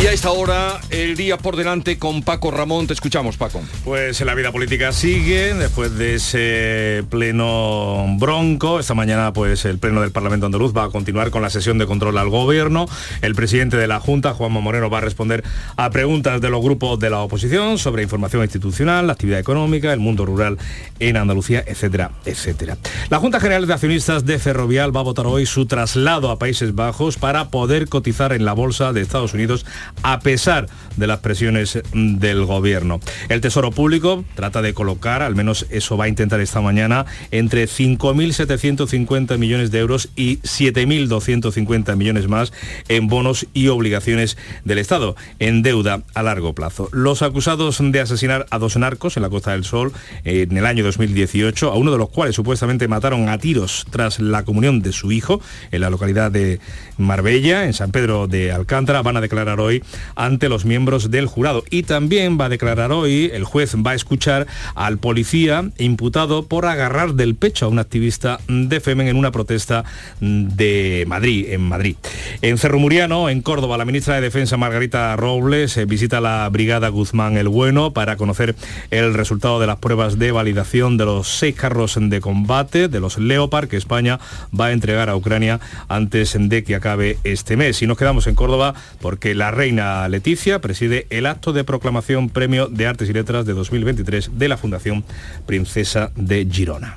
Y 0.00 0.06
a 0.06 0.12
esta 0.12 0.30
hora, 0.30 0.80
el 0.90 1.16
día 1.16 1.38
por 1.38 1.56
delante 1.56 1.98
con 1.98 2.22
Paco 2.22 2.52
Ramón. 2.52 2.86
Te 2.86 2.92
escuchamos, 2.92 3.36
Paco. 3.36 3.60
Pues 3.84 4.20
la 4.20 4.36
vida 4.36 4.52
política 4.52 4.92
sigue 4.92 5.54
después 5.54 5.98
de 5.98 6.14
ese 6.14 7.02
pleno 7.10 8.06
bronco. 8.16 8.78
Esta 8.78 8.94
mañana, 8.94 9.32
pues 9.32 9.64
el 9.64 9.78
pleno 9.78 10.00
del 10.00 10.12
Parlamento 10.12 10.46
andaluz 10.46 10.72
va 10.74 10.84
a 10.84 10.90
continuar 10.90 11.30
con 11.32 11.42
la 11.42 11.50
sesión 11.50 11.78
de 11.78 11.86
control 11.86 12.16
al 12.16 12.28
gobierno. 12.28 12.86
El 13.22 13.34
presidente 13.34 13.76
de 13.76 13.88
la 13.88 13.98
Junta, 13.98 14.34
Juanma 14.34 14.60
Moreno, 14.60 14.88
va 14.88 14.98
a 14.98 15.00
responder 15.00 15.42
a 15.76 15.90
preguntas 15.90 16.40
de 16.40 16.48
los 16.48 16.62
grupos 16.62 17.00
de 17.00 17.10
la 17.10 17.18
oposición 17.18 17.76
sobre 17.76 18.04
información 18.04 18.44
institucional, 18.44 19.08
la 19.08 19.14
actividad 19.14 19.40
económica, 19.40 19.92
el 19.92 19.98
mundo 19.98 20.24
rural 20.24 20.58
en 21.00 21.16
Andalucía, 21.16 21.64
etcétera, 21.66 22.12
etcétera. 22.24 22.78
La 23.10 23.18
Junta 23.18 23.40
General 23.40 23.66
de 23.66 23.74
Accionistas 23.74 24.24
de 24.24 24.38
Ferrovial 24.38 24.94
va 24.94 25.00
a 25.00 25.04
votar 25.04 25.26
hoy 25.26 25.44
su 25.44 25.66
traslado 25.66 26.30
a 26.30 26.38
Países 26.38 26.76
Bajos 26.76 27.16
para 27.16 27.48
poder 27.48 27.88
cotizar 27.88 28.32
en 28.32 28.44
la 28.44 28.52
bolsa 28.52 28.92
de 28.92 29.00
Estados 29.00 29.34
Unidos 29.34 29.66
a 30.02 30.20
pesar 30.20 30.66
de 30.96 31.06
las 31.06 31.20
presiones 31.20 31.80
del 31.92 32.44
gobierno. 32.44 33.00
El 33.28 33.40
Tesoro 33.40 33.70
Público 33.70 34.24
trata 34.34 34.62
de 34.62 34.74
colocar, 34.74 35.22
al 35.22 35.36
menos 35.36 35.66
eso 35.70 35.96
va 35.96 36.06
a 36.06 36.08
intentar 36.08 36.40
esta 36.40 36.60
mañana, 36.60 37.06
entre 37.30 37.66
5.750 37.66 39.38
millones 39.38 39.70
de 39.70 39.78
euros 39.78 40.08
y 40.16 40.38
7.250 40.38 41.96
millones 41.96 42.28
más 42.28 42.52
en 42.88 43.06
bonos 43.06 43.46
y 43.54 43.68
obligaciones 43.68 44.36
del 44.64 44.78
Estado, 44.78 45.16
en 45.38 45.62
deuda 45.62 46.02
a 46.14 46.22
largo 46.22 46.54
plazo. 46.54 46.88
Los 46.92 47.22
acusados 47.22 47.78
de 47.80 48.00
asesinar 48.00 48.46
a 48.50 48.58
dos 48.58 48.76
narcos 48.76 49.16
en 49.16 49.22
la 49.22 49.30
Costa 49.30 49.52
del 49.52 49.64
Sol 49.64 49.92
en 50.24 50.56
el 50.56 50.66
año 50.66 50.84
2018, 50.84 51.70
a 51.70 51.76
uno 51.76 51.92
de 51.92 51.98
los 51.98 52.10
cuales 52.10 52.34
supuestamente 52.34 52.88
mataron 52.88 53.28
a 53.28 53.38
tiros 53.38 53.86
tras 53.90 54.18
la 54.18 54.44
comunión 54.44 54.82
de 54.82 54.92
su 54.92 55.12
hijo 55.12 55.40
en 55.70 55.80
la 55.80 55.90
localidad 55.90 56.30
de 56.30 56.60
Marbella, 56.96 57.64
en 57.64 57.72
San 57.72 57.92
Pedro 57.92 58.26
de 58.26 58.52
Alcántara, 58.52 59.02
van 59.02 59.16
a 59.16 59.20
declarar 59.20 59.60
hoy 59.60 59.77
ante 60.14 60.48
los 60.48 60.64
miembros 60.64 61.10
del 61.10 61.26
jurado. 61.26 61.64
Y 61.70 61.84
también 61.84 62.38
va 62.40 62.46
a 62.46 62.48
declarar 62.48 62.92
hoy, 62.92 63.30
el 63.32 63.44
juez 63.44 63.76
va 63.76 63.92
a 63.92 63.94
escuchar 63.94 64.46
al 64.74 64.98
policía 64.98 65.70
imputado 65.78 66.46
por 66.46 66.66
agarrar 66.66 67.14
del 67.14 67.34
pecho 67.34 67.66
a 67.66 67.68
un 67.68 67.78
activista 67.78 68.40
de 68.48 68.80
Femen 68.80 69.08
en 69.08 69.16
una 69.16 69.32
protesta 69.32 69.84
de 70.20 71.04
Madrid, 71.06 71.46
en 71.50 71.62
Madrid. 71.62 71.96
En 72.42 72.58
Cerro 72.58 72.78
Muriano, 72.78 73.28
en 73.28 73.42
Córdoba, 73.42 73.78
la 73.78 73.84
ministra 73.84 74.14
de 74.14 74.20
Defensa 74.20 74.56
Margarita 74.56 75.14
Robles 75.16 75.76
eh, 75.76 75.84
visita 75.84 76.20
la 76.20 76.48
brigada 76.48 76.88
Guzmán 76.88 77.36
el 77.36 77.48
Bueno 77.48 77.92
para 77.92 78.16
conocer 78.16 78.54
el 78.90 79.14
resultado 79.14 79.60
de 79.60 79.66
las 79.66 79.78
pruebas 79.78 80.18
de 80.18 80.32
validación 80.32 80.96
de 80.96 81.04
los 81.04 81.28
seis 81.28 81.54
carros 81.54 81.98
de 82.00 82.20
combate, 82.20 82.88
de 82.88 83.00
los 83.00 83.18
Leopard, 83.18 83.68
que 83.68 83.76
España 83.76 84.18
va 84.58 84.66
a 84.66 84.72
entregar 84.72 85.08
a 85.08 85.16
Ucrania 85.16 85.60
antes 85.88 86.36
de 86.38 86.64
que 86.64 86.74
acabe 86.74 87.18
este 87.24 87.56
mes. 87.56 87.82
Y 87.82 87.86
nos 87.86 87.98
quedamos 87.98 88.26
en 88.26 88.34
Córdoba 88.34 88.74
porque 89.00 89.34
la 89.34 89.50
reina 89.50 89.67
Leticia 89.72 90.60
preside 90.60 91.06
el 91.10 91.26
acto 91.26 91.52
de 91.52 91.62
proclamación 91.62 92.30
Premio 92.30 92.68
de 92.68 92.86
Artes 92.86 93.08
y 93.10 93.12
Letras 93.12 93.44
de 93.44 93.52
2023 93.52 94.30
de 94.38 94.48
la 94.48 94.56
Fundación 94.56 95.04
Princesa 95.46 96.10
de 96.16 96.46
Girona. 96.50 96.96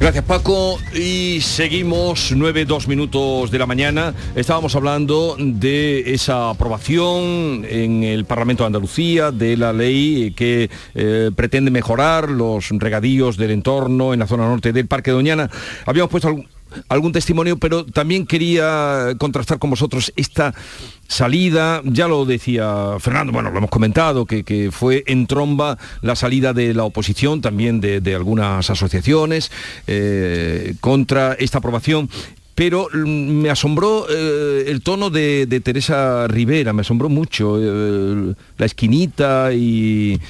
Gracias 0.00 0.24
Paco 0.24 0.78
y 0.94 1.40
seguimos 1.40 2.32
9, 2.34 2.64
2 2.64 2.88
minutos 2.88 3.50
de 3.50 3.58
la 3.58 3.66
mañana. 3.66 4.14
Estábamos 4.34 4.74
hablando 4.74 5.36
de 5.38 6.14
esa 6.14 6.50
aprobación 6.50 7.64
en 7.68 8.02
el 8.02 8.24
Parlamento 8.24 8.64
de 8.64 8.68
Andalucía 8.68 9.30
de 9.30 9.56
la 9.56 9.72
ley 9.72 10.32
que 10.34 10.70
eh, 10.94 11.30
pretende 11.36 11.70
mejorar 11.70 12.30
los 12.30 12.70
regadíos 12.70 13.36
del 13.36 13.52
entorno 13.52 14.12
en 14.12 14.20
la 14.20 14.26
zona 14.26 14.48
norte 14.48 14.72
del 14.72 14.88
Parque 14.88 15.12
Doñana. 15.12 15.48
Habíamos 15.86 16.10
puesto 16.10 16.28
algún, 16.28 16.48
algún 16.88 17.12
testimonio, 17.12 17.58
pero 17.58 17.84
también 17.84 18.26
quería 18.26 19.14
contrastar 19.18 19.58
con 19.58 19.70
vosotros 19.70 20.12
esta 20.16 20.54
salida, 21.08 21.82
ya 21.84 22.08
lo 22.08 22.24
decía 22.24 22.96
Fernando, 22.98 23.32
bueno, 23.32 23.50
lo 23.50 23.58
hemos 23.58 23.70
comentado, 23.70 24.26
que, 24.26 24.70
fue 24.72 25.04
en 25.06 25.26
tromba 25.26 25.78
la 26.00 26.16
salida 26.16 26.52
de 26.52 26.74
la 26.74 26.84
oposición, 26.84 27.40
también 27.40 27.80
de, 27.80 28.14
algunas 28.14 28.70
asociaciones, 28.70 29.50
eh, 29.86 30.74
contra 30.80 31.34
esta 31.34 31.58
aprobación 31.58 32.08
pero 32.54 32.88
mm, 32.92 33.06
me 33.06 33.50
asombró 33.50 34.06
eh, 34.08 34.64
el 34.68 34.82
tono 34.82 35.10
de, 35.10 35.46
Teresa 35.62 36.26
Rivera, 36.28 36.72
me 36.72 36.82
asombró 36.82 37.08
mucho 37.08 37.58
eh, 37.60 38.34
la 38.58 38.66
esquinita 38.66 39.52
y, 39.52 40.20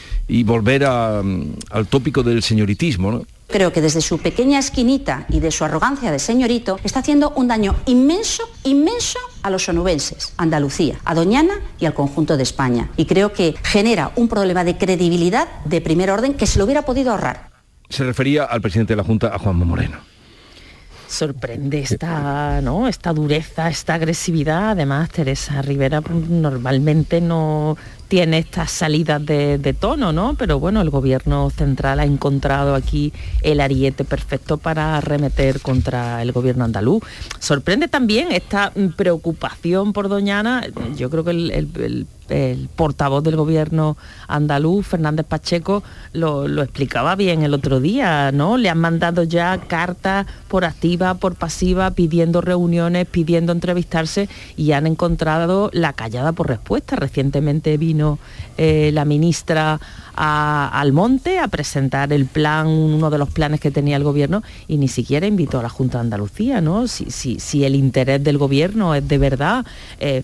volver 0.44 0.82
mm, 0.82 1.53
al 1.71 1.87
tópico 1.87 2.22
del 2.22 2.43
señoritismo. 2.43 3.25
Creo 3.54 3.72
que 3.72 3.81
desde 3.81 4.00
su 4.00 4.19
pequeña 4.19 4.59
esquinita 4.59 5.26
y 5.28 5.38
de 5.38 5.53
su 5.53 5.65
arrogancia 5.65 6.10
de 6.10 6.19
señorito 6.19 6.81
está 6.82 6.98
haciendo 6.98 7.31
un 7.37 7.47
daño 7.47 7.76
inmenso, 7.87 8.42
inmenso 8.65 9.20
a 9.44 9.50
los 9.50 9.69
onubenses, 9.69 10.34
a 10.37 10.42
Andalucía, 10.42 10.97
a 11.04 11.15
Doñana 11.15 11.54
y 11.78 11.87
al 11.87 11.94
conjunto 11.94 12.37
de 12.37 12.43
España. 12.43 12.91
Y 12.97 13.04
creo 13.04 13.32
que 13.32 13.54
genera 13.62 14.10
un 14.16 14.26
problema 14.26 14.64
de 14.64 14.76
credibilidad 14.76 15.47
de 15.66 15.81
primer 15.81 16.10
orden 16.10 16.34
que 16.34 16.48
se 16.48 16.59
lo 16.59 16.64
hubiera 16.64 16.82
podido 16.82 17.12
ahorrar. 17.12 17.53
Se 17.88 18.03
refería 18.03 18.43
al 18.43 18.60
presidente 18.60 18.94
de 18.94 18.97
la 18.97 19.04
Junta, 19.04 19.32
a 19.32 19.38
Juanma 19.38 19.64
Moreno 19.64 19.98
sorprende 21.06 21.78
esta, 21.78 22.60
¿no? 22.60 22.88
esta 22.88 23.12
dureza, 23.12 23.69
esta 23.69 23.94
agresividad. 23.94 24.70
Además, 24.70 25.10
Teresa 25.10 25.62
Rivera 25.62 26.00
pues, 26.00 26.28
normalmente 26.28 27.20
no 27.20 27.76
tiene 28.14 28.38
estas 28.38 28.70
salidas 28.70 29.26
de, 29.26 29.76
tono, 29.76 30.12
¿no? 30.12 30.36
Pero 30.38 30.60
bueno, 30.60 30.80
el 30.80 30.88
gobierno 30.88 31.50
central 31.50 31.98
ha 31.98 32.04
encontrado 32.04 32.76
aquí 32.76 33.12
el 33.42 33.60
ariete 33.60 34.04
perfecto 34.04 34.56
para 34.56 34.98
arremeter 34.98 35.60
contra 35.60 36.22
el 36.22 36.30
gobierno 36.30 36.62
andaluz. 36.64 37.02
Sorprende 37.41 37.88
también 37.88 38.30
esta 38.30 38.72
preocupación 38.97 39.92
por 39.92 40.08
Doñana. 40.08 40.62
Yo 40.97 41.10
creo 41.10 41.25
que 41.25 41.32
el, 41.32 42.06
portavoz 42.76 43.22
del 43.22 43.36
gobierno 43.36 43.98
andaluz, 44.28 44.86
Fernández 44.86 45.26
Pacheco, 45.26 45.82
lo, 46.14 46.48
lo, 46.48 46.62
explicaba 46.62 47.16
bien 47.16 47.42
el 47.42 47.52
otro 47.52 47.81
día, 47.81 48.32
¿no? 48.32 48.56
Le 48.56 48.70
han 48.70 48.78
mandado 48.78 49.25
ya 49.25 49.58
cartas 49.58 50.26
por 50.48 50.64
activa, 50.64 51.14
por 51.14 51.34
pasiva, 51.34 51.91
pidiendo 51.91 52.41
reuniones, 52.41 53.06
pidiendo 53.06 53.52
entrevistarse 53.52 54.31
y 54.56 54.72
han 54.72 54.86
encontrado 54.86 55.69
la 55.75 55.92
callada 55.92 56.32
por 56.32 56.48
respuesta. 56.48 56.96
Recientemente 56.96 57.76
vino 57.76 58.03
eh, 58.56 58.91
la 58.92 59.04
ministra 59.04 59.78
al 60.16 60.92
monte 60.92 61.38
a 61.38 61.48
presentar 61.48 62.12
el 62.12 62.26
plan, 62.26 62.66
uno 62.66 63.10
de 63.10 63.19
los 63.19 63.30
planes 63.30 63.60
que 63.60 63.70
tenía 63.70 63.97
el 63.97 64.04
gobierno 64.04 64.42
y 64.69 64.76
ni 64.76 64.88
siquiera 64.88 65.26
invitó 65.26 65.58
a 65.58 65.62
la 65.62 65.69
Junta 65.69 65.98
de 65.98 66.02
Andalucía, 66.02 66.60
¿no? 66.60 66.86
Si, 66.86 67.10
si, 67.10 67.64
el 67.64 67.75
interés 67.75 68.22
del 68.22 68.38
gobierno 68.38 68.94
es 68.94 69.06
de 69.06 69.19
verdad 69.19 69.64
eh, 69.98 70.22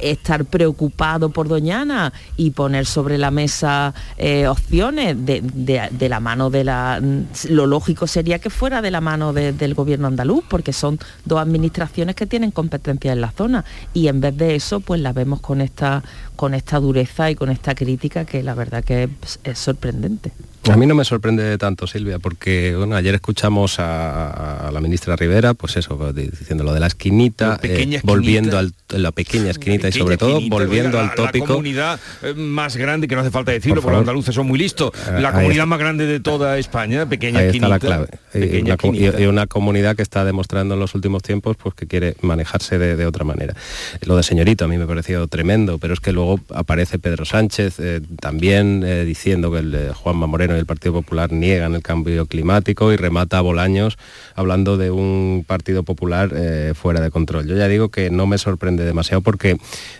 estar 0.00 0.44
preocupado 0.44 1.30
por 1.30 1.48
Doñana 1.48 2.12
y 2.36 2.50
poner 2.50 2.86
sobre 2.86 3.18
la 3.18 3.30
mesa 3.30 3.94
eh, 4.16 4.46
opciones 4.46 5.16
de, 5.24 6.08
la 6.08 6.20
mano 6.20 6.50
de 6.50 6.64
la... 6.64 7.00
Lo 7.48 7.66
lógico 7.66 8.06
sería 8.06 8.38
que 8.38 8.50
fuera 8.50 8.82
de 8.82 8.90
la 8.90 9.00
mano 9.00 9.32
del 9.32 9.74
gobierno 9.74 10.08
andaluz, 10.08 10.44
porque 10.48 10.72
son 10.72 10.98
dos 11.24 11.40
administraciones 11.40 12.14
que 12.14 12.26
tienen 12.26 12.50
competencia 12.50 13.12
en 13.12 13.20
la 13.20 13.30
zona 13.30 13.64
y 13.94 14.08
en 14.08 14.20
vez 14.20 14.36
de 14.36 14.54
eso, 14.54 14.80
pues 14.80 15.00
la 15.00 15.12
vemos 15.12 15.40
con 15.40 15.60
esta 15.60 16.02
con 16.36 16.54
esta 16.54 16.80
dureza 16.80 17.30
y 17.30 17.36
con 17.36 17.50
esta 17.50 17.74
crítica 17.74 18.24
que 18.24 18.42
la 18.42 18.54
verdad 18.54 18.82
que 18.82 19.08
sorprendente. 19.54 20.32
A 20.70 20.76
mí 20.76 20.86
no 20.86 20.94
me 20.94 21.04
sorprende 21.04 21.58
tanto, 21.58 21.86
Silvia, 21.86 22.18
porque 22.18 22.74
bueno, 22.76 22.94
ayer 22.96 23.14
escuchamos 23.14 23.76
a, 23.78 24.70
la 24.72 24.80
ministra 24.80 25.16
Rivera, 25.16 25.54
pues 25.54 25.76
eso, 25.76 26.12
diciendo 26.12 26.64
lo 26.64 26.72
de 26.72 26.80
la 26.80 26.86
esquinita, 26.86 27.58
eh, 27.62 28.00
volviendo 28.04 28.58
a 28.58 28.66
la 28.88 29.12
pequeña 29.12 29.50
esquinita 29.50 29.88
y 29.88 29.92
sobre 29.92 30.16
todo 30.16 30.40
volviendo 30.48 31.00
al 31.00 31.14
tópico. 31.14 31.46
La 31.46 31.52
comunidad 31.54 32.00
eh, 32.22 32.34
más 32.34 32.76
grande, 32.76 33.08
que 33.08 33.14
no 33.14 33.22
hace 33.22 33.30
falta 33.30 33.52
decirlo, 33.52 33.82
porque 33.82 33.92
los 33.92 34.00
andaluces 34.00 34.34
son 34.34 34.46
muy 34.46 34.58
listos, 34.58 34.92
eh, 35.08 35.20
la 35.20 35.32
comunidad 35.32 35.66
más 35.66 35.78
grande 35.78 36.06
de 36.06 36.20
toda 36.20 36.58
España, 36.58 37.06
pequeña 37.06 37.40
ahí 37.40 37.48
está 37.48 37.68
la 37.68 37.78
clave. 37.78 38.08
y, 38.34 39.26
una, 39.26 39.46
comunidad 39.46 39.96
que 39.96 40.02
está 40.02 40.24
demostrando 40.24 40.74
en 40.74 40.80
los 40.80 40.94
últimos 40.94 41.22
tiempos 41.22 41.56
pues 41.56 41.74
que 41.74 41.86
quiere 41.86 42.16
manejarse 42.22 42.78
de, 42.78 42.96
de 42.96 43.06
otra 43.06 43.24
manera. 43.24 43.54
Lo 44.02 44.16
de 44.16 44.22
señorito 44.22 44.64
a 44.64 44.68
mí 44.68 44.78
me 44.78 44.86
pareció 44.86 45.26
tremendo, 45.26 45.78
pero 45.78 45.94
es 45.94 46.00
que 46.00 46.12
luego 46.12 46.40
aparece 46.54 46.98
Pedro 46.98 47.24
Sánchez 47.24 47.78
eh, 47.78 48.00
también 48.20 48.82
eh, 48.84 49.04
diciendo 49.04 49.50
que 49.50 49.58
el 49.58 49.92
Juanma 49.94 50.26
Moreno 50.26 50.51
y 50.56 50.58
el 50.58 50.66
Partido 50.66 50.94
Popular 50.94 51.32
niegan 51.32 51.74
el 51.74 51.82
cambio 51.82 52.26
climático 52.26 52.92
y 52.92 52.96
remata 52.96 53.38
a 53.38 53.40
Bolaños 53.40 53.98
hablando 54.34 54.76
de 54.76 54.90
un 54.90 55.44
Partido 55.46 55.82
Popular 55.82 56.30
fuera 56.74 57.00
de 57.00 57.10
control. 57.10 57.46
Yo 57.46 57.56
ya 57.56 57.68
digo 57.68 57.88
que 57.88 58.10
no 58.10 58.26
me 58.26 58.38
sorprende 58.38 58.84
demasiado 58.84 59.20
porque 59.20 59.56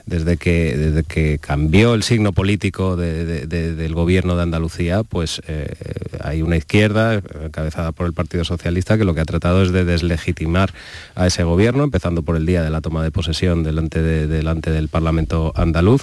desde 0.06 0.36
que, 0.36 0.76
desde 0.76 1.02
que 1.02 1.38
cambió 1.38 1.94
el 1.94 2.02
signo 2.02 2.32
político 2.32 2.96
del 2.96 3.94
gobierno 3.94 4.36
de 4.36 4.42
Andalucía, 4.42 5.02
pues 5.02 5.42
hay 6.22 6.42
una 6.42 6.56
izquierda 6.56 7.20
encabezada 7.44 7.92
por 7.92 8.06
el 8.06 8.12
Partido 8.12 8.44
Socialista 8.44 8.98
que 8.98 9.04
lo 9.04 9.14
que 9.14 9.20
ha 9.20 9.24
tratado 9.24 9.62
es 9.62 9.72
de 9.72 9.84
deslegitimar 9.84 10.72
a 11.14 11.26
ese 11.26 11.44
gobierno, 11.44 11.84
empezando 11.84 12.22
por 12.22 12.36
el 12.36 12.46
día 12.46 12.62
de 12.62 12.70
la 12.70 12.80
toma 12.80 13.02
de 13.02 13.10
posesión 13.10 13.62
delante, 13.62 14.02
delante 14.02 14.70
del 14.70 14.88
Parlamento 14.88 15.52
andaluz 15.56 16.02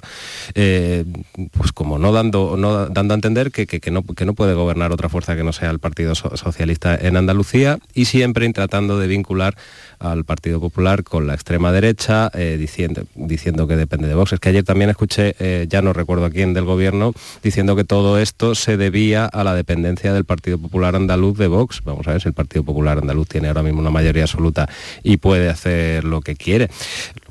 eh, 0.56 1.06
pues 1.52 1.72
como 1.72 2.00
no 2.00 2.12
dando, 2.12 2.56
no 2.57 2.88
dando 2.88 3.13
a 3.13 3.16
entender 3.16 3.52
que, 3.52 3.92
no, 3.92 4.04
que 4.04 4.25
no 4.25 4.34
puede 4.39 4.53
gobernar 4.53 4.94
otra 4.94 5.09
fuerza 5.09 5.36
que 5.36 5.44
no 5.44 5.51
sea 5.51 5.69
el 5.69 5.80
Partido 5.80 6.15
Socialista 6.15 6.95
en 6.95 7.18
Andalucía 7.18 7.77
y 7.94 8.06
siempre 8.06 8.50
tratando 8.53 8.97
de 8.97 9.06
vincular 9.06 9.57
al 10.00 10.24
Partido 10.24 10.62
Popular 10.62 11.03
con 11.03 11.27
la 11.27 11.33
extrema 11.33 11.74
derecha, 11.74 12.31
eh, 12.33 12.56
diciendo, 12.57 13.03
diciendo 13.15 13.68
que 13.68 13.75
depende 13.75 14.07
de 14.07 14.13
Vox. 14.13 14.31
Es 14.31 14.39
que 14.39 14.47
ayer 14.47 14.63
también 14.63 14.91
escuché, 14.91 15.36
eh, 15.39 15.68
ya 15.68 15.81
no 15.81 15.91
recuerdo 15.91 16.24
a 16.24 16.30
quién 16.30 16.53
del 16.53 16.63
gobierno, 16.63 17.12
diciendo 17.44 17.75
que 17.75 17.83
todo 17.83 18.18
esto 18.18 18.56
se 18.56 18.77
debía 18.77 19.25
a 19.25 19.44
la 19.44 19.53
dependencia 19.53 20.13
del 20.13 20.24
Partido 20.24 20.57
Popular 20.57 20.95
andaluz 20.95 21.38
de 21.38 21.47
Vox. 21.47 21.81
Vamos 21.83 22.07
a 22.07 22.12
ver 22.12 22.21
si 22.21 22.30
el 22.30 22.33
Partido 22.33 22.63
Popular 22.63 22.97
andaluz 22.97 23.27
tiene 23.27 23.50
ahora 23.50 23.62
mismo 23.62 23.81
una 23.81 23.89
mayoría 23.89 24.24
absoluta 24.24 24.69
y 25.03 25.18
puede 25.18 25.50
hacer 25.50 26.06
lo 26.06 26.21
que 26.21 26.38
quiere 26.38 26.69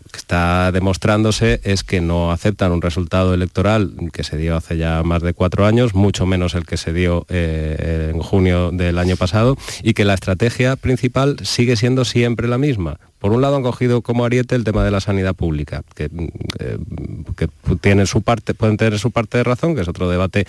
que 0.08 0.18
está 0.18 0.72
demostrándose 0.72 1.60
es 1.64 1.84
que 1.84 2.00
no 2.00 2.32
aceptan 2.32 2.72
un 2.72 2.82
resultado 2.82 3.34
electoral 3.34 3.92
que 4.12 4.24
se 4.24 4.36
dio 4.36 4.56
hace 4.56 4.76
ya 4.76 5.02
más 5.02 5.22
de 5.22 5.34
cuatro 5.34 5.66
años, 5.66 5.94
mucho 5.94 6.26
menos 6.26 6.54
el 6.54 6.66
que 6.66 6.76
se 6.76 6.92
dio 6.92 7.26
eh, 7.28 8.12
en 8.14 8.20
junio 8.20 8.70
del 8.72 8.98
año 8.98 9.16
pasado, 9.16 9.56
y 9.82 9.94
que 9.94 10.04
la 10.04 10.14
estrategia 10.14 10.76
principal 10.76 11.36
sigue 11.42 11.76
siendo 11.76 12.04
siempre 12.04 12.48
la 12.48 12.58
misma, 12.58 12.98
por 13.18 13.32
un 13.32 13.42
lado 13.42 13.56
han 13.56 13.62
cogido 13.62 14.02
como 14.02 14.24
ariete 14.24 14.54
el 14.54 14.64
tema 14.64 14.84
de 14.84 14.90
la 14.90 15.00
sanidad 15.00 15.34
pública, 15.34 15.82
que, 15.94 16.08
eh, 16.58 18.06
su 18.06 18.22
parte, 18.22 18.54
pueden 18.54 18.76
tener 18.76 18.98
su 18.98 19.10
parte 19.10 19.38
de 19.38 19.44
razón, 19.44 19.74
que 19.74 19.82
es 19.82 19.88
otro 19.88 20.08
debate 20.08 20.46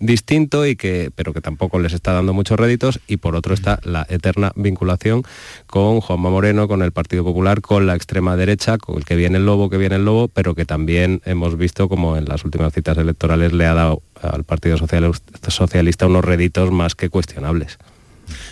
distinto, 0.00 0.66
y 0.66 0.76
que, 0.76 1.10
pero 1.14 1.32
que 1.32 1.40
tampoco 1.40 1.78
les 1.78 1.92
está 1.92 2.12
dando 2.12 2.32
muchos 2.32 2.58
réditos, 2.58 3.00
y 3.06 3.16
por 3.16 3.36
otro 3.36 3.54
está 3.54 3.80
la 3.84 4.06
eterna 4.08 4.52
vinculación 4.54 5.22
con 5.66 6.00
Juanma 6.00 6.30
Moreno, 6.30 6.68
con 6.68 6.82
el 6.82 6.92
Partido 6.92 7.24
Popular, 7.24 7.60
con 7.60 7.86
la 7.86 7.94
extrema 7.94 8.36
derecha, 8.36 8.78
con 8.78 8.96
el 8.98 9.04
que 9.04 9.16
viene 9.16 9.38
el 9.38 9.46
lobo, 9.46 9.70
que 9.70 9.78
viene 9.78 9.96
el 9.96 10.04
lobo, 10.04 10.28
pero 10.28 10.54
que 10.54 10.64
también 10.64 11.22
hemos 11.24 11.56
visto 11.56 11.88
como 11.88 12.16
en 12.16 12.26
las 12.26 12.44
últimas 12.44 12.72
citas 12.72 12.98
electorales 12.98 13.52
le 13.52 13.66
ha 13.66 13.74
dado 13.74 14.02
al 14.20 14.44
Partido 14.44 14.76
Socialista 14.76 16.06
unos 16.06 16.24
réditos 16.24 16.70
más 16.70 16.94
que 16.94 17.08
cuestionables 17.08 17.78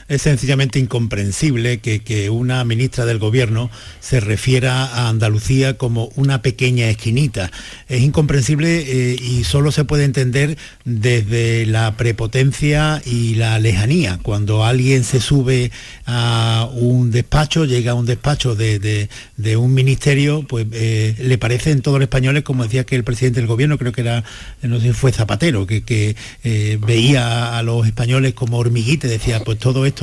es 0.08 0.22
sencillamente 0.22 0.78
incomprensible 0.78 1.78
que, 1.78 1.98
una 2.30 2.64
ministra 2.64 3.04
del 3.04 3.18
Gobierno 3.18 3.70
se 4.00 4.20
refiera 4.20 4.84
a 4.84 5.08
Andalucía 5.08 5.76
como 5.76 6.10
una 6.16 6.42
pequeña 6.42 6.88
esquinita. 6.88 7.50
Es 7.88 8.02
incomprensible 8.02 8.80
eh, 8.80 9.16
y 9.20 9.44
solo 9.44 9.72
se 9.72 9.84
puede 9.84 10.04
entender 10.04 10.56
desde 10.84 11.66
la 11.66 11.96
prepotencia 11.96 13.02
y 13.04 13.34
la 13.34 13.58
lejanía. 13.58 14.18
Cuando 14.22 14.64
alguien 14.64 15.04
se 15.04 15.20
sube 15.20 15.70
a 16.06 16.68
un 16.72 17.10
despacho, 17.10 17.64
llega 17.64 17.92
a 17.92 17.94
un 17.94 18.06
despacho 18.06 18.54
de, 18.54 19.08
un 19.56 19.74
ministerio, 19.74 20.44
pues 20.48 20.66
eh, 20.72 21.14
le 21.18 21.38
parece 21.38 21.70
en 21.70 21.82
todos 21.82 21.98
los 21.98 22.04
españoles, 22.04 22.42
como 22.42 22.64
decía 22.64 22.84
que 22.84 22.96
el 22.96 23.04
presidente 23.04 23.40
del 23.40 23.46
Gobierno, 23.46 23.78
creo 23.78 23.92
que 23.92 24.00
era, 24.02 24.24
no 24.62 24.80
sé 24.80 24.88
si 24.88 24.92
fue 24.92 25.12
Zapatero, 25.12 25.66
que, 25.66 26.16
eh, 26.44 26.78
veía 26.80 27.58
a 27.58 27.62
los 27.62 27.86
españoles 27.86 28.34
como 28.34 28.58
hormiguitas, 28.58 29.10
decía, 29.10 29.42
pues 29.44 29.58
todo 29.58 29.84
esto 29.84 29.97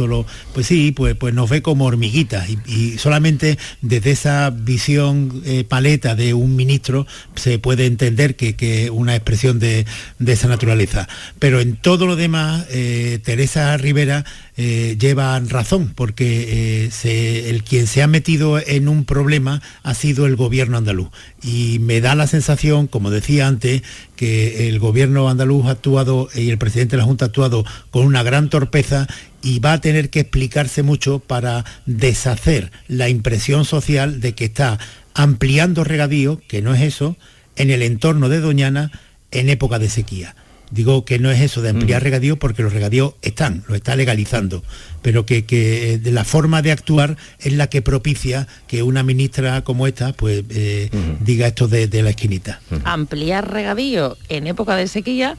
pues 0.54 0.68
sí, 0.68 0.92
pues, 0.92 1.16
pues 1.16 1.34
nos 1.34 1.50
ve 1.50 1.62
como 1.62 1.86
hormiguitas 1.86 2.48
y, 2.50 2.98
solamente 2.98 3.58
desde 3.82 4.12
esa 4.12 4.50
visión 4.50 5.42
eh, 5.46 5.64
paleta 5.64 6.16
de 6.16 6.34
un 6.34 6.56
ministro 6.56 7.06
se 7.36 7.60
puede 7.60 7.86
entender 7.86 8.36
que, 8.36 8.90
una 8.92 9.16
expresión 9.16 9.60
de, 9.60 9.86
esa 10.26 10.48
naturaleza. 10.48 11.08
Pero 11.40 11.60
en 11.60 11.76
todo 11.76 12.06
lo 12.06 12.16
demás, 12.16 12.66
eh, 12.70 13.20
Teresa 13.24 13.76
Rivera 13.78 14.26
eh, 14.58 14.96
lleva 15.00 15.40
razón, 15.40 15.92
porque 15.96 16.90
el 17.04 17.64
quien 17.64 17.88
se 17.88 18.02
ha 18.02 18.08
metido 18.08 18.60
en 18.60 18.88
un 18.88 19.06
problema 19.06 19.62
ha 19.84 19.94
sido 19.94 20.26
el 20.26 20.36
gobierno 20.36 20.78
andaluz. 20.78 21.10
Y 21.44 21.80
me 21.80 22.02
da 22.02 22.16
la 22.16 22.28
sensación, 22.28 22.88
como 22.88 23.10
decía 23.10 23.48
antes, 23.48 23.84
que 24.16 24.70
el 24.70 24.80
gobierno 24.80 25.30
andaluz 25.30 25.66
ha 25.66 25.72
actuado 25.72 26.30
y 26.34 26.50
el 26.50 26.58
presidente 26.58 26.96
de 26.96 27.02
la 27.02 27.06
Junta 27.06 27.26
ha 27.26 27.28
actuado 27.28 27.66
con 27.92 28.06
una 28.06 28.24
gran 28.24 28.50
torpeza 28.50 29.08
y 29.42 29.60
va 29.60 29.74
a 29.74 29.82
tener 29.82 30.10
que 30.10 30.22
explicarse 30.22 30.84
mucho 30.84 31.20
para 31.20 31.66
deshacer 31.86 32.72
la 32.88 33.10
impresión 33.10 33.66
social 33.66 34.20
de 34.20 34.34
que 34.34 34.46
está 34.46 34.80
ampliando 35.14 35.84
regadío, 35.84 36.42
que 36.48 36.62
no 36.62 36.74
es 36.74 36.82
eso, 36.82 37.16
en 37.56 37.70
el 37.72 37.82
entorno 37.82 38.30
de 38.30 38.40
Doñana 38.40 38.92
en 39.32 39.50
época 39.50 39.80
de 39.80 39.90
sequía. 39.90 40.36
Digo 40.76 41.06
que 41.06 41.20
no 41.20 41.32
es 41.32 41.40
eso 41.40 41.62
de 41.62 41.70
ampliar 41.70 42.04
regadío 42.04 42.36
porque 42.38 42.62
los 42.62 42.74
regadíos 42.74 43.14
están, 43.22 43.64
lo 43.70 43.76
está 43.76 43.96
legalizando, 43.96 44.62
pero 45.02 45.26
que, 45.26 45.46
eh, 45.50 45.98
de 46.00 46.12
la 46.12 46.26
forma 46.26 46.62
de 46.62 46.74
actuar 46.74 47.16
es 47.40 47.54
la 47.54 47.68
que 47.68 47.82
propicia 47.82 48.46
que 48.68 48.84
una 48.84 49.02
ministra 49.02 49.64
como 49.64 49.88
esta 49.88 50.12
pues 50.12 50.44
eh, 50.50 50.90
diga 51.22 51.48
esto 51.48 51.70
de, 51.70 51.88
la 52.04 52.10
esquinita. 52.10 52.60
Ampliar 52.84 53.50
regadío 53.50 54.18
en 54.28 54.48
época 54.48 54.76
de 54.76 54.90
sequía 54.90 55.38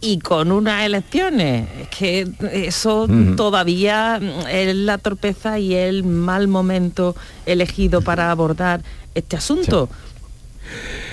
y 0.00 0.20
con 0.20 0.52
unas 0.52 0.86
elecciones. 0.86 1.68
Es 1.82 1.88
que 1.88 2.26
eso 2.50 3.06
todavía 3.36 4.18
es 4.50 4.74
la 4.74 4.96
torpeza 4.96 5.58
y 5.58 5.74
el 5.74 6.02
mal 6.02 6.48
momento 6.48 7.14
elegido 7.44 8.00
para 8.00 8.30
abordar 8.30 8.82
este 9.14 9.36
asunto. 9.36 9.90
Sí. 9.92 11.07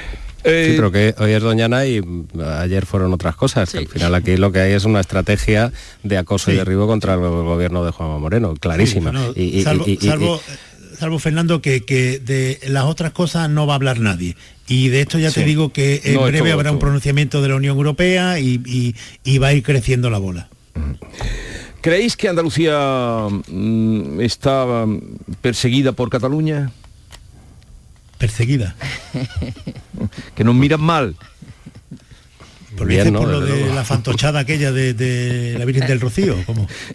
Pero 0.46 0.92
que 0.92 1.16
hoy 1.18 1.32
es 1.32 1.42
Doñana 1.42 1.86
y 1.86 2.02
ayer 2.60 2.86
fueron 2.86 3.14
otras 3.14 3.36
cosas. 3.36 3.74
Al 3.76 3.88
final 3.88 4.16
aquí 4.16 4.38
lo 4.38 4.52
que 4.52 4.60
hay 4.60 4.74
es 4.74 4.86
una 4.86 5.00
estrategia 5.00 5.72
de 6.04 6.18
acoso 6.18 6.52
y 6.52 6.56
derribo 6.56 6.88
contra 6.88 7.16
el 7.16 7.20
gobierno 7.20 7.84
de 7.84 7.92
Juan 7.92 8.22
Moreno, 8.22 8.54
clarísima. 8.56 9.12
y, 9.36 9.64
salvo, 10.98 11.20
Fernando, 11.20 11.62
que, 11.62 11.84
que 11.84 12.20
de 12.20 12.60
las 12.68 12.86
otras 12.86 13.12
cosas 13.12 13.50
no 13.50 13.68
va 13.68 13.74
a 13.74 13.76
hablar 13.76 14.00
nadie. 14.00 14.36
Y 14.68 14.90
de 14.90 15.02
esto 15.02 15.20
ya 15.20 15.32
te 15.32 15.44
digo 15.44 15.72
que 15.72 16.02
en 16.04 16.22
breve 16.24 16.52
habrá 16.52 16.72
un 16.72 16.80
pronunciamiento 16.80 17.42
de 17.42 17.50
la 17.50 17.56
Unión 17.56 17.78
Europea 17.78 18.40
y, 18.40 18.96
va 19.40 19.48
a 19.48 19.54
ir 19.54 19.64
creciendo 19.64 20.10
la 20.10 20.18
bola. 20.18 20.50
¿Creéis 21.82 22.18
que 22.18 22.28
Andalucía 22.28 23.28
mm, 23.48 24.20
está 24.22 24.86
perseguida 25.42 25.92
por 25.92 26.10
Cataluña? 26.10 26.72
Perseguida. 28.25 28.74
que 30.36 30.44
nos 30.44 30.56
miran 30.56 30.81
mal. 30.81 31.16
Por, 32.75 32.88
por 32.88 33.27
lo 33.27 33.42
de 33.42 33.74
la 33.74 33.83
fantochada 33.83 34.39
aquella 34.42 34.72
de, 34.72 35.56
la 35.57 35.66
Virgen 35.66 35.88
del 35.88 36.00
Rocío. 36.00 36.36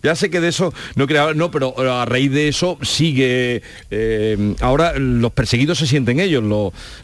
Ya 0.02 0.14
sé 0.14 0.30
que 0.30 0.40
de 0.40 0.48
eso 0.48 0.72
no 0.94 1.06
creaba, 1.06 1.34
no, 1.34 1.50
pero 1.50 1.78
a 1.78 2.04
raíz 2.04 2.30
de 2.30 2.48
eso 2.48 2.78
sigue. 2.82 3.62
Eh, 3.90 4.54
ahora 4.60 4.98
los 4.98 5.32
perseguidos 5.32 5.78
se 5.78 5.86
sienten 5.86 6.20
ellos, 6.20 6.42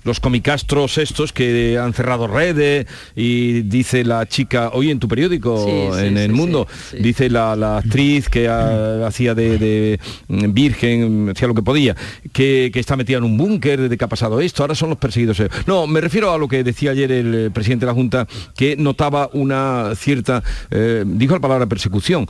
los 0.04 0.20
comicastros 0.20 0.98
estos 0.98 1.32
que 1.32 1.78
han 1.78 1.92
cerrado 1.94 2.26
redes 2.26 2.86
y 3.14 3.62
dice 3.62 4.04
la 4.04 4.26
chica, 4.26 4.70
hoy 4.72 4.90
en 4.90 4.98
tu 4.98 5.08
periódico, 5.08 5.96
en 5.98 6.16
El 6.16 6.32
Mundo, 6.32 6.66
dice 6.98 7.30
la, 7.30 7.76
actriz 7.78 8.28
que 8.28 8.48
hacía 8.48 9.34
de, 9.34 9.98
virgen, 10.28 11.30
hacía 11.30 11.48
lo 11.48 11.54
que 11.54 11.62
podía, 11.62 11.96
que, 12.32 12.70
está 12.74 12.96
metida 12.96 13.18
en 13.18 13.24
un 13.24 13.36
búnker, 13.36 13.88
de 13.88 13.96
que 13.96 14.04
ha 14.04 14.08
pasado 14.08 14.40
esto, 14.40 14.62
ahora 14.62 14.74
son 14.74 14.90
los 14.90 14.98
perseguidos. 14.98 15.42
No, 15.66 15.86
me 15.86 16.00
refiero 16.00 16.32
a 16.32 16.38
lo 16.38 16.48
que 16.48 16.62
decía 16.62 16.90
ayer 16.90 17.10
el 17.10 17.50
presidente 17.52 17.86
de 17.86 17.90
la 17.90 17.94
Junta, 17.94 18.26
que 18.56 18.65
notaba 18.76 19.30
una 19.32 19.92
cierta, 19.94 20.42
eh, 20.70 21.04
dijo 21.06 21.34
la 21.34 21.40
palabra 21.40 21.66
persecución, 21.66 22.26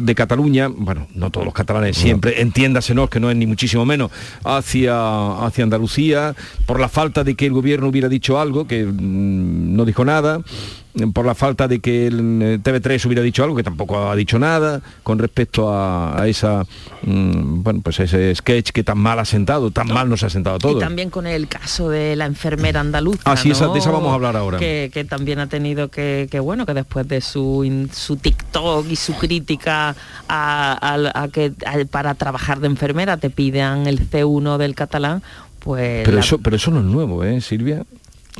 de 0.00 0.14
Cataluña, 0.14 0.68
bueno, 0.68 1.06
no 1.14 1.30
todos 1.30 1.44
los 1.44 1.54
catalanes 1.54 1.96
siempre, 1.96 2.40
entiéndasenos 2.40 3.08
que 3.08 3.20
no 3.20 3.30
es 3.30 3.36
ni 3.36 3.46
muchísimo 3.46 3.84
menos, 3.84 4.10
hacia, 4.42 5.44
hacia 5.44 5.64
Andalucía, 5.64 6.34
por 6.66 6.80
la 6.80 6.88
falta 6.88 7.24
de 7.24 7.34
que 7.34 7.46
el 7.46 7.52
gobierno 7.52 7.88
hubiera 7.88 8.08
dicho 8.08 8.40
algo, 8.40 8.66
que 8.66 8.84
mm, 8.84 9.76
no 9.76 9.84
dijo 9.84 10.04
nada, 10.04 10.40
por 11.12 11.26
la 11.26 11.34
falta 11.34 11.66
de 11.66 11.80
que 11.80 12.06
el 12.06 12.40
eh, 12.42 12.58
TV3 12.62 13.04
hubiera 13.06 13.22
dicho 13.22 13.42
algo, 13.42 13.56
que 13.56 13.64
tampoco 13.64 14.10
ha 14.10 14.14
dicho 14.14 14.38
nada, 14.38 14.80
con 15.02 15.18
respecto 15.18 15.72
a, 15.72 16.22
esa, 16.26 16.64
mm, 17.02 17.62
bueno, 17.62 17.80
pues 17.82 17.98
ese 18.00 18.34
sketch 18.34 18.70
que 18.70 18.84
tan 18.84 18.98
mal 18.98 19.18
ha 19.18 19.24
sentado, 19.24 19.70
tan 19.70 19.88
mal 19.88 20.08
nos 20.08 20.22
ha 20.22 20.30
sentado 20.30 20.58
todo. 20.58 20.78
Y 20.78 20.80
también 20.80 21.10
con 21.10 21.26
el 21.26 21.48
caso 21.48 21.90
de 21.90 22.14
la 22.14 22.26
enfermera 22.26 22.80
andaluza. 22.80 23.22
Así 23.24 23.50
ah, 23.50 23.68
de 23.72 23.78
esa 23.78 23.90
vamos 23.90 24.10
a 24.10 24.14
hablar 24.14 24.36
ahora. 24.36 24.58
Que, 24.58 25.06
también 25.08 25.40
ha 25.44 25.46
tenido 25.46 25.88
que, 25.88 26.28
bueno, 26.42 26.66
que 26.66 26.74
después 26.74 27.06
de 27.08 27.20
su, 27.20 27.88
su 27.92 28.16
TikTok 28.16 28.86
y 28.90 28.96
su 28.96 29.14
crítica 29.14 29.94
a, 30.28 31.28
que 31.32 31.52
para 31.90 32.14
trabajar 32.14 32.60
de 32.60 32.66
enfermera 32.66 33.16
te 33.16 33.30
pidan 33.30 33.86
el 33.86 34.00
C1 34.08 34.58
del 34.58 34.74
catalán, 34.74 35.22
pues... 35.60 36.04
Pero, 36.04 36.18
eso, 36.18 36.38
pero 36.38 36.56
eso 36.56 36.70
no 36.70 36.80
es 36.80 36.86
nuevo, 36.86 37.24
¿eh, 37.24 37.40
Silvia? 37.40 37.84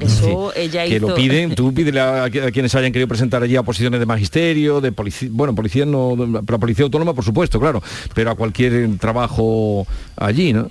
Eso 0.01 0.53
ella 0.57 0.85
que 0.87 0.99
lo 0.99 1.15
piden, 1.15 1.55
tú 1.55 1.73
pídele 1.73 2.01
a, 2.01 2.29
quienes 2.29 2.75
hayan 2.75 2.91
querido 2.91 3.07
presentar 3.07 3.43
allí 3.43 3.55
a 3.55 3.63
posiciones 3.63 4.01
de 4.01 4.07
magisterio, 4.07 4.81
de 4.81 4.91
policía, 4.91 5.29
bueno, 5.31 5.55
policía 5.55 5.87
no, 5.87 6.17
la 6.17 6.59
policía 6.59 6.85
autónoma 6.85 7.15
por 7.15 7.25
supuesto, 7.25 7.61
claro, 7.61 7.81
pero 8.13 8.33
a 8.33 8.35
cualquier 8.35 8.99
trabajo 8.99 9.87
allí, 10.17 10.53
¿no? 10.53 10.69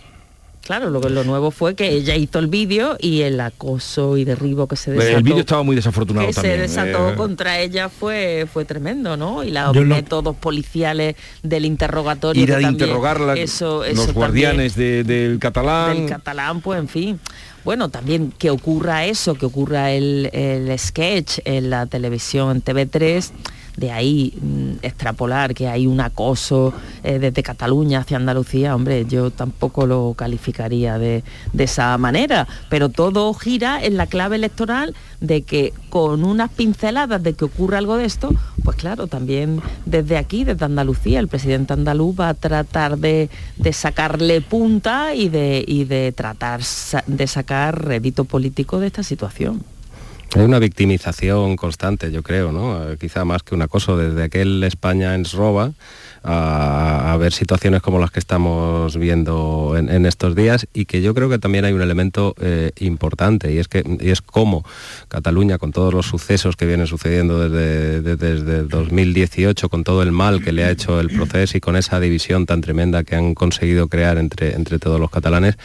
Claro, 0.66 0.90
lo, 0.90 1.02
lo 1.02 1.24
nuevo 1.26 1.52
fue 1.52 1.76
que 1.76 1.90
ella 1.90 2.16
hizo 2.16 2.40
el 2.40 2.48
vídeo 2.48 2.96
y 2.98 3.22
el 3.22 3.40
acoso 3.42 4.16
y 4.16 4.24
derribo 4.24 4.68
que 4.68 4.78
se 4.78 4.92
desató. 4.92 5.18
El 5.18 5.24
vídeo 5.24 5.40
estaba 5.40 5.64
muy 5.64 5.76
desafortunado 5.76 6.28
que 6.28 6.34
también. 6.34 6.56
se 6.56 6.62
desató 6.62 7.10
eh. 7.10 7.16
contra 7.16 7.60
ella 7.60 7.90
fue 7.90 8.48
fue 8.52 8.64
tremendo, 8.64 9.18
¿no? 9.18 9.44
Y 9.44 9.52
los 9.52 9.76
métodos 9.86 10.38
policiales 10.38 11.16
del 11.42 11.66
interrogatorio. 11.66 12.42
Ir 12.42 12.54
a 12.54 12.62
interrogarla, 12.62 13.34
eso, 13.34 13.84
los 13.94 14.14
guardianes 14.14 14.76
del 14.76 15.38
catalán. 15.40 15.98
Del 15.98 16.10
catalán, 16.10 16.62
pues 16.62 16.80
en 16.80 16.88
fin. 16.88 17.20
Bueno, 17.66 17.90
también 17.90 18.34
que 18.38 18.50
ocurra 18.50 19.06
eso, 19.06 19.36
que 19.36 19.46
ocurra 19.46 19.92
el, 19.92 20.74
sketch 20.78 21.40
en 21.46 21.70
la 21.70 21.86
televisión, 21.86 22.58
en 22.58 22.64
TV3, 22.64 23.32
de 23.78 23.92
ahí 23.92 24.34
mm, 24.40 24.72
extrapolar 24.82 25.54
que 25.54 25.68
hay 25.68 25.88
un 25.88 26.00
acoso 26.00 26.74
eh, 27.04 27.20
desde 27.20 27.44
Cataluña 27.44 28.00
hacia 28.00 28.18
Andalucía, 28.18 28.76
hombre, 28.76 29.06
yo 29.06 29.32
tampoco 29.32 29.86
lo 29.86 30.14
calificaría 30.16 30.98
de, 30.98 31.24
de 31.54 31.64
esa 31.64 31.98
manera, 31.98 32.48
pero 32.70 32.90
todo 32.90 33.34
gira 33.34 33.84
en 33.84 33.98
la 33.98 34.08
clave 34.08 34.36
electoral 34.36 34.96
de 35.20 35.44
que 35.44 35.74
con 35.90 36.24
unas 36.24 36.52
pinceladas 36.52 37.24
de 37.24 37.34
que 37.34 37.46
ocurre 37.46 37.78
algo 37.78 37.98
de 37.98 38.06
esto, 38.06 38.34
pues 38.64 38.78
claro, 38.78 39.08
también 39.08 39.62
desde 39.86 40.18
aquí, 40.18 40.44
desde 40.44 40.66
Andalucía, 40.66 41.20
el 41.20 41.28
presidente 41.28 41.74
andaluz 41.74 42.20
va 42.20 42.30
a 42.30 42.34
tratar 42.34 42.98
de, 42.98 43.30
sacarle 43.72 44.42
punta 44.42 45.16
y 45.16 45.30
de, 45.30 45.64
y 45.68 45.86
de 45.86 46.12
tratar 46.12 46.62
de 47.08 47.28
sacar 47.28 47.86
rédito 47.86 48.26
político 48.26 48.80
de 48.80 48.88
esta 48.88 49.04
situación. 49.04 49.73
Hay 50.36 50.42
una 50.42 50.58
victimización 50.58 51.56
constante, 51.56 52.12
yo 52.12 52.24
creo, 52.24 52.52
¿no? 52.52 52.92
Eh, 52.92 52.98
quizá 53.00 53.24
más 53.24 53.44
que 53.44 53.54
un 53.54 53.62
acoso 53.62 53.98
desde 53.98 54.24
aquel 54.24 54.64
España 54.64 55.14
en 55.14 55.26
roba 55.26 55.74
a, 56.24 57.16
ver 57.20 57.32
situaciones 57.32 57.82
como 57.82 58.00
las 58.00 58.12
que 58.12 58.20
estamos 58.20 58.98
viendo 58.98 59.76
en, 59.78 60.06
estos 60.06 60.36
días 60.36 60.68
y 60.74 60.86
que 60.86 61.02
yo 61.02 61.14
creo 61.14 61.30
que 61.30 61.38
también 61.38 61.64
hay 61.64 61.74
un 61.74 61.82
elemento 61.82 62.36
eh, 62.42 62.72
importante 62.80 63.54
y 63.54 63.60
es 63.60 63.68
que 63.68 63.84
es 64.02 64.22
cómo 64.22 64.66
Cataluña 65.08 65.58
con 65.58 65.72
todos 65.72 65.94
los 65.94 66.08
sucesos 66.08 66.56
que 66.56 66.66
vienen 66.66 66.88
sucediendo 66.88 67.48
desde, 67.48 68.16
desde, 68.18 68.64
2018 68.64 69.70
con 69.70 69.84
todo 69.84 70.02
el 70.02 70.12
mal 70.12 70.44
que 70.44 70.52
le 70.52 70.64
ha 70.64 70.72
hecho 70.72 71.00
el 71.00 71.10
proceso 71.10 71.58
y 71.58 71.62
con 71.62 71.76
esa 71.76 72.00
división 72.00 72.46
tan 72.46 72.62
tremenda 72.62 73.04
que 73.04 73.16
han 73.16 73.36
conseguido 73.36 73.88
crear 73.88 74.18
entre, 74.18 74.56
entre 74.56 74.80
todos 74.80 75.00
los 75.00 75.12
catalanes 75.12 75.58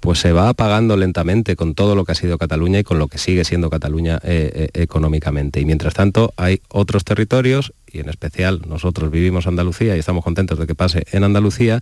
pues 0.00 0.18
se 0.18 0.32
va 0.32 0.48
apagando 0.48 0.96
lentamente 0.96 1.56
con 1.56 1.74
todo 1.74 1.94
lo 1.94 2.04
que 2.04 2.12
ha 2.12 2.14
sido 2.14 2.38
Cataluña 2.38 2.78
y 2.78 2.84
con 2.84 2.98
lo 2.98 3.08
que 3.08 3.18
sigue 3.18 3.44
siendo 3.44 3.70
Cataluña 3.70 4.18
eh, 4.22 4.70
eh, 4.74 4.82
económicamente. 4.82 5.60
Y 5.60 5.64
mientras 5.64 5.94
tanto 5.94 6.32
hay 6.36 6.60
otros 6.68 7.04
territorios 7.04 7.72
y 7.94 8.00
en 8.00 8.08
especial 8.08 8.62
nosotros 8.68 9.10
vivimos 9.10 9.46
Andalucía 9.46 9.96
y 9.96 10.00
estamos 10.00 10.24
contentos 10.24 10.58
de 10.58 10.66
que 10.66 10.74
pase 10.74 11.04
en 11.12 11.22
Andalucía, 11.22 11.80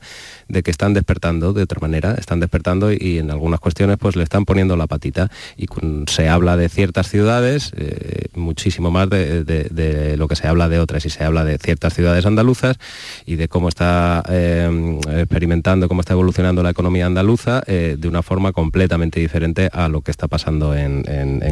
de 0.48 0.62
que 0.62 0.70
están 0.70 0.92
despertando 0.92 1.52
de 1.54 1.62
otra 1.62 1.80
manera, 1.80 2.14
están 2.14 2.38
despertando 2.38 2.92
y 2.92 3.18
en 3.18 3.30
algunas 3.30 3.60
cuestiones 3.60 3.96
pues 3.98 4.14
le 4.14 4.22
están 4.22 4.44
poniendo 4.44 4.76
la 4.76 4.86
patita 4.86 5.30
y 5.56 5.66
se 6.06 6.28
habla 6.28 6.56
de 6.56 6.68
ciertas 6.68 7.08
ciudades, 7.08 7.72
eh, 7.76 8.26
muchísimo 8.34 8.90
más 8.90 9.08
de, 9.08 10.14
lo 10.18 10.28
que 10.28 10.36
se 10.36 10.46
habla 10.46 10.68
de 10.68 10.78
otras 10.78 11.06
y 11.06 11.10
se 11.10 11.24
habla 11.24 11.44
de 11.44 11.56
ciertas 11.58 11.94
ciudades 11.94 12.26
andaluzas 12.26 12.76
y 13.24 13.36
de 13.36 13.48
cómo 13.48 13.68
está 13.68 14.22
eh, 14.28 14.98
experimentando, 15.16 15.88
cómo 15.88 16.00
está 16.02 16.12
evolucionando 16.12 16.62
la 16.62 16.70
economía 16.70 17.06
andaluza 17.06 17.62
eh, 17.66 17.96
de 17.98 18.08
una 18.08 18.22
forma 18.22 18.52
completamente 18.52 19.18
diferente 19.18 19.70
a 19.72 19.88
lo 19.88 20.02
que 20.02 20.10
está 20.10 20.28
pasando 20.28 20.74
en, 20.74 20.92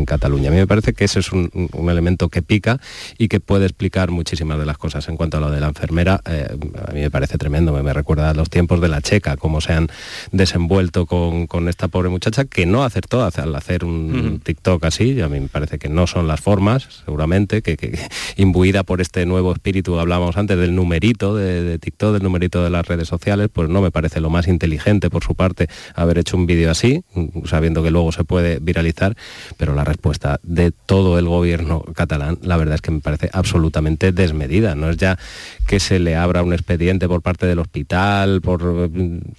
Cataluña. 0.07 0.49
A 0.49 0.51
mí 0.51 0.57
me 0.57 0.67
parece 0.67 0.93
que 0.93 1.05
ese 1.05 1.21
es 1.21 1.31
un, 1.31 1.51
un 1.73 1.91
elemento 1.91 2.31
que 2.31 2.43
pica 2.43 2.81
y 3.17 3.29
que 3.29 3.39
puede 3.39 3.67
explicar 3.67 4.11
muchísimo 4.11 4.50
de 4.59 4.67
las 4.67 4.79
cosas. 4.79 5.09
En 5.09 5.17
cuanto 5.17 5.37
a 5.37 5.41
lo 5.41 5.51
de 5.51 5.61
la 5.61 5.69
enfermera, 5.69 6.21
eh, 6.27 6.49
a 6.87 6.93
mí 6.93 7.01
me 7.01 7.11
parece 7.11 7.39
tremendo, 7.39 7.73
me, 7.73 7.93
recuerda 7.93 8.31
a 8.31 8.35
los 8.35 8.51
tiempos 8.51 8.81
de 8.81 8.89
la 8.89 9.01
checa, 9.01 9.37
cómo 9.37 9.61
se 9.61 9.73
han 9.73 9.89
desenvuelto 10.33 11.07
con, 11.07 11.69
esta 11.69 11.89
pobre 11.89 12.09
muchacha 12.09 12.45
que 12.45 12.67
no 12.67 12.85
acertó 12.85 13.23
al 13.23 13.55
hacer 13.55 13.85
un 13.85 14.41
TikTok 14.43 14.85
así, 14.85 15.21
a 15.21 15.29
mí 15.29 15.41
me 15.41 15.49
parece 15.49 15.79
que 15.79 15.89
no 15.89 16.07
son 16.07 16.27
las 16.27 16.41
formas, 16.41 17.03
seguramente, 17.05 17.63
que, 17.63 17.99
imbuida 18.37 18.83
por 18.83 19.01
este 19.01 19.27
nuevo 19.27 19.53
espíritu, 19.53 19.99
hablábamos 19.99 20.37
antes 20.37 20.59
del 20.59 20.75
numerito 20.75 21.35
de, 21.35 21.79
TikTok, 21.79 22.15
del 22.15 22.23
numerito 22.23 22.63
de 22.65 22.71
las 22.71 22.87
redes 22.87 23.09
sociales, 23.09 23.49
pues 23.53 23.69
no 23.69 23.81
me 23.81 23.91
parece 23.91 24.21
lo 24.21 24.31
más 24.31 24.49
inteligente 24.49 25.11
por 25.11 25.25
su 25.25 25.35
parte 25.35 25.69
haber 25.95 26.19
hecho 26.19 26.37
un 26.37 26.47
vídeo 26.47 26.71
así, 26.71 27.03
sabiendo 27.45 27.83
que 27.83 27.91
luego 27.91 28.13
se 28.13 28.25
puede 28.25 28.59
viralizar, 28.59 29.17
pero 29.57 29.75
la 29.75 29.85
respuesta 29.85 30.41
de 30.43 30.73
todo 30.73 31.19
el 31.19 31.27
gobierno 31.27 31.83
catalán, 31.95 32.39
la 32.43 32.57
verdad 32.57 32.77
es 32.77 32.81
que 32.81 32.91
me 32.91 33.01
parece 33.01 33.31
absolutamente 33.33 34.13
desmedida 34.13 34.40
medida, 34.41 34.75
no 34.75 34.91
es 34.91 34.97
ya 34.97 35.19
que 35.67 35.79
se 35.79 35.99
le 35.99 36.17
abra 36.17 36.43
un 36.43 36.53
expediente 36.53 37.07
por 37.07 37.23
parte 37.23 37.47
del 37.47 37.59
hospital, 37.59 38.41
por 38.41 38.91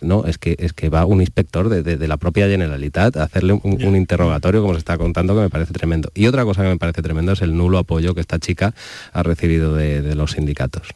no, 0.02 0.26
es 0.26 0.38
que 0.38 0.56
es 0.60 0.74
que 0.74 0.90
va 0.90 1.06
un 1.06 1.22
inspector 1.22 1.70
de, 1.70 2.08
la 2.08 2.18
propia 2.18 2.48
Generalitat 2.48 3.18
a 3.18 3.24
hacerle 3.24 3.54
un, 3.54 3.96
interrogatorio, 3.96 4.62
como 4.62 4.74
se 4.74 4.80
está 4.80 4.98
contando, 4.98 5.36
que 5.36 5.42
me 5.42 5.50
parece 5.50 5.74
tremendo. 5.74 6.12
Y 6.14 6.28
otra 6.28 6.46
cosa 6.46 6.64
que 6.64 6.70
me 6.70 6.78
parece 6.78 7.02
tremendo 7.02 7.34
es 7.34 7.42
el 7.42 7.56
nulo 7.56 7.78
apoyo 7.80 8.14
que 8.14 8.22
esta 8.22 8.40
chica 8.40 8.74
ha 9.14 9.24
recibido 9.24 9.76
de 9.76 10.16
los 10.16 10.32
sindicatos. 10.32 10.88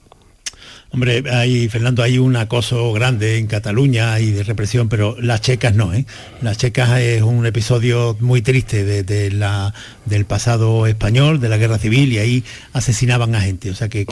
Hombre, 0.95 1.24
hay, 1.29 1.67
Fernando, 1.67 2.03
hay 2.03 2.19
un 2.19 2.38
acoso 2.38 2.93
grande 2.93 3.38
en 3.38 3.47
Cataluña 3.47 4.17
y 4.21 4.31
de 4.31 4.43
represión, 4.43 4.88
pero 4.88 5.17
las 5.19 5.41
checas 5.41 5.75
no, 5.75 5.93
¿eh? 5.93 6.05
Las 6.41 6.57
checas 6.57 7.01
es 7.01 7.21
un 7.21 7.45
episodio 7.45 8.15
muy 8.21 8.41
triste 8.41 9.03
de, 9.03 9.31
la, 9.31 9.74
del 10.05 10.25
pasado 10.25 10.88
español, 10.88 11.39
de 11.39 11.50
la 11.50 11.57
guerra 11.57 11.77
civil, 11.77 12.13
y 12.13 12.19
ahí 12.19 12.43
asesinaban 12.74 13.35
a 13.35 13.41
gente. 13.41 13.69
O 13.69 13.75
sea 13.75 13.89
que, 13.89 14.05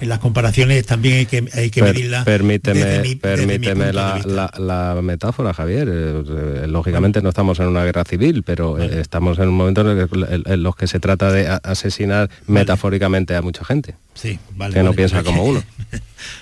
en 0.00 0.08
las 0.08 0.18
comparaciones 0.18 0.84
también 0.86 1.18
hay 1.18 1.26
que, 1.26 1.44
hay 1.54 1.70
que 1.70 1.82
medirlas. 1.82 2.24
Permíteme, 2.24 3.16
permíteme 3.16 3.92
la, 3.92 4.98
metáfora, 5.02 5.54
Javier. 5.54 5.88
Eh, 5.88 6.24
eh, 6.62 6.66
lógicamente 6.66 7.22
no 7.22 7.28
estamos 7.28 7.60
en 7.60 7.66
una 7.66 7.84
guerra 7.84 8.04
civil, 8.04 8.42
pero 8.42 8.78
eh, 8.78 9.00
estamos 9.00 9.38
en 9.38 9.48
un 9.48 9.54
momento 9.54 9.80
en, 9.80 10.62
los 10.62 10.76
que 10.76 10.86
se 10.86 11.00
trata 11.00 11.32
de 11.32 11.48
asesinar 11.62 12.30
metafóricamente 12.46 13.34
a 13.36 13.42
mucha 13.42 13.64
gente. 13.64 13.94
Sí, 14.14 14.38
vale. 14.56 14.74
Que 14.74 14.82
no 14.82 14.92
piensa 14.92 15.22
como 15.22 15.44
uno. 15.44 15.62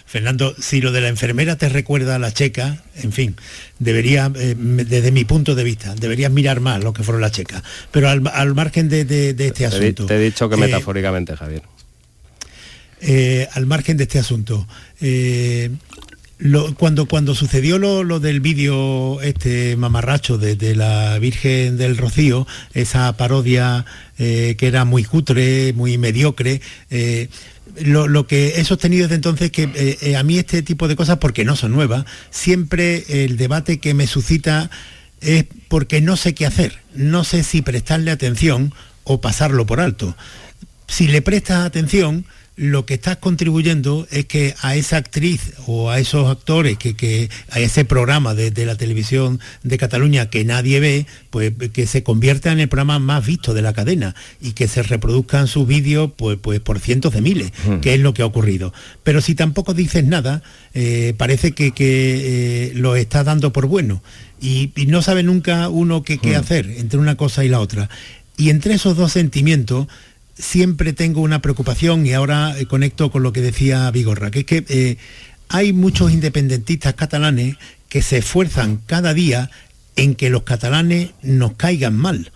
Fernando, 0.08 0.54
si 0.58 0.80
lo 0.80 0.90
de 0.90 1.02
la 1.02 1.08
enfermera 1.08 1.56
te 1.56 1.68
recuerda 1.68 2.16
a 2.16 2.18
la 2.18 2.32
checa, 2.32 2.82
en 2.96 3.12
fin, 3.12 3.36
debería, 3.78 4.32
eh, 4.36 4.54
desde 4.56 5.12
mi 5.12 5.26
punto 5.26 5.54
de 5.54 5.64
vista, 5.64 5.94
deberías 5.94 6.32
mirar 6.32 6.60
más 6.60 6.82
lo 6.82 6.94
que 6.94 7.02
fueron 7.02 7.20
las 7.20 7.32
checas. 7.32 7.62
Pero 7.90 8.08
al, 8.08 8.54
margen 8.54 8.88
de, 8.88 9.02
este 9.38 9.66
asunto. 9.66 10.06
Te 10.06 10.16
he 10.16 10.18
dicho 10.18 10.48
que 10.48 10.54
eh, 10.54 10.58
metafóricamente, 10.58 11.36
Javier. 11.36 11.60
Eh, 13.02 13.48
al 13.52 13.66
margen 13.66 13.98
de 13.98 14.04
este 14.04 14.18
asunto. 14.18 14.66
cuando, 16.78 17.04
cuando 17.06 17.34
sucedió 17.34 17.78
lo, 17.78 18.18
del 18.18 18.40
vídeo 18.40 19.20
este 19.20 19.76
mamarracho 19.76 20.38
de, 20.38 20.74
la 20.74 21.18
Virgen 21.18 21.76
del 21.76 21.98
Rocío, 21.98 22.46
esa 22.72 23.14
parodia 23.18 23.84
que 24.16 24.56
era 24.58 24.86
muy 24.86 25.04
cutre, 25.04 25.74
muy 25.74 25.98
mediocre, 25.98 26.62
lo, 27.80 28.26
que 28.26 28.60
he 28.60 28.64
sostenido 28.64 29.04
desde 29.04 29.16
entonces 29.16 29.50
que 29.50 29.64
eh, 29.74 29.98
eh, 30.00 30.16
a 30.16 30.22
mí 30.22 30.38
este 30.38 30.62
tipo 30.62 30.88
de 30.88 30.96
cosas, 30.96 31.18
porque 31.18 31.44
no 31.44 31.56
son 31.56 31.72
nuevas, 31.72 32.04
siempre 32.30 33.24
el 33.24 33.36
debate 33.36 33.78
que 33.78 33.94
me 33.94 34.06
suscita 34.06 34.70
es 35.20 35.46
porque 35.68 36.00
no 36.00 36.16
sé 36.16 36.34
qué 36.34 36.46
hacer, 36.46 36.78
no 36.94 37.24
sé 37.24 37.42
si 37.42 37.62
prestarle 37.62 38.10
atención 38.10 38.72
o 39.04 39.20
pasarlo 39.20 39.66
por 39.66 39.80
alto. 39.80 40.16
Si 40.86 41.08
le 41.08 41.22
prestas 41.22 41.66
atención, 41.66 42.24
lo 42.58 42.86
que 42.86 42.94
estás 42.94 43.18
contribuyendo 43.18 44.08
es 44.10 44.26
que 44.26 44.54
a 44.62 44.74
esa 44.74 44.96
actriz 44.96 45.52
o 45.66 45.90
a 45.90 46.00
esos 46.00 46.28
actores, 46.28 46.76
que, 46.76 47.30
a 47.50 47.60
ese 47.60 47.84
programa 47.84 48.34
de, 48.34 48.66
la 48.66 48.74
televisión 48.74 49.38
de 49.62 49.78
Cataluña 49.78 50.28
que 50.28 50.44
nadie 50.44 50.80
ve, 50.80 51.06
pues 51.30 51.52
que 51.72 51.86
se 51.86 52.02
convierta 52.02 52.50
en 52.50 52.58
el 52.58 52.68
programa 52.68 52.98
más 52.98 53.24
visto 53.24 53.54
de 53.54 53.62
la 53.62 53.72
cadena 53.72 54.16
y 54.40 54.52
que 54.52 54.66
se 54.66 54.82
reproduzcan 54.82 55.46
sus 55.46 55.68
vídeos 55.68 56.10
pues, 56.16 56.36
pues 56.42 56.58
por 56.58 56.80
cientos 56.80 57.14
de 57.14 57.20
miles, 57.20 57.52
hmm. 57.64 57.76
que 57.78 57.94
es 57.94 58.00
lo 58.00 58.12
que 58.12 58.22
ha 58.22 58.26
ocurrido. 58.26 58.72
Pero 59.04 59.20
si 59.20 59.36
tampoco 59.36 59.72
dices 59.72 60.04
nada, 60.04 60.42
eh, 60.74 61.14
parece 61.16 61.52
que, 61.52 61.72
eh, 61.78 62.72
lo 62.74 62.96
está 62.96 63.22
dando 63.22 63.52
por 63.52 63.66
bueno 63.66 64.02
y, 64.40 64.72
no 64.88 65.00
sabe 65.00 65.22
nunca 65.22 65.68
uno 65.68 66.02
qué, 66.02 66.18
qué 66.18 66.32
hmm. 66.32 66.40
hacer 66.40 66.70
entre 66.70 66.98
una 66.98 67.16
cosa 67.16 67.44
y 67.44 67.48
la 67.48 67.60
otra. 67.60 67.88
Y 68.36 68.50
entre 68.50 68.74
esos 68.74 68.96
dos 68.96 69.12
sentimientos, 69.12 69.88
siempre 70.38 70.92
tengo 70.92 71.20
una 71.20 71.42
preocupación 71.42 72.06
y 72.06 72.12
ahora 72.12 72.58
eh, 72.58 72.66
conecto 72.66 73.10
con 73.10 73.22
lo 73.22 73.32
que 73.32 73.40
decía 73.40 73.90
Vigorra, 73.90 74.30
que 74.30 74.40
es 74.40 74.44
que 74.44 74.64
eh, 74.68 74.96
hay 75.48 75.72
muchos 75.72 76.12
independentistas 76.12 76.94
catalanes 76.94 77.56
que 77.88 78.02
se 78.02 78.18
esfuerzan 78.18 78.80
cada 78.86 79.14
día 79.14 79.50
en 79.96 80.14
que 80.14 80.30
los 80.30 80.42
catalanes 80.42 81.10
nos 81.22 81.54
caigan 81.54 81.96
mal. 81.96 82.30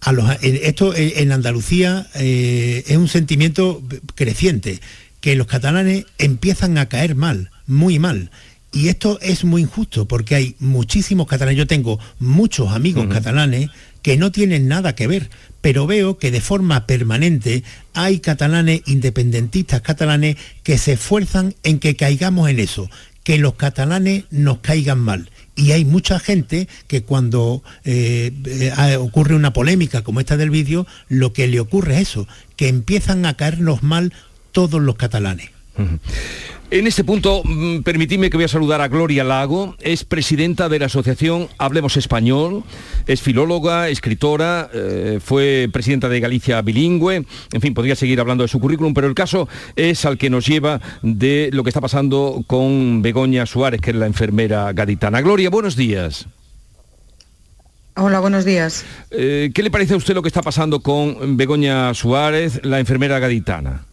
A 0.00 0.12
los, 0.12 0.30
esto 0.42 0.94
en 0.94 1.32
Andalucía 1.32 2.06
eh, 2.14 2.84
es 2.86 2.96
un 2.96 3.08
sentimiento 3.08 3.82
creciente, 4.14 4.80
que 5.20 5.34
los 5.34 5.46
catalanes 5.46 6.06
empiezan 6.18 6.78
a 6.78 6.86
caer 6.88 7.16
mal, 7.16 7.50
muy 7.66 7.98
mal. 7.98 8.30
Y 8.72 8.88
esto 8.88 9.18
es 9.20 9.44
muy 9.44 9.62
injusto 9.62 10.06
porque 10.06 10.34
hay 10.34 10.54
muchísimos 10.60 11.26
catalanes, 11.26 11.58
yo 11.58 11.66
tengo 11.66 11.98
muchos 12.20 12.72
amigos 12.72 13.06
catalanes 13.08 13.70
que 14.02 14.16
no 14.16 14.30
tienen 14.30 14.68
nada 14.68 14.94
que 14.94 15.08
ver, 15.08 15.30
pero 15.60 15.86
veo 15.86 16.18
que 16.18 16.30
de 16.30 16.40
forma 16.40 16.86
permanente 16.86 17.64
hay 17.94 18.20
catalanes, 18.20 18.82
independentistas 18.86 19.80
catalanes, 19.80 20.36
que 20.62 20.78
se 20.78 20.92
esfuerzan 20.92 21.54
en 21.62 21.78
que 21.78 21.96
caigamos 21.96 22.48
en 22.48 22.60
eso, 22.60 22.90
que 23.24 23.38
los 23.38 23.54
catalanes 23.54 24.24
nos 24.30 24.58
caigan 24.58 25.00
mal. 25.00 25.30
Y 25.56 25.72
hay 25.72 25.84
mucha 25.84 26.18
gente 26.18 26.68
que 26.86 27.02
cuando 27.02 27.62
eh, 27.84 28.30
ocurre 28.98 29.34
una 29.34 29.52
polémica 29.52 30.02
como 30.02 30.20
esta 30.20 30.36
del 30.36 30.50
vídeo, 30.50 30.86
lo 31.08 31.32
que 31.32 31.48
le 31.48 31.60
ocurre 31.60 31.94
es 31.94 32.10
eso, 32.10 32.28
que 32.56 32.68
empiezan 32.68 33.24
a 33.24 33.34
caernos 33.34 33.82
mal 33.82 34.12
todos 34.52 34.80
los 34.80 34.96
catalanes. 34.96 35.50
En 36.68 36.88
este 36.88 37.04
punto, 37.04 37.42
mm, 37.44 37.82
permitidme 37.82 38.28
que 38.28 38.36
voy 38.36 38.44
a 38.44 38.48
saludar 38.48 38.80
a 38.80 38.88
Gloria 38.88 39.22
Lago, 39.22 39.76
es 39.80 40.04
presidenta 40.04 40.68
de 40.68 40.80
la 40.80 40.86
asociación 40.86 41.48
Hablemos 41.58 41.96
Español, 41.96 42.64
es 43.06 43.22
filóloga, 43.22 43.88
escritora, 43.88 44.68
eh, 44.74 45.20
fue 45.24 45.68
presidenta 45.72 46.08
de 46.08 46.18
Galicia 46.18 46.60
Bilingüe, 46.62 47.24
en 47.52 47.60
fin, 47.60 47.72
podría 47.72 47.94
seguir 47.94 48.18
hablando 48.18 48.42
de 48.42 48.48
su 48.48 48.58
currículum, 48.58 48.94
pero 48.94 49.06
el 49.06 49.14
caso 49.14 49.48
es 49.76 50.04
al 50.04 50.18
que 50.18 50.28
nos 50.28 50.44
lleva 50.44 50.80
de 51.02 51.50
lo 51.52 51.62
que 51.62 51.70
está 51.70 51.80
pasando 51.80 52.42
con 52.48 53.00
Begoña 53.00 53.46
Suárez, 53.46 53.80
que 53.80 53.90
es 53.90 53.96
la 53.96 54.06
enfermera 54.06 54.72
gaditana. 54.72 55.20
Gloria, 55.20 55.50
buenos 55.50 55.76
días. 55.76 56.26
Hola, 57.94 58.18
buenos 58.18 58.44
días. 58.44 58.84
Eh, 59.12 59.52
¿Qué 59.54 59.62
le 59.62 59.70
parece 59.70 59.94
a 59.94 59.98
usted 59.98 60.14
lo 60.14 60.22
que 60.22 60.28
está 60.28 60.42
pasando 60.42 60.80
con 60.80 61.36
Begoña 61.36 61.94
Suárez, 61.94 62.60
la 62.64 62.80
enfermera 62.80 63.20
gaditana? 63.20 63.84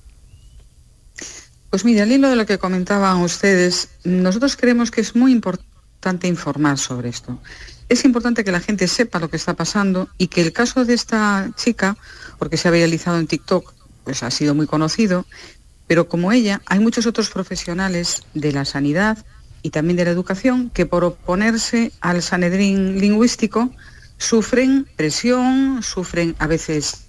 Pues 1.73 1.85
mire, 1.85 2.03
al 2.03 2.11
hilo 2.11 2.29
de 2.29 2.35
lo 2.35 2.45
que 2.45 2.59
comentaban 2.59 3.21
ustedes, 3.21 3.89
nosotros 4.03 4.55
creemos 4.55 4.91
que 4.91 5.01
es 5.01 5.15
muy 5.15 5.31
importante 5.31 6.27
informar 6.27 6.77
sobre 6.77 7.09
esto. 7.09 7.41
Es 7.89 8.05
importante 8.05 8.43
que 8.43 8.51
la 8.51 8.59
gente 8.59 8.87
sepa 8.87 9.17
lo 9.17 9.27
que 9.27 9.37
está 9.37 9.55
pasando 9.55 10.07
y 10.19 10.27
que 10.27 10.41
el 10.41 10.53
caso 10.53 10.85
de 10.85 10.93
esta 10.93 11.49
chica, 11.55 11.97
porque 12.37 12.57
se 12.57 12.67
ha 12.67 12.71
viralizado 12.71 13.17
en 13.17 13.25
TikTok, 13.25 13.73
pues 14.03 14.21
ha 14.21 14.29
sido 14.29 14.53
muy 14.53 14.67
conocido, 14.67 15.25
pero 15.87 16.07
como 16.07 16.31
ella, 16.31 16.61
hay 16.67 16.77
muchos 16.77 17.07
otros 17.07 17.31
profesionales 17.31 18.21
de 18.35 18.51
la 18.51 18.65
sanidad 18.65 19.25
y 19.63 19.71
también 19.71 19.97
de 19.97 20.05
la 20.05 20.11
educación 20.11 20.69
que 20.69 20.85
por 20.85 21.03
oponerse 21.03 21.91
al 22.01 22.21
sanedrín 22.21 23.01
lingüístico 23.01 23.71
sufren 24.19 24.85
presión, 24.95 25.81
sufren 25.81 26.35
a 26.37 26.45
veces 26.45 27.02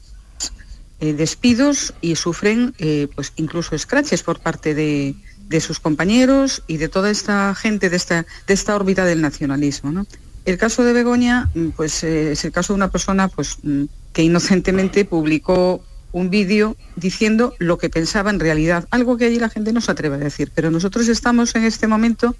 eh, 1.05 1.13
despidos 1.13 1.93
y 2.01 2.17
sufren 2.17 2.75
eh, 2.79 3.09
pues 3.15 3.35
incluso 3.37 3.77
scratches 3.77 4.23
por 4.23 4.41
parte 4.41 4.75
de, 4.75 5.15
sus 5.61 5.79
compañeros 5.79 6.63
y 6.67 6.79
de 6.79 6.89
toda 6.89 7.11
esta 7.11 7.55
gente 7.55 7.91
de 7.91 7.97
esta, 7.97 8.25
de 8.47 8.55
esta 8.55 8.75
órbita 8.75 9.05
del 9.05 9.21
nacionalismo. 9.21 10.07
El 10.47 10.57
caso 10.57 10.83
de 10.83 10.95
Begoña 10.95 11.51
mm, 11.55 11.69
pues, 11.77 12.05
eh, 12.05 12.33
es 12.33 12.47
el 12.47 12.53
caso 12.53 12.73
de 12.73 12.77
una 12.77 12.91
persona 12.91 13.29
pues, 13.29 13.59
mm, 13.63 13.85
que 14.15 14.23
inocentemente 14.23 15.05
publicó 15.05 15.85
un 16.13 16.31
vídeo 16.31 16.75
diciendo 16.97 17.55
lo 17.59 17.77
que 17.77 17.91
pensaba 17.91 18.31
en 18.31 18.41
realidad, 18.41 18.89
algo 18.91 19.19
que 19.19 19.27
allí 19.27 19.39
la 19.39 19.51
gente 19.51 19.75
no 19.75 19.83
se 19.83 19.93
atreve 19.93 20.17
a 20.17 20.21
decir. 20.21 20.53
Pero 20.55 20.71
nosotros 20.71 21.09
estamos 21.09 21.55
en 21.55 21.65
este 21.65 21.87
momento 21.87 22.35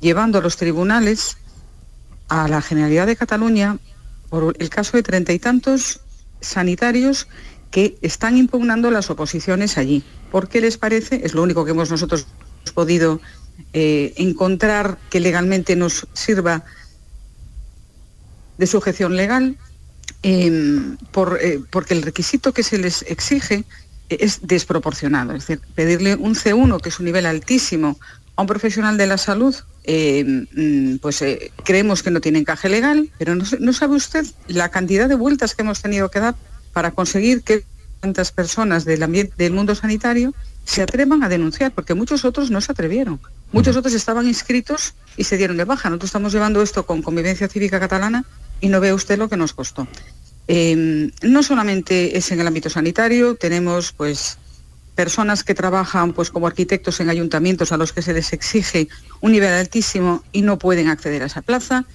llevando 0.00 0.38
a 0.38 0.40
los 0.40 0.56
tribunales 0.56 1.36
a 2.28 2.48
la 2.48 2.62
Generalidad 2.62 3.06
de 3.06 3.16
Cataluña 3.16 3.76
por 4.30 4.56
el 4.58 4.70
caso 4.70 4.96
de 4.96 5.02
treinta 5.02 5.34
y 5.34 5.38
tantos 5.38 6.00
sanitarios 6.40 7.28
que 7.70 7.98
están 8.02 8.36
impugnando 8.36 8.90
las 8.90 9.10
oposiciones 9.10 9.78
allí. 9.78 10.02
¿Por 10.30 10.48
qué 10.48 10.60
les 10.60 10.78
parece? 10.78 11.20
Es 11.24 11.34
lo 11.34 11.42
único 11.42 11.64
que 11.64 11.72
hemos 11.72 11.90
nosotros 11.90 12.26
podido 12.74 13.20
eh, 13.72 14.12
encontrar 14.16 14.98
que 15.10 15.20
legalmente 15.20 15.76
nos 15.76 16.06
sirva 16.12 16.64
de 18.58 18.66
sujeción 18.66 19.16
legal, 19.16 19.56
em, 20.22 20.96
eh, 21.40 21.60
porque 21.70 21.94
el 21.94 22.02
requisito 22.02 22.52
que 22.52 22.62
se 22.62 22.78
les 22.78 23.02
exige 23.02 23.64
es 24.08 24.46
desproporcionado. 24.46 25.32
Es 25.32 25.46
decir, 25.46 25.60
pedirle 25.74 26.14
un 26.16 26.34
C1, 26.34 26.80
que 26.80 26.88
es 26.88 26.98
un 26.98 27.06
nivel 27.06 27.26
altísimo, 27.26 27.98
a 28.36 28.42
un 28.42 28.46
profesional 28.46 28.96
de 28.96 29.06
la 29.06 29.18
salud, 29.18 29.54
em, 29.84 30.46
mm, 30.52 30.98
pues 30.98 31.22
eh, 31.22 31.52
creemos 31.64 32.02
que 32.02 32.10
no 32.10 32.20
tiene 32.20 32.38
encaje 32.38 32.68
legal, 32.68 33.10
pero 33.18 33.34
no 33.34 33.72
sabe 33.72 33.96
usted 33.96 34.24
la 34.48 34.70
cantidad 34.70 35.08
de 35.08 35.14
vueltas 35.14 35.54
que 35.54 35.62
hemos 35.62 35.80
tenido 35.80 36.10
que 36.10 36.20
dar 36.20 36.34
para 36.76 36.90
conseguir 36.90 37.40
que 37.40 37.64
tantas 38.00 38.32
personas 38.32 38.84
del, 38.84 39.02
ambiente, 39.02 39.32
del 39.38 39.54
mundo 39.54 39.74
sanitario 39.74 40.34
se 40.66 40.82
atrevan 40.82 41.22
a 41.22 41.28
denunciar, 41.30 41.72
porque 41.72 41.94
muchos 41.94 42.26
otros 42.26 42.50
no 42.50 42.60
se 42.60 42.70
atrevieron. 42.70 43.18
Muchos 43.50 43.78
otros 43.78 43.94
estaban 43.94 44.26
inscritos 44.28 44.92
y 45.16 45.24
se 45.24 45.38
dieron 45.38 45.56
de 45.56 45.64
baja. 45.64 45.88
Nosotros 45.88 46.10
estamos 46.10 46.34
llevando 46.34 46.60
esto 46.60 46.84
con 46.84 47.00
Convivencia 47.00 47.48
Cívica 47.48 47.80
Catalana 47.80 48.26
y 48.60 48.68
no 48.68 48.78
ve 48.80 48.92
usted 48.92 49.16
lo 49.16 49.30
que 49.30 49.38
nos 49.38 49.54
costó. 49.54 49.88
Em, 50.48 51.12
no 51.22 51.42
solamente 51.42 52.18
es 52.18 52.30
en 52.30 52.40
el 52.40 52.46
ámbito 52.46 52.68
sanitario, 52.68 53.36
tenemos 53.36 53.92
pues 53.92 54.36
personas 54.94 55.44
que 55.44 55.54
trabajan 55.54 56.12
pues 56.12 56.30
como 56.30 56.46
arquitectos 56.46 57.00
en 57.00 57.08
ayuntamientos 57.08 57.72
a 57.72 57.78
los 57.78 57.94
que 57.94 58.02
se 58.02 58.12
les 58.12 58.34
exige 58.34 58.88
un 59.22 59.32
nivel 59.32 59.54
altísimo 59.54 60.22
y 60.30 60.42
no 60.42 60.58
pueden 60.58 60.88
acceder 60.88 61.22
a 61.22 61.26
esa 61.26 61.40
plaza. 61.40 61.86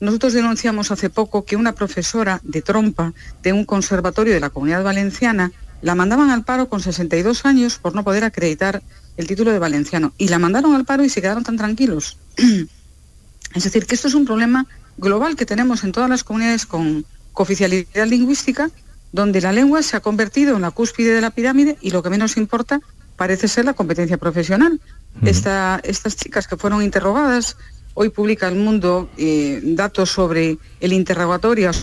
Nosotros 0.00 0.32
denunciamos 0.32 0.90
hace 0.90 1.10
poco 1.10 1.44
que 1.44 1.56
una 1.56 1.74
profesora 1.74 2.40
de 2.42 2.62
trompa 2.62 3.12
de 3.42 3.52
un 3.52 3.66
conservatorio 3.66 4.32
de 4.32 4.40
la 4.40 4.50
Comunidad 4.50 4.82
Valenciana 4.82 5.52
la 5.82 5.94
mandaban 5.94 6.30
al 6.30 6.44
paro 6.44 6.68
con 6.68 6.80
62 6.80 7.44
años 7.44 7.78
por 7.78 7.94
no 7.94 8.02
poder 8.02 8.24
acreditar 8.24 8.82
el 9.16 9.26
título 9.26 9.50
de 9.50 9.58
valenciano. 9.58 10.12
Y 10.16 10.28
la 10.28 10.38
mandaron 10.38 10.74
al 10.74 10.84
paro 10.86 11.04
y 11.04 11.10
se 11.10 11.20
quedaron 11.20 11.44
tan 11.44 11.56
tranquilos. 11.56 12.16
es 13.54 13.64
decir, 13.64 13.86
que 13.86 13.94
esto 13.94 14.08
es 14.08 14.14
un 14.14 14.24
problema 14.24 14.66
global 14.96 15.36
que 15.36 15.46
tenemos 15.46 15.84
en 15.84 15.92
todas 15.92 16.08
las 16.08 16.24
comunidades 16.24 16.64
con 16.64 17.04
cooficialidad 17.32 18.06
lingüística, 18.06 18.70
donde 19.12 19.40
la 19.40 19.52
lengua 19.52 19.82
se 19.82 19.96
ha 19.96 20.00
convertido 20.00 20.56
en 20.56 20.62
la 20.62 20.70
cúspide 20.70 21.14
de 21.14 21.20
la 21.20 21.30
pirámide 21.30 21.76
y 21.80 21.90
lo 21.90 22.02
que 22.02 22.10
menos 22.10 22.36
importa 22.36 22.80
parece 23.16 23.48
ser 23.48 23.66
la 23.66 23.74
competencia 23.74 24.16
profesional. 24.16 24.80
estas 25.22 26.16
chicas 26.16 26.46
que 26.46 26.56
fueron 26.56 26.82
interrogadas 26.82 27.56
Hoy 27.94 28.10
publica 28.10 28.48
El 28.48 28.56
Mundo 28.56 29.10
eh, 29.16 29.60
datos 29.62 30.10
sobre 30.10 30.58
el 30.80 30.92
interrogatorio 30.92 31.70
a 31.70 31.74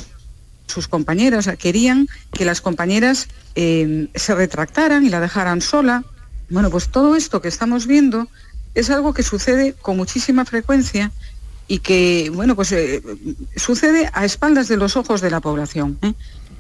sus 0.68 0.88
compañeras. 0.88 1.50
querían 1.60 2.08
que 2.32 2.46
las 2.46 2.62
compañeras 2.62 3.28
eh, 3.56 4.08
se 4.16 4.36
retractaran 4.36 5.06
y 5.06 5.10
la 5.10 5.20
dejaran 5.20 5.62
sola. 5.62 6.04
Bueno, 6.50 6.70
pues 6.70 6.90
todo 6.90 7.16
esto 7.16 7.42
que 7.42 7.50
estamos 7.50 7.88
viendo 7.88 8.28
es 8.74 8.90
algo 8.90 9.14
que 9.14 9.24
sucede 9.24 9.74
con 9.74 9.98
muchísima 9.98 10.46
frecuencia 10.46 11.12
y 11.68 11.80
que, 11.80 12.32
bueno, 12.34 12.56
pues 12.56 12.72
eh, 12.72 13.02
sucede 13.56 14.10
a 14.14 14.24
espaldas 14.24 14.70
de 14.70 14.78
los 14.78 14.96
ojos 14.96 15.20
de 15.20 15.30
la 15.30 15.42
población. 15.42 16.00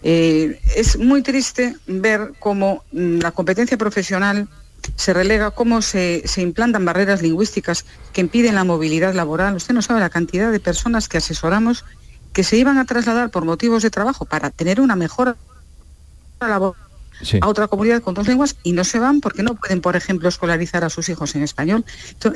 es 0.03 0.97
muy 0.99 1.21
triste 1.21 1.75
ver 1.87 2.33
cómo 2.39 2.83
mm, 2.91 3.19
la 3.19 3.31
competencia 3.31 3.77
profesional 3.77 4.47
se 4.95 5.13
relega, 5.13 5.51
cómo 5.51 5.81
se, 5.81 6.23
implantan 6.37 6.85
barreras 6.85 7.21
lingüísticas 7.21 7.85
que 8.13 8.21
impiden 8.21 8.55
la 8.55 8.63
movilidad 8.63 9.13
laboral. 9.13 9.55
Usted 9.55 9.73
no 9.73 9.81
sabe 9.81 9.99
la 9.99 10.09
cantidad 10.09 10.51
de 10.51 10.59
personas 10.59 11.07
que 11.07 11.17
asesoramos 11.17 11.85
que 12.33 12.43
se 12.43 12.57
iban 12.57 12.77
a 12.77 12.85
trasladar 12.85 13.31
por 13.31 13.45
motivos 13.45 13.83
de 13.83 13.89
trabajo 13.89 14.25
para 14.25 14.51
tener 14.51 14.79
una 14.79 14.95
mejor 14.95 15.37
labor 16.39 16.75
a 17.41 17.47
otra 17.47 17.67
comunidad 17.67 18.01
con 18.01 18.13
dos 18.13 18.27
lenguas 18.27 18.55
y 18.63 18.73
no 18.73 18.83
se 18.83 18.99
van 18.99 19.21
porque 19.21 19.43
no 19.43 19.55
pueden, 19.55 19.81
por 19.81 19.95
ejemplo, 19.95 20.29
escolarizar 20.29 20.83
a 20.83 20.89
sus 20.89 21.09
hijos 21.09 21.35
en 21.35 21.43
español. 21.43 21.83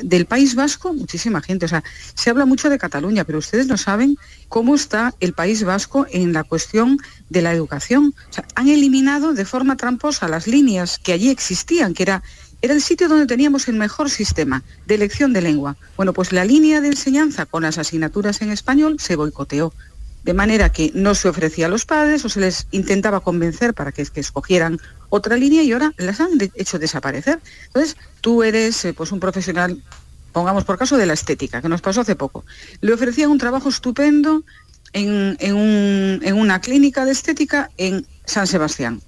del 0.02 0.26
País 0.26 0.54
Vasco, 0.54 0.92
muchísima 0.92 1.40
gente. 1.40 1.66
O 1.66 1.68
sea, 1.68 1.84
se 2.14 2.30
habla 2.30 2.46
mucho 2.46 2.68
de 2.68 2.78
Cataluña, 2.78 3.24
pero 3.24 3.38
ustedes 3.38 3.66
no 3.66 3.76
saben 3.76 4.16
cómo 4.48 4.74
está 4.74 5.14
el 5.20 5.32
País 5.32 5.62
Vasco 5.64 6.06
en 6.10 6.32
la 6.32 6.44
cuestión 6.44 6.98
de 7.28 7.42
la 7.42 7.52
educación. 7.52 8.14
O 8.30 8.32
sea, 8.32 8.44
han 8.54 8.68
eliminado 8.68 9.32
de 9.34 9.44
forma 9.44 9.76
tramposa 9.76 10.28
las 10.28 10.46
líneas 10.46 10.98
que 10.98 11.12
allí 11.12 11.30
existían, 11.30 11.94
que 11.94 12.02
era 12.02 12.22
era 12.62 12.74
el 12.74 12.80
sitio 12.80 13.08
donde 13.08 13.26
teníamos 13.26 13.68
el 13.68 13.74
mejor 13.74 14.08
sistema 14.08 14.62
de 14.86 14.94
elección 14.94 15.32
de 15.32 15.42
lengua. 15.42 15.76
Bueno, 15.96 16.12
pues 16.12 16.32
la 16.32 16.44
línea 16.44 16.80
de 16.80 16.88
enseñanza 16.88 17.44
con 17.44 17.64
las 17.64 17.76
asignaturas 17.76 18.40
en 18.40 18.52
español 18.52 18.96
se 19.00 19.16
boicoteó 19.16 19.72
de 20.22 20.34
manera 20.34 20.70
que 20.70 20.92
no 20.94 21.16
se 21.16 21.28
ofrecía 21.28 21.66
a 21.66 21.68
los 21.68 21.84
padres 21.84 22.24
o 22.24 22.28
se 22.28 22.38
les 22.38 22.68
intentaba 22.70 23.20
convencer 23.20 23.74
para 23.74 23.90
que, 23.90 24.02
escogieran 24.14 24.78
otra 25.08 25.36
línea 25.36 25.64
y 25.64 25.72
ahora 25.72 25.92
las 25.96 26.20
han 26.20 26.30
hecho 26.54 26.78
desaparecer. 26.78 27.40
Entonces, 27.66 27.96
tú 28.20 28.44
eres 28.44 28.84
eh, 28.84 28.94
pues 28.94 29.10
un 29.10 29.18
profesional, 29.18 29.82
pongamos 30.32 30.64
por 30.64 30.78
caso, 30.78 30.96
de 30.96 31.06
la 31.06 31.14
estética, 31.14 31.60
que 31.60 31.68
nos 31.68 31.80
pasó 31.80 32.02
hace 32.02 32.14
poco. 32.14 32.44
Le 32.80 32.92
ofrecían 32.92 33.30
un 33.30 33.38
trabajo 33.38 33.68
estupendo 33.68 34.44
en, 34.92 36.34
una 36.34 36.60
clínica 36.60 37.04
de 37.04 37.12
estética 37.12 37.70
en 37.76 38.06
San 38.24 38.46
Sebastián. 38.46 39.00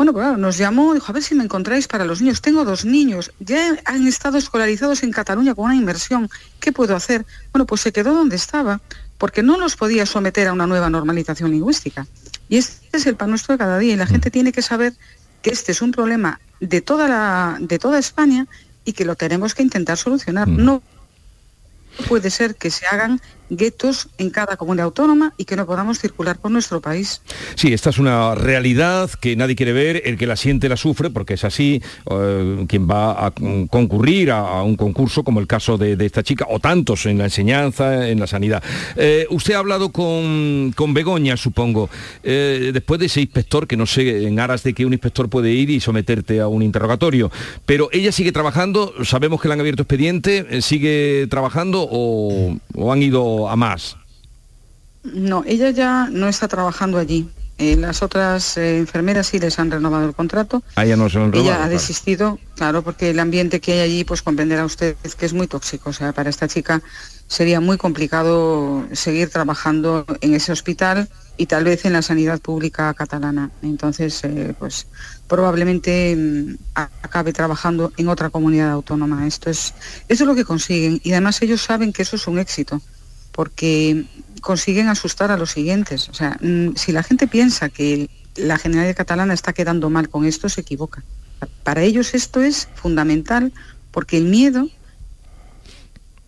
Bueno, 0.00 0.14
claro, 0.14 0.38
nos 0.38 0.56
llamó, 0.56 0.94
dijo, 0.94 1.08
a 1.08 1.12
ver 1.12 1.22
si 1.22 1.34
me 1.34 1.44
encontráis 1.44 1.86
para 1.86 2.06
los 2.06 2.22
niños. 2.22 2.40
Tengo 2.40 2.64
dos 2.64 2.86
niños, 2.86 3.32
ya 3.38 3.76
han 3.84 4.06
estado 4.06 4.38
escolarizados 4.38 5.02
en 5.02 5.10
Cataluña 5.10 5.54
con 5.54 5.66
una 5.66 5.74
inversión. 5.74 6.30
¿Qué 6.58 6.72
puedo 6.72 6.96
hacer? 6.96 7.26
Bueno, 7.52 7.66
pues 7.66 7.82
se 7.82 7.92
quedó 7.92 8.14
donde 8.14 8.34
estaba 8.34 8.80
porque 9.18 9.42
no 9.42 9.58
los 9.58 9.76
podía 9.76 10.06
someter 10.06 10.48
a 10.48 10.54
una 10.54 10.66
nueva 10.66 10.88
normalización 10.88 11.50
lingüística. 11.50 12.06
Y 12.48 12.56
este 12.56 12.96
es 12.96 13.04
el 13.04 13.16
pan 13.16 13.28
nuestro 13.28 13.52
de 13.52 13.58
cada 13.58 13.78
día 13.78 13.92
y 13.92 13.96
la 13.96 14.06
gente 14.06 14.30
tiene 14.30 14.52
que 14.52 14.62
saber 14.62 14.94
que 15.42 15.50
este 15.50 15.72
es 15.72 15.82
un 15.82 15.92
problema 15.92 16.40
de 16.60 16.80
toda, 16.80 17.06
la, 17.06 17.58
de 17.60 17.78
toda 17.78 17.98
España 17.98 18.46
y 18.86 18.94
que 18.94 19.04
lo 19.04 19.16
tenemos 19.16 19.54
que 19.54 19.62
intentar 19.62 19.98
solucionar. 19.98 20.48
Mm. 20.48 20.64
No 20.64 20.82
puede 22.08 22.30
ser 22.30 22.54
que 22.54 22.70
se 22.70 22.86
hagan 22.86 23.20
guetos 23.50 24.08
en 24.16 24.30
cada 24.30 24.56
comunidad 24.56 24.86
autónoma 24.86 25.34
y 25.36 25.44
que 25.44 25.56
no 25.56 25.66
podamos 25.66 25.98
circular 25.98 26.38
por 26.38 26.50
nuestro 26.50 26.80
país. 26.80 27.20
Sí, 27.56 27.72
esta 27.72 27.90
es 27.90 27.98
una 27.98 28.34
realidad 28.34 29.10
que 29.20 29.36
nadie 29.36 29.56
quiere 29.56 29.72
ver, 29.72 30.02
el 30.04 30.16
que 30.16 30.26
la 30.26 30.36
siente 30.36 30.68
la 30.68 30.76
sufre, 30.76 31.10
porque 31.10 31.34
es 31.34 31.44
así, 31.44 31.82
eh, 32.10 32.64
quien 32.68 32.88
va 32.88 33.26
a 33.26 33.32
concurrir 33.32 34.30
a, 34.30 34.62
un 34.62 34.76
concurso 34.76 35.24
como 35.24 35.40
el 35.40 35.46
caso 35.46 35.76
de, 35.76 35.96
esta 36.04 36.22
chica, 36.22 36.46
o 36.48 36.60
tantos 36.60 37.06
en 37.06 37.18
la 37.18 37.24
enseñanza, 37.24 38.08
en 38.08 38.20
la 38.20 38.26
sanidad. 38.26 38.62
Eh, 38.96 39.26
usted 39.30 39.54
ha 39.54 39.58
hablado 39.58 39.90
con, 39.90 40.72
con 40.76 40.94
Begoña, 40.94 41.36
supongo, 41.36 41.90
eh, 42.22 42.70
después 42.72 43.00
de 43.00 43.06
ese 43.06 43.20
inspector, 43.20 43.66
que 43.66 43.76
no 43.76 43.86
sé, 43.86 44.26
en 44.26 44.38
aras 44.38 44.62
de 44.62 44.72
que 44.72 44.86
un 44.86 44.92
inspector 44.92 45.28
puede 45.28 45.50
ir 45.50 45.70
y 45.70 45.80
someterte 45.80 46.40
a 46.40 46.48
un 46.48 46.62
interrogatorio, 46.62 47.30
pero 47.66 47.88
ella 47.92 48.12
sigue 48.12 48.32
trabajando, 48.32 48.94
sabemos 49.04 49.40
que 49.40 49.48
le 49.48 49.54
han 49.54 49.60
abierto 49.60 49.82
expediente, 49.82 50.62
sigue 50.62 51.26
trabajando 51.28 51.86
o 51.90 52.92
han 52.92 53.02
ido 53.02 53.39
a 53.48 53.56
más? 53.56 53.96
No, 55.02 55.42
ella 55.46 55.70
ya 55.70 56.08
no 56.10 56.28
está 56.28 56.48
trabajando 56.48 56.98
allí. 56.98 57.28
Eh, 57.60 57.76
las 57.76 58.02
otras 58.02 58.56
eh, 58.56 58.78
enfermeras 58.78 59.26
sí 59.26 59.38
les 59.38 59.58
han 59.58 59.70
renovado 59.70 60.06
el 60.06 60.14
contrato. 60.14 60.62
Ah, 60.76 60.84
no 60.86 61.10
se 61.10 61.22
Ella 61.34 61.62
ha 61.62 61.68
desistido, 61.68 62.38
claro, 62.56 62.82
porque 62.82 63.10
el 63.10 63.18
ambiente 63.18 63.60
que 63.60 63.72
hay 63.72 63.80
allí, 63.80 64.04
pues 64.04 64.22
comprenderá 64.22 64.64
usted 64.64 64.96
que 64.96 65.26
es 65.26 65.34
muy 65.34 65.46
tóxico. 65.46 65.90
O 65.90 65.92
sea, 65.92 66.12
para 66.12 66.30
esta 66.30 66.48
chica 66.48 66.80
sería 67.28 67.60
muy 67.60 67.76
complicado 67.76 68.86
seguir 68.92 69.28
trabajando 69.28 70.06
en 70.22 70.32
ese 70.32 70.52
hospital 70.52 71.10
y 71.36 71.46
tal 71.46 71.64
vez 71.64 71.84
en 71.84 71.92
la 71.92 72.00
sanidad 72.00 72.40
pública 72.40 72.94
catalana. 72.94 73.50
Entonces, 73.60 74.24
eh, 74.24 74.54
pues 74.58 74.86
probablemente 75.28 76.16
mm, 76.16 76.56
acabe 76.74 77.34
trabajando 77.34 77.92
en 77.98 78.08
otra 78.08 78.30
comunidad 78.30 78.70
autónoma. 78.70 79.26
Esto 79.26 79.50
es, 79.50 79.74
eso 80.08 80.24
es 80.24 80.26
lo 80.26 80.34
que 80.34 80.46
consiguen 80.46 80.98
y 81.04 81.12
además 81.12 81.42
ellos 81.42 81.60
saben 81.60 81.92
que 81.92 82.02
eso 82.02 82.16
es 82.16 82.26
un 82.26 82.38
éxito 82.38 82.80
porque 83.32 84.04
consiguen 84.40 84.88
asustar 84.88 85.30
a 85.30 85.36
los 85.36 85.50
siguientes. 85.50 86.08
O 86.08 86.14
sea, 86.14 86.38
mm, 86.40 86.76
si 86.76 86.92
la 86.92 87.02
gente 87.02 87.26
piensa 87.26 87.68
que 87.68 88.08
la 88.36 88.58
Generalidad 88.58 88.96
Catalana 88.96 89.34
está 89.34 89.52
quedando 89.52 89.90
mal 89.90 90.08
con 90.08 90.24
esto, 90.24 90.48
se 90.48 90.60
equivoca. 90.62 91.02
Para 91.62 91.82
ellos 91.82 92.14
esto 92.14 92.40
es 92.40 92.68
fundamental 92.74 93.52
porque 93.90 94.16
el 94.16 94.24
miedo, 94.24 94.68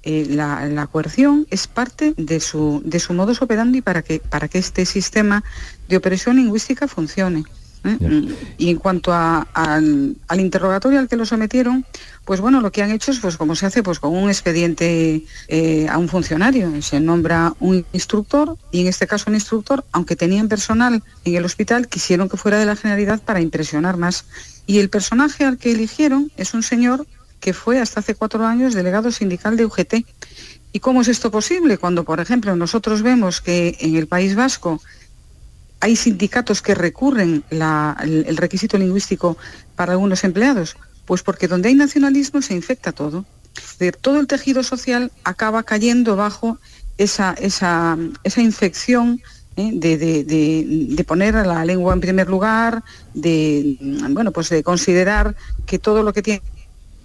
eh, 0.03 0.27
la, 0.29 0.87
coerción 0.91 1.47
es 1.51 1.67
parte 1.67 2.15
de 2.17 2.41
su, 2.41 2.83
de 2.85 2.99
su 2.99 3.15
modus 3.15 3.41
operandi 3.41 3.83
para 3.83 4.03
que, 4.03 4.19
para 4.19 4.49
que 4.49 4.59
este 4.59 4.85
sistema 4.85 5.45
de 5.89 5.97
opresión 5.97 6.37
lingüística 6.37 6.89
funcione. 6.89 7.45
¿Eh? 7.85 7.99
Y 8.59 8.71
en 8.71 8.77
cuanto 8.77 9.13
al, 9.13 10.17
interrogatorio 10.37 10.99
al 10.99 11.09
que 11.09 11.17
lo 11.17 11.27
sometieron, 11.27 11.85
pues 12.25 12.41
bueno, 12.41 12.61
lo 12.61 12.71
que 12.73 12.83
han 12.83 12.91
hecho 12.91 13.11
es, 13.11 13.19
pues 13.19 13.37
como 13.37 13.55
se 13.55 13.67
hace, 13.67 13.83
pues 13.83 13.99
con 13.99 14.15
un 14.17 14.29
expediente 14.29 15.25
eh, 15.49 15.89
a 15.89 15.99
un 15.99 16.09
funcionario. 16.09 16.81
Se 16.83 17.01
nombra 17.01 17.55
un 17.61 17.85
instructor 17.93 18.57
y 18.71 18.83
en 18.83 18.89
este 18.89 19.07
caso 19.07 19.25
un 19.29 19.35
instructor, 19.35 19.85
aunque 19.93 20.17
tenían 20.17 20.49
personal 20.49 21.03
en 21.25 21.35
el 21.35 21.45
hospital, 21.45 21.89
quisieron 21.89 22.29
que 22.29 22.37
fuera 22.37 22.59
de 22.59 22.67
la 22.67 22.77
Generalidad 22.77 23.21
para 23.21 23.41
impresionar 23.41 23.97
más. 23.97 24.25
Y 24.67 24.79
el 24.79 24.91
personaje 24.91 25.45
al 25.45 25.59
que 25.59 25.73
eligieron 25.73 26.31
es 26.37 26.55
un 26.55 26.63
señor 26.63 27.07
que 27.41 27.53
fue 27.53 27.81
hasta 27.81 28.01
hace 28.01 28.15
cuatro 28.15 28.47
años 28.47 28.73
delegado 28.73 29.11
sindical 29.11 29.57
de 29.57 29.65
UGT. 29.67 30.07
¿Y 30.73 30.81
cómo 30.81 31.03
es 31.03 31.09
esto 31.09 31.31
posible? 31.31 31.77
Cuando, 31.77 32.05
por 32.05 32.21
ejemplo, 32.21 32.57
nosotros 32.57 33.03
vemos 33.03 33.41
que 33.41 33.77
en 33.81 33.97
el 33.97 34.07
País 34.07 34.35
Vasco 34.35 34.81
hay 35.83 35.97
sindicatos 35.97 36.63
que 36.63 36.77
recurren 36.77 37.43
el, 37.51 38.37
requisito 38.37 38.79
lingüístico 38.79 39.37
para 39.75 39.93
algunos 39.93 40.23
empleados? 40.23 40.77
Pues 41.07 41.25
porque 41.25 41.49
donde 41.49 41.71
hay 41.71 41.75
nacionalismo 41.75 42.41
se 42.41 42.55
infecta 42.55 42.93
todo. 42.93 43.27
todo 44.01 44.21
el 44.21 44.29
tejido 44.29 44.63
social 44.63 45.11
acaba 45.25 45.65
cayendo 45.65 46.15
bajo 46.15 46.59
esa, 46.99 47.35
infección 48.37 49.21
¿eh? 49.57 49.73
de, 49.75 51.05
poner 51.05 51.35
a 51.35 51.45
la 51.45 51.65
lengua 51.65 51.95
en 51.95 52.01
primer 52.01 52.29
lugar, 52.31 52.85
de, 53.13 53.77
bueno, 54.11 54.31
pues 54.31 54.51
de 54.51 54.63
considerar 54.63 55.35
que 55.67 55.81
todo 55.81 56.05
lo 56.05 56.13
que 56.13 56.23
tiene 56.23 56.43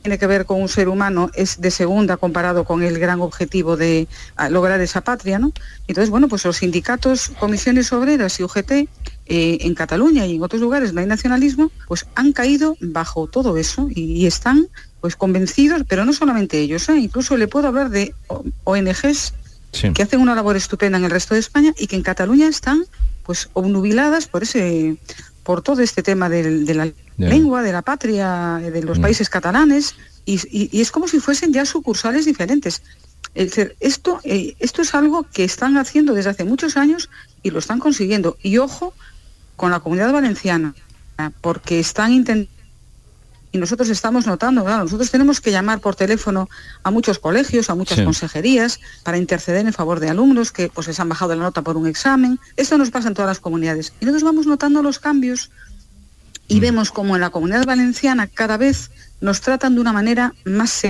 tiene 0.02 0.18
que 0.18 0.28
ver 0.28 0.46
con 0.46 0.62
un 0.62 0.70
ser 0.70 0.90
humano 0.90 1.30
es 1.34 1.60
de 1.60 1.72
segunda 1.72 2.18
comparado 2.18 2.64
con 2.64 2.84
el 2.84 3.00
gran 3.00 3.22
objetivo 3.22 3.78
de 3.78 4.08
lograr 4.50 4.80
esa 4.82 5.02
patria, 5.02 5.40
¿no? 5.40 5.52
Entonces, 5.88 6.10
bueno, 6.10 6.28
pues 6.28 6.46
los 6.46 6.58
sindicatos, 6.58 7.32
comisiones 7.40 7.92
obreras 7.92 8.40
y 8.40 8.44
UGT 8.44 8.72
eh, 8.72 8.88
en 9.26 9.76
Cataluña 9.76 10.26
y 10.26 10.36
en 10.36 10.44
otros 10.44 10.62
lugares 10.62 10.94
no 10.94 11.02
hay 11.02 11.08
nacionalismo, 11.08 11.72
pues 11.88 12.06
han 12.16 12.32
caído 12.34 12.78
bajo 12.80 13.28
todo 13.28 13.58
eso 13.58 13.88
y, 13.90 14.26
están 14.26 14.68
pues 15.02 15.16
convencidos, 15.16 15.84
pero 15.88 16.06
no 16.06 16.14
solamente 16.14 16.60
ellos, 16.60 16.88
¿eh? 16.90 16.98
incluso 16.98 17.38
le 17.38 17.48
puedo 17.48 17.68
hablar 17.68 17.90
de 17.90 18.14
ONGs 18.64 19.34
que 19.94 20.02
hacen 20.02 20.22
una 20.22 20.34
labor 20.34 20.56
estupenda 20.56 20.98
en 20.98 21.06
el 21.06 21.12
resto 21.12 21.34
de 21.34 21.40
España 21.40 21.74
y 21.78 21.88
que 21.88 21.96
en 21.96 22.02
Cataluña 22.02 22.48
están 22.48 22.86
pues 23.24 23.50
obnubiladas 23.54 24.28
por 24.28 24.44
ese 24.44 24.98
por 25.48 25.62
todo 25.62 25.82
este 25.82 26.04
tema 26.04 26.28
de 26.28 26.76
la 26.76 26.92
lengua, 27.16 27.64
de 27.64 27.72
la 27.72 27.82
patria, 27.82 28.60
de 28.62 28.84
los 28.84 29.00
mm. 29.00 29.02
países 29.02 29.30
catalanes, 29.30 29.96
y, 30.26 30.82
es 30.82 30.92
como 30.92 31.08
si 31.08 31.22
fuesen 31.22 31.54
ya 31.54 31.66
sucursales 31.66 32.26
diferentes. 32.26 32.82
esto, 33.34 34.20
eh, 34.26 34.56
esto 34.60 34.82
es 34.82 34.94
algo 34.94 35.24
que 35.24 35.46
están 35.46 35.78
haciendo 35.78 36.14
desde 36.14 36.32
hace 36.32 36.44
muchos 36.44 36.76
años 36.76 37.10
y 37.44 37.52
lo 37.52 37.60
están 37.60 37.80
consiguiendo. 37.80 38.36
Y 38.44 38.58
ojo 38.58 38.94
con 39.56 39.72
la 39.72 39.80
comunidad 39.80 40.12
valenciana, 40.12 40.76
porque 41.40 41.80
están 41.80 42.12
intentando 42.12 42.57
y 43.52 43.58
nosotros 43.58 43.90
estamos 43.90 44.28
notando, 44.28 44.64
claro, 44.64 44.84
nosotros 44.84 45.10
tenemos 45.10 45.40
que 45.40 45.52
llamar 45.52 45.80
por 45.80 45.96
teléfono 45.96 46.50
a 46.84 46.92
muchos 46.92 47.18
colegios, 47.20 47.70
a 47.70 47.76
muchas 47.76 48.02
consejerías, 48.02 48.80
para 49.04 49.18
interceder 49.18 49.66
en 49.66 49.74
favor 49.74 50.00
de 50.00 50.10
alumnos 50.10 50.52
que 50.52 50.70
pues 50.70 50.88
les 50.88 51.00
han 51.00 51.10
bajado 51.10 51.36
la 51.36 51.44
nota 51.44 51.62
por 51.62 51.78
un 51.78 51.88
examen. 51.88 52.40
Esto 52.58 52.78
nos 52.78 52.92
pasa 52.92 53.08
en 53.08 53.14
todas 53.14 53.30
las 53.30 53.40
comunidades. 53.40 53.94
Y 54.00 54.06
nosotros 54.06 54.24
vamos 54.24 54.48
notando 54.48 54.84
los 54.84 55.00
cambios 55.00 55.50
y 56.48 56.58
mm. 56.58 56.62
vemos 56.62 56.92
como 56.92 57.16
en 57.16 57.22
la 57.22 57.30
comunidad 57.30 57.66
valenciana 57.66 58.28
cada 58.28 58.58
vez 58.58 58.92
nos 59.22 59.42
tratan 59.42 59.76
de 59.76 59.82
una 59.82 59.94
manera 59.94 60.34
más 60.46 60.84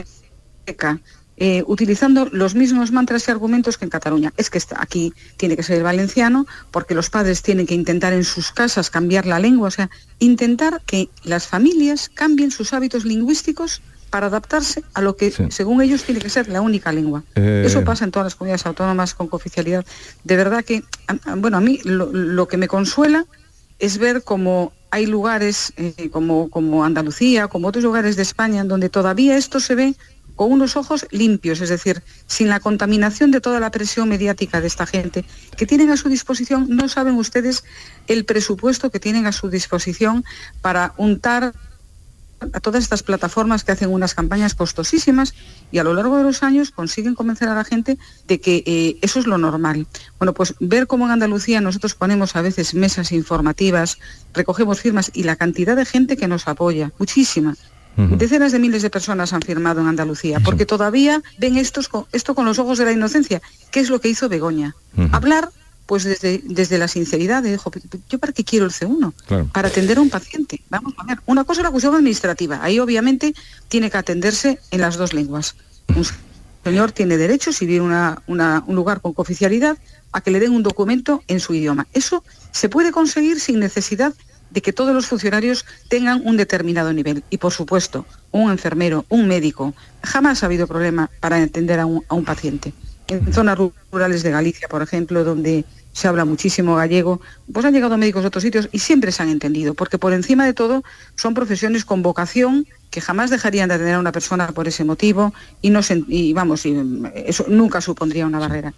seca, 0.65 0.99
eh, 1.39 1.63
utilizando 1.67 2.27
los 2.31 2.55
mismos 2.55 2.91
mantras 2.91 3.27
y 3.27 3.31
argumentos 3.31 3.77
que 3.77 3.85
en 3.85 3.91
Cataluña. 3.91 4.33
Es 4.37 4.49
que 4.49 4.59
aquí 4.75 5.13
tiene 5.37 5.55
que 5.55 5.61
ser 5.61 5.77
el 5.77 5.83
valenciano 5.83 6.47
porque 6.71 6.95
los 6.95 7.11
padres 7.11 7.43
tienen 7.43 7.67
que 7.67 7.75
intentar 7.75 8.11
en 8.13 8.23
sus 8.23 8.51
casas 8.51 8.89
cambiar 8.89 9.27
la 9.27 9.37
lengua, 9.37 9.67
o 9.67 9.71
sea, 9.71 9.91
intentar 10.17 10.81
que 10.85 11.09
las 11.23 11.47
familias 11.47 12.09
cambien 12.13 12.49
sus 12.49 12.73
hábitos 12.73 13.05
lingüísticos 13.05 13.83
para 14.09 14.27
adaptarse 14.27 14.83
a 14.95 15.01
lo 15.01 15.15
que 15.15 15.31
según 15.49 15.81
ellos 15.81 16.03
tiene 16.03 16.21
que 16.21 16.29
ser 16.29 16.47
la 16.47 16.61
única 16.61 16.91
lengua. 16.91 17.23
Eh. 17.35 17.63
Eso 17.65 17.83
pasa 17.83 18.05
en 18.05 18.11
todas 18.11 18.25
las 18.25 18.35
comunidades 18.35 18.65
autónomas 18.65 19.13
con 19.13 19.27
cooficialidad. 19.27 19.85
De 20.23 20.37
verdad 20.37 20.63
que, 20.65 20.83
bueno, 21.37 21.57
a 21.57 21.61
mí 21.61 21.79
lo, 21.83 22.47
que 22.47 22.57
me 22.57 22.67
consuela 22.67 23.25
es 23.79 23.99
ver 23.99 24.23
cómo 24.23 24.71
hay 24.89 25.05
lugares 25.05 25.73
eh, 25.77 26.09
como, 26.09 26.49
como 26.49 26.83
Andalucía, 26.83 27.47
como 27.47 27.67
otros 27.67 27.83
lugares 27.83 28.15
de 28.15 28.23
España, 28.23 28.61
en 28.61 28.67
donde 28.69 28.89
todavía 28.89 29.37
esto 29.37 29.59
se 29.59 29.75
ve 29.75 29.95
con 30.37 30.51
unos 30.51 30.77
ojos 30.77 31.05
limpios, 31.11 31.59
es 31.59 31.67
decir, 31.67 32.01
sin 32.27 32.47
la 32.47 32.61
contaminación 32.61 33.31
de 33.31 33.41
toda 33.41 33.59
la 33.59 33.71
presión 33.71 34.07
mediática 34.07 34.61
de 34.61 34.67
esta 34.67 34.85
gente, 34.85 35.25
que 35.57 35.65
tienen 35.65 35.89
a 35.89 35.97
su 35.97 36.07
disposición, 36.07 36.67
no 36.69 36.87
saben 36.87 37.15
ustedes 37.15 37.65
el 38.07 38.23
presupuesto 38.23 38.89
que 38.89 39.01
tienen 39.01 39.25
a 39.25 39.33
su 39.33 39.49
disposición 39.49 40.23
para 40.61 40.93
untar 40.95 41.53
a 42.39 42.59
todas 42.59 42.83
estas 42.83 43.01
plataformas 43.01 43.63
que 43.63 43.71
hacen 43.71 43.89
unas 43.89 44.13
campañas 44.13 44.53
costosísimas 44.53 45.33
y 45.71 45.79
a 45.79 45.83
lo 45.83 45.95
largo 45.95 46.17
de 46.17 46.23
los 46.23 46.43
años 46.43 46.69
consiguen 46.69 47.15
convencer 47.15 47.49
a 47.49 47.55
la 47.55 47.63
gente 47.63 47.97
de 48.27 48.39
que 48.39 48.63
eh, 48.67 48.97
eso 49.01 49.19
es 49.19 49.25
lo 49.25 49.39
normal. 49.39 49.87
Bueno, 50.19 50.33
pues 50.33 50.53
ver 50.59 50.85
cómo 50.85 51.05
en 51.05 51.11
Andalucía 51.11 51.61
nosotros 51.61 51.95
ponemos 51.95 52.35
a 52.35 52.43
veces 52.43 52.75
mesas 52.75 53.11
informativas, 53.11 53.97
recogemos 54.33 54.81
firmas 54.81 55.09
y 55.15 55.23
la 55.23 55.35
cantidad 55.35 55.75
de 55.75 55.85
gente 55.85 56.15
que 56.15 56.27
nos 56.27 56.47
apoya, 56.47 56.91
muchísima. 56.99 57.55
Decenas 57.97 58.51
de 58.51 58.59
miles 58.59 58.83
de 58.83 58.91
personas 58.91 59.33
han 59.33 59.41
firmado 59.41 59.81
en 59.81 59.87
Andalucía, 59.87 60.39
porque 60.39 60.67
todavía 60.67 61.23
ven 61.39 61.57
estos, 61.57 61.89
esto 62.11 62.35
con 62.35 62.45
los 62.45 62.59
ojos 62.59 62.77
de 62.77 62.85
la 62.85 62.91
inocencia, 62.91 63.41
que 63.71 63.79
es 63.79 63.89
lo 63.89 63.99
que 63.99 64.09
hizo 64.09 64.29
Begoña. 64.29 64.75
Hablar 65.11 65.49
pues 65.87 66.03
desde, 66.03 66.41
desde 66.43 66.77
la 66.77 66.87
sinceridad 66.89 67.41
de, 67.41 67.57
¿yo 68.09 68.19
para 68.19 68.33
qué 68.33 68.43
quiero 68.43 68.65
el 68.65 68.71
C1? 68.71 69.49
Para 69.51 69.69
atender 69.69 69.97
a 69.97 70.01
un 70.01 70.09
paciente. 70.09 70.61
Vamos 70.69 70.93
a 70.97 71.05
ver, 71.05 71.19
una 71.25 71.45
cosa 71.45 71.61
es 71.61 71.63
la 71.63 71.71
cuestión 71.71 71.95
administrativa. 71.95 72.59
Ahí 72.61 72.77
obviamente 72.79 73.33
tiene 73.69 73.89
que 73.89 73.97
atenderse 73.97 74.59
en 74.69 74.81
las 74.81 74.97
dos 74.97 75.13
lenguas. 75.13 75.55
Un 75.95 76.05
señor 76.63 76.91
tiene 76.91 77.17
derecho, 77.17 77.53
si 77.53 77.65
viene 77.65 77.85
una, 77.85 78.21
un 78.27 78.75
lugar 78.75 78.99
con 78.99 79.13
cooficialidad, 79.13 79.77
a 80.11 80.21
que 80.21 80.29
le 80.29 80.41
den 80.41 80.51
un 80.51 80.61
documento 80.61 81.23
en 81.27 81.39
su 81.39 81.53
idioma. 81.53 81.87
Eso 81.93 82.23
se 82.51 82.67
puede 82.67 82.91
conseguir 82.91 83.39
sin 83.39 83.59
necesidad 83.59 84.13
de 84.57 84.61
que 84.63 84.73
todos 84.73 84.91
los 84.91 85.05
funcionarios 85.05 85.65
tengan 85.87 86.23
un 86.25 86.35
determinado 86.35 86.91
nivel. 86.91 87.23
Y 87.29 87.37
por 87.37 87.53
supuesto, 87.53 88.07
un 88.31 88.49
enfermero, 88.49 89.05
un 89.07 89.27
médico, 89.27 89.75
jamás 90.01 90.41
ha 90.41 90.47
habido 90.47 90.65
problema 90.65 91.11
para 91.19 91.35
atender 91.35 91.79
a 91.79 91.85
un, 91.85 92.25
paciente. 92.25 92.73
En 93.07 93.31
zonas 93.31 93.55
rurales 93.91 94.23
de 94.23 94.31
Galicia, 94.31 94.67
por 94.67 94.81
ejemplo, 94.81 95.23
donde 95.23 95.63
se 95.93 96.07
habla 96.07 96.25
muchísimo 96.25 96.75
gallego, 96.75 97.21
pues 97.53 97.67
han 97.67 97.73
llegado 97.73 97.99
médicos 97.99 98.23
de 98.23 98.29
otros 98.29 98.43
sitios 98.43 98.67
y 98.71 98.79
siempre 98.79 99.11
se 99.11 99.21
han 99.21 99.29
entendido, 99.29 99.75
porque 99.75 99.99
por 99.99 100.11
encima 100.11 100.43
de 100.43 100.55
todo 100.55 100.83
son 101.15 101.35
profesiones 101.35 101.85
con 101.85 102.01
vocación 102.01 102.65
que 102.89 102.99
jamás 102.99 103.29
dejarían 103.29 103.69
de 103.69 103.75
atender 103.75 103.93
a 103.93 103.99
una 103.99 104.11
persona 104.11 104.47
por 104.47 104.67
ese 104.67 104.83
motivo 104.85 105.35
y 105.61 105.69
no 105.69 105.81
y 106.07 106.33
vamos, 106.33 106.65
y 106.65 106.75
eso 107.13 107.45
nunca 107.47 107.79
supondría 107.81 108.25
una 108.25 108.39
barrera. 108.39 108.73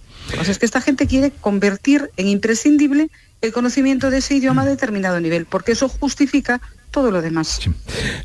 Es 0.45 0.59
que 0.59 0.65
esta 0.65 0.81
gente 0.81 1.07
quiere 1.07 1.31
convertir 1.31 2.11
en 2.17 2.27
imprescindible 2.27 3.09
el 3.41 3.53
conocimiento 3.53 4.09
de 4.09 4.17
ese 4.17 4.35
idioma 4.35 4.63
a 4.63 4.65
determinado 4.65 5.19
nivel, 5.19 5.45
porque 5.45 5.71
eso 5.71 5.87
justifica 5.87 6.61
todo 6.91 7.11
lo 7.11 7.21
demás. 7.21 7.61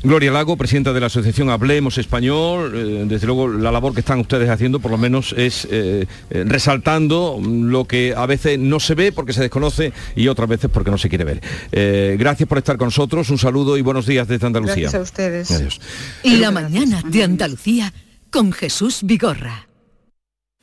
Gloria 0.03 0.31
Lago, 0.31 0.57
presidenta 0.57 0.91
de 0.91 0.99
la 0.99 1.05
Asociación 1.07 1.49
Hablemos 1.49 1.97
Español, 1.97 2.71
eh, 2.75 3.05
desde 3.07 3.27
luego 3.27 3.47
la 3.47 3.71
labor 3.71 3.93
que 3.93 3.99
están 3.99 4.19
ustedes 4.19 4.49
haciendo 4.49 4.79
por 4.79 4.91
lo 4.91 4.97
menos 4.97 5.33
es 5.37 5.67
eh, 5.69 6.07
eh, 6.29 6.43
resaltando 6.47 7.39
lo 7.41 7.85
que 7.85 8.13
a 8.15 8.25
veces 8.25 8.57
no 8.57 8.79
se 8.79 8.95
ve 8.95 9.11
porque 9.11 9.33
se 9.33 9.41
desconoce 9.41 9.93
y 10.15 10.27
otras 10.27 10.49
veces 10.49 10.69
porque 10.73 10.91
no 10.91 10.97
se 10.97 11.09
quiere 11.09 11.25
ver. 11.25 12.17
gracias 12.17 12.47
por 12.49 12.57
estar 12.57 12.77
con 12.77 12.87
nosotros, 12.87 13.29
un 13.29 13.37
saludo 13.37 13.77
y 13.77 13.81
buenos 13.81 14.05
días 14.05 14.27
desde 14.27 14.47
Andalucía. 14.47 14.89
Gracias 14.89 14.99
a 14.99 15.03
ustedes. 15.03 15.51
Adiós. 15.51 15.79
Y 16.23 16.37
la 16.37 16.51
mañana 16.51 17.03
de 17.05 17.23
Andalucía 17.23 17.93
con 18.31 18.51
Jesús 18.51 19.01
Vigorra. 19.03 19.67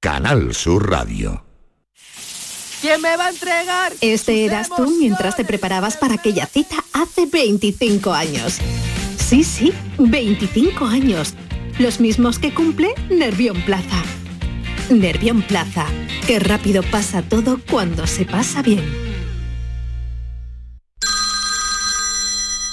Canal 0.00 0.54
Sur 0.54 0.88
Radio. 0.88 1.44
¿Quién 2.80 3.02
me 3.02 3.16
va 3.16 3.26
a 3.26 3.30
entregar? 3.30 3.92
Este 4.00 4.44
eras 4.44 4.68
tú 4.68 4.88
mientras 4.96 5.34
te 5.34 5.44
preparabas 5.44 5.96
para 5.96 6.14
aquella 6.14 6.46
cita 6.46 6.76
hace 6.92 7.26
25 7.26 8.12
años. 8.12 8.58
Sí, 9.18 9.42
sí, 9.42 9.72
25 9.98 10.84
años. 10.86 11.34
Los 11.80 11.98
mismos 11.98 12.38
que 12.38 12.54
cumple 12.54 12.94
Nervión 13.10 13.60
Plaza. 13.62 14.04
Nervión 14.88 15.42
Plaza. 15.42 15.84
Qué 16.28 16.38
rápido 16.38 16.84
pasa 16.84 17.22
todo 17.22 17.60
cuando 17.68 18.06
se 18.06 18.24
pasa 18.24 18.62
bien. 18.62 18.84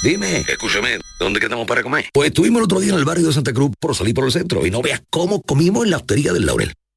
Dime, 0.03 0.41
escúchame, 0.47 0.99
¿dónde 1.19 1.39
quedamos 1.39 1.65
para 1.65 1.81
comer? 1.81 2.05
Pues 2.13 2.27
estuvimos 2.27 2.59
el 2.59 2.65
otro 2.65 2.79
día 2.79 2.93
en 2.93 2.99
el 2.99 3.05
barrio 3.05 3.25
de 3.25 3.33
Santa 3.33 3.51
Cruz 3.51 3.71
por 3.79 3.95
salir 3.95 4.13
por 4.13 4.25
el 4.25 4.31
centro 4.31 4.63
y 4.67 4.69
no 4.69 4.83
veas 4.83 5.01
cómo 5.09 5.41
comimos 5.41 5.85
en 5.85 5.89
la 5.89 5.97
hostería 5.97 6.31
del 6.31 6.45
Laurel. 6.45 6.75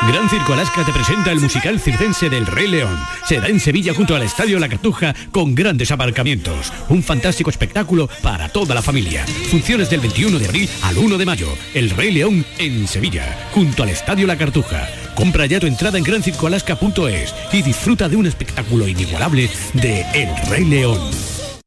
Gran 0.08 0.30
Circo 0.30 0.54
Alaska 0.54 0.84
te 0.84 0.92
presenta 0.92 1.30
el 1.30 1.40
musical 1.40 1.78
circense 1.78 2.30
del 2.30 2.46
Rey 2.46 2.66
León. 2.66 2.98
Se 3.26 3.38
da 3.38 3.48
en 3.48 3.60
Sevilla 3.60 3.92
junto 3.92 4.16
al 4.16 4.22
Estadio 4.22 4.58
La 4.58 4.68
Cartuja 4.68 5.14
con 5.30 5.54
grandes 5.54 5.90
aparcamientos. 5.90 6.72
Un 6.88 7.02
fantástico 7.02 7.50
espectáculo 7.50 8.08
para 8.22 8.48
toda 8.48 8.74
la 8.74 8.80
familia. 8.80 9.26
Funciones 9.50 9.90
del 9.90 10.00
21 10.00 10.38
de 10.38 10.46
abril 10.46 10.70
al 10.82 10.96
1 10.96 11.18
de 11.18 11.26
mayo. 11.26 11.48
El 11.74 11.90
Rey 11.90 12.12
León 12.12 12.46
en 12.58 12.88
Sevilla, 12.88 13.50
junto 13.52 13.82
al 13.82 13.90
Estadio 13.90 14.26
La 14.26 14.38
Cartuja. 14.38 14.88
Compra 15.14 15.44
ya 15.44 15.60
tu 15.60 15.66
entrada 15.66 15.98
en 15.98 16.04
grancircoalaska.es 16.04 17.34
y 17.52 17.62
disfruta 17.62 18.08
de 18.08 18.16
un 18.16 18.26
espectáculo 18.26 18.88
inigualable 18.88 19.50
de 19.74 20.00
El 20.14 20.34
Rey 20.48 20.64
León. 20.64 20.98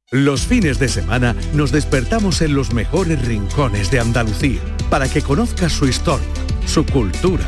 Los 0.09 0.41
fines 0.41 0.79
de 0.79 0.89
semana 0.89 1.35
nos 1.53 1.71
despertamos 1.71 2.41
en 2.41 2.55
los 2.55 2.73
mejores 2.73 3.23
rincones 3.25 3.91
de 3.91 3.99
Andalucía 3.99 4.59
para 4.89 5.07
que 5.07 5.21
conozcas 5.21 5.71
su 5.71 5.87
historia, 5.87 6.27
su 6.65 6.85
cultura 6.85 7.47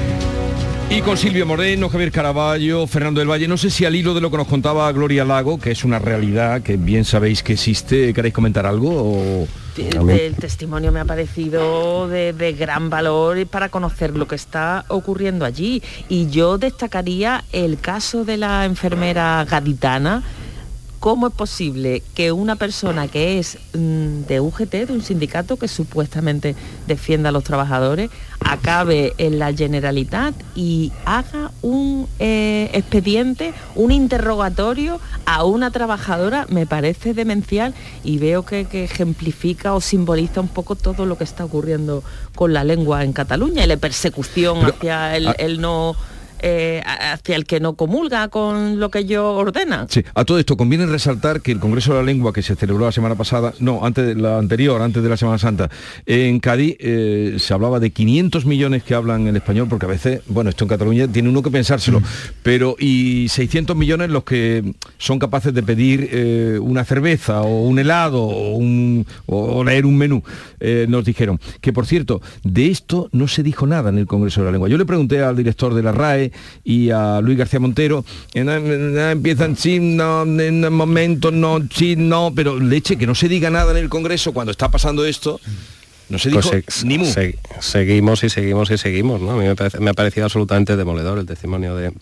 Y 0.91 1.01
con 1.03 1.15
Silvio 1.17 1.45
Moreno, 1.45 1.87
Javier 1.87 2.11
Caraballo, 2.11 2.85
Fernando 2.85 3.21
del 3.21 3.29
Valle, 3.29 3.47
no 3.47 3.55
sé 3.55 3.69
si 3.69 3.85
al 3.85 3.95
hilo 3.95 4.13
de 4.13 4.19
lo 4.19 4.29
que 4.29 4.35
nos 4.35 4.47
contaba 4.47 4.91
Gloria 4.91 5.23
Lago, 5.23 5.57
que 5.57 5.71
es 5.71 5.85
una 5.85 5.99
realidad 5.99 6.61
que 6.63 6.75
bien 6.75 7.05
sabéis 7.05 7.43
que 7.43 7.53
existe, 7.53 8.13
¿queréis 8.13 8.33
comentar 8.33 8.65
algo? 8.65 9.47
El, 9.77 10.35
testimonio 10.35 10.91
me 10.91 10.99
ha 10.99 11.05
parecido 11.05 12.09
de, 12.09 12.33
de, 12.33 12.51
gran 12.51 12.89
valor 12.89 13.47
para 13.47 13.69
conocer 13.69 14.17
lo 14.17 14.27
que 14.27 14.35
está 14.35 14.83
ocurriendo 14.89 15.45
allí. 15.45 15.81
Y 16.09 16.29
yo 16.29 16.57
destacaría 16.57 17.45
el 17.53 17.79
caso 17.79 18.25
de 18.25 18.35
la 18.35 18.65
enfermera 18.65 19.45
gaditana 19.49 20.23
¿Cómo 21.01 21.25
es 21.25 21.33
posible 21.33 22.03
que 22.13 22.31
una 22.31 22.57
persona 22.57 23.07
que 23.07 23.39
es 23.39 23.57
mm, 23.73 24.27
de 24.27 24.39
UGT, 24.39 24.85
de 24.85 24.93
un 24.93 25.01
sindicato 25.01 25.57
que 25.57 25.67
supuestamente 25.67 26.55
defienda 26.85 27.29
a 27.29 27.31
los 27.31 27.43
trabajadores, 27.43 28.11
acabe 28.39 29.15
en 29.17 29.39
la 29.39 29.51
Generalitat 29.51 30.35
y 30.53 30.91
haga 31.05 31.49
un 31.63 32.07
eh, 32.19 32.69
expediente, 32.73 33.55
un 33.73 33.91
interrogatorio 33.91 34.99
a 35.25 35.43
una 35.43 35.71
trabajadora? 35.71 36.45
Me 36.49 36.67
parece 36.67 37.15
demencial 37.15 37.73
y 38.03 38.19
veo 38.19 38.45
que, 38.45 38.67
ejemplifica 38.71 39.73
o 39.73 39.81
simboliza 39.81 40.39
un 40.39 40.49
poco 40.49 40.75
todo 40.75 41.07
lo 41.07 41.17
que 41.17 41.23
está 41.23 41.43
ocurriendo 41.45 42.03
con 42.35 42.53
la 42.53 42.63
lengua 42.63 43.03
en 43.03 43.13
Cataluña 43.13 43.63
y 43.63 43.67
la 43.67 43.77
persecución 43.77 44.63
hacia 44.63 45.17
el 45.17 45.59
no 45.59 45.95
eh, 46.43 46.81
hacia 46.85 47.35
el 47.35 47.45
que 47.45 47.59
no 47.59 47.73
comulga 47.73 48.27
con 48.29 48.79
lo 48.79 48.89
que 48.89 48.99
ellos 48.99 49.23
ordenan. 49.23 49.87
Sí, 49.89 50.03
a 50.15 50.25
todo 50.25 50.39
esto 50.39 50.57
conviene 50.57 50.85
resaltar 50.85 51.41
que 51.41 51.51
el 51.51 51.59
Congreso 51.59 51.93
de 51.93 51.99
la 51.99 52.05
Lengua 52.05 52.33
que 52.33 52.41
se 52.41 52.55
celebró 52.55 52.85
la 52.85 52.91
semana 52.91 53.15
pasada, 53.15 53.53
no, 53.59 53.85
antes 53.85 54.05
de 54.07 54.15
la 54.15 54.37
anterior, 54.39 54.81
antes 54.81 55.03
de 55.03 55.09
la 55.09 55.17
Semana 55.17 55.37
Santa, 55.37 55.69
en 56.05 56.39
Cádiz 56.39 56.77
eh, 56.79 57.35
se 57.37 57.53
hablaba 57.53 57.79
de 57.79 57.91
500 57.91 58.45
millones 58.45 58.83
que 58.83 58.95
hablan 58.95 59.27
el 59.27 59.35
español, 59.35 59.67
porque 59.69 59.85
a 59.85 59.89
veces, 59.89 60.21
bueno, 60.27 60.49
esto 60.49 60.65
en 60.65 60.69
Cataluña 60.69 61.07
tiene 61.07 61.29
uno 61.29 61.43
que 61.43 61.51
pensárselo, 61.51 61.99
mm. 61.99 62.05
pero 62.41 62.75
y 62.79 63.27
600 63.29 63.75
millones 63.75 64.09
los 64.09 64.23
que 64.23 64.73
son 64.97 65.19
capaces 65.19 65.53
de 65.53 65.61
pedir 65.61 66.09
eh, 66.11 66.57
una 66.59 66.83
cerveza 66.85 67.41
o 67.41 67.67
un 67.67 67.77
helado 67.77 68.23
o, 68.23 68.55
un, 68.55 69.05
o 69.27 69.63
leer 69.63 69.85
un 69.85 69.97
menú, 69.97 70.23
nos 70.87 71.05
dijeron. 71.05 71.39
Que 71.59 71.73
por 71.73 71.85
cierto, 71.85 72.21
de 72.43 72.67
esto 72.67 73.09
no 73.11 73.27
se 73.27 73.43
dijo 73.43 73.67
nada 73.67 73.89
en 73.89 73.97
el 73.97 74.07
Congreso 74.07 74.41
de 74.41 74.45
la 74.45 74.51
Lengua. 74.51 74.69
Yo 74.69 74.77
le 74.77 74.85
pregunté 74.85 75.21
al 75.21 75.35
director 75.35 75.73
de 75.73 75.83
la 75.83 75.91
RAE 75.91 76.30
y 76.63 76.89
a 76.91 77.21
Luis 77.21 77.37
García 77.37 77.59
Montero, 77.59 78.05
empiezan 78.33 79.55
sí, 79.55 79.79
no, 79.79 80.23
en 80.23 80.63
el 80.63 80.71
momento 80.71 81.31
no, 81.31 81.59
sí, 81.73 81.95
no, 81.95 82.31
pero 82.35 82.59
leche, 82.59 82.97
que 82.97 83.07
no 83.07 83.15
se 83.15 83.27
diga 83.27 83.49
nada 83.49 83.71
en 83.71 83.77
el 83.77 83.89
Congreso 83.89 84.33
cuando 84.33 84.51
está 84.51 84.69
pasando 84.69 85.05
esto. 85.05 85.39
No 86.09 86.19
se 86.19 86.29
dijo 86.29 86.49
pues 86.49 86.83
ni 86.83 86.97
mu. 86.97 87.05
seguimos 87.61 88.23
y 88.23 88.29
seguimos 88.29 88.69
y 88.69 88.77
seguimos, 88.77 89.21
¿no? 89.21 89.31
A 89.31 89.35
mí 89.35 89.45
me, 89.79 89.89
ha 89.89 89.93
parecido 89.93 90.25
absolutamente 90.25 90.75
demoledor 90.75 91.17
el 91.17 91.25
testimonio 91.25 91.73
de, 91.75 91.93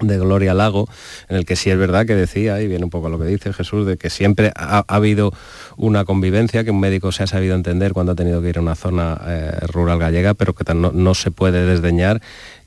de 0.00 0.18
Gloria 0.18 0.54
Lago, 0.54 0.88
en 1.28 1.36
el 1.36 1.44
que 1.44 1.54
sí 1.54 1.70
es 1.70 1.76
verdad 1.76 2.06
que 2.06 2.14
decía, 2.14 2.60
y 2.62 2.66
viene 2.66 2.84
un 2.84 2.90
poco 2.90 3.08
a 3.08 3.10
lo 3.10 3.18
que 3.18 3.26
dice 3.26 3.52
Jesús, 3.52 3.86
de 3.86 3.98
que 3.98 4.08
siempre 4.08 4.50
ha, 4.56 4.84
habido 4.88 5.32
una 5.76 6.06
convivencia, 6.06 6.64
que 6.64 6.70
un 6.70 6.80
médico 6.80 7.12
se 7.12 7.22
ha 7.22 7.26
sabido 7.26 7.54
entender 7.54 7.92
cuando 7.92 8.12
ha 8.12 8.14
tenido 8.14 8.40
que 8.40 8.48
ir 8.48 8.58
a 8.58 8.62
una 8.62 8.76
zona 8.76 9.20
eh, 9.26 9.58
rural 9.68 9.98
gallega, 9.98 10.32
pero 10.32 10.54
que 10.54 10.72
no, 10.72 10.90
no 10.92 11.14
se 11.14 11.30
puede 11.30 11.66
desdeñar 11.66 12.22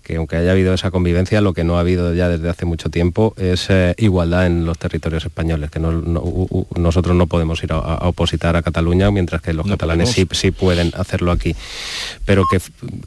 que 0.08 0.16
aunque 0.16 0.38
haya 0.38 0.52
habido 0.52 0.74
esa 0.74 0.90
convivencia, 0.90 1.42
lo 1.42 1.54
que 1.54 1.66
no 1.66 1.76
ha 1.76 1.82
habido 1.82 2.14
ya 2.14 2.30
desde 2.30 2.48
hace 2.48 2.64
mucho 2.64 2.90
tiempo 2.90 3.34
es 3.36 3.70
eh, 3.70 3.94
igualdad 3.98 4.46
en 4.46 4.66
los 4.66 4.78
territorios 4.78 5.26
españoles, 5.26 5.70
que 5.70 5.82
nosotros 5.82 7.14
no 7.14 7.28
podemos 7.28 7.62
ir 7.62 7.74
a, 7.74 8.08
opositar 8.08 8.56
a 8.56 8.62
Cataluña, 8.62 9.12
mientras 9.12 9.42
que 9.42 9.52
los 9.52 9.68
catalanes 9.68 10.12
sí, 10.12 10.26
sí, 10.32 10.52
pueden 10.52 10.94
hacerlo 10.96 11.34
aquí. 11.34 11.58
Pero 12.24 12.44
que 12.50 12.62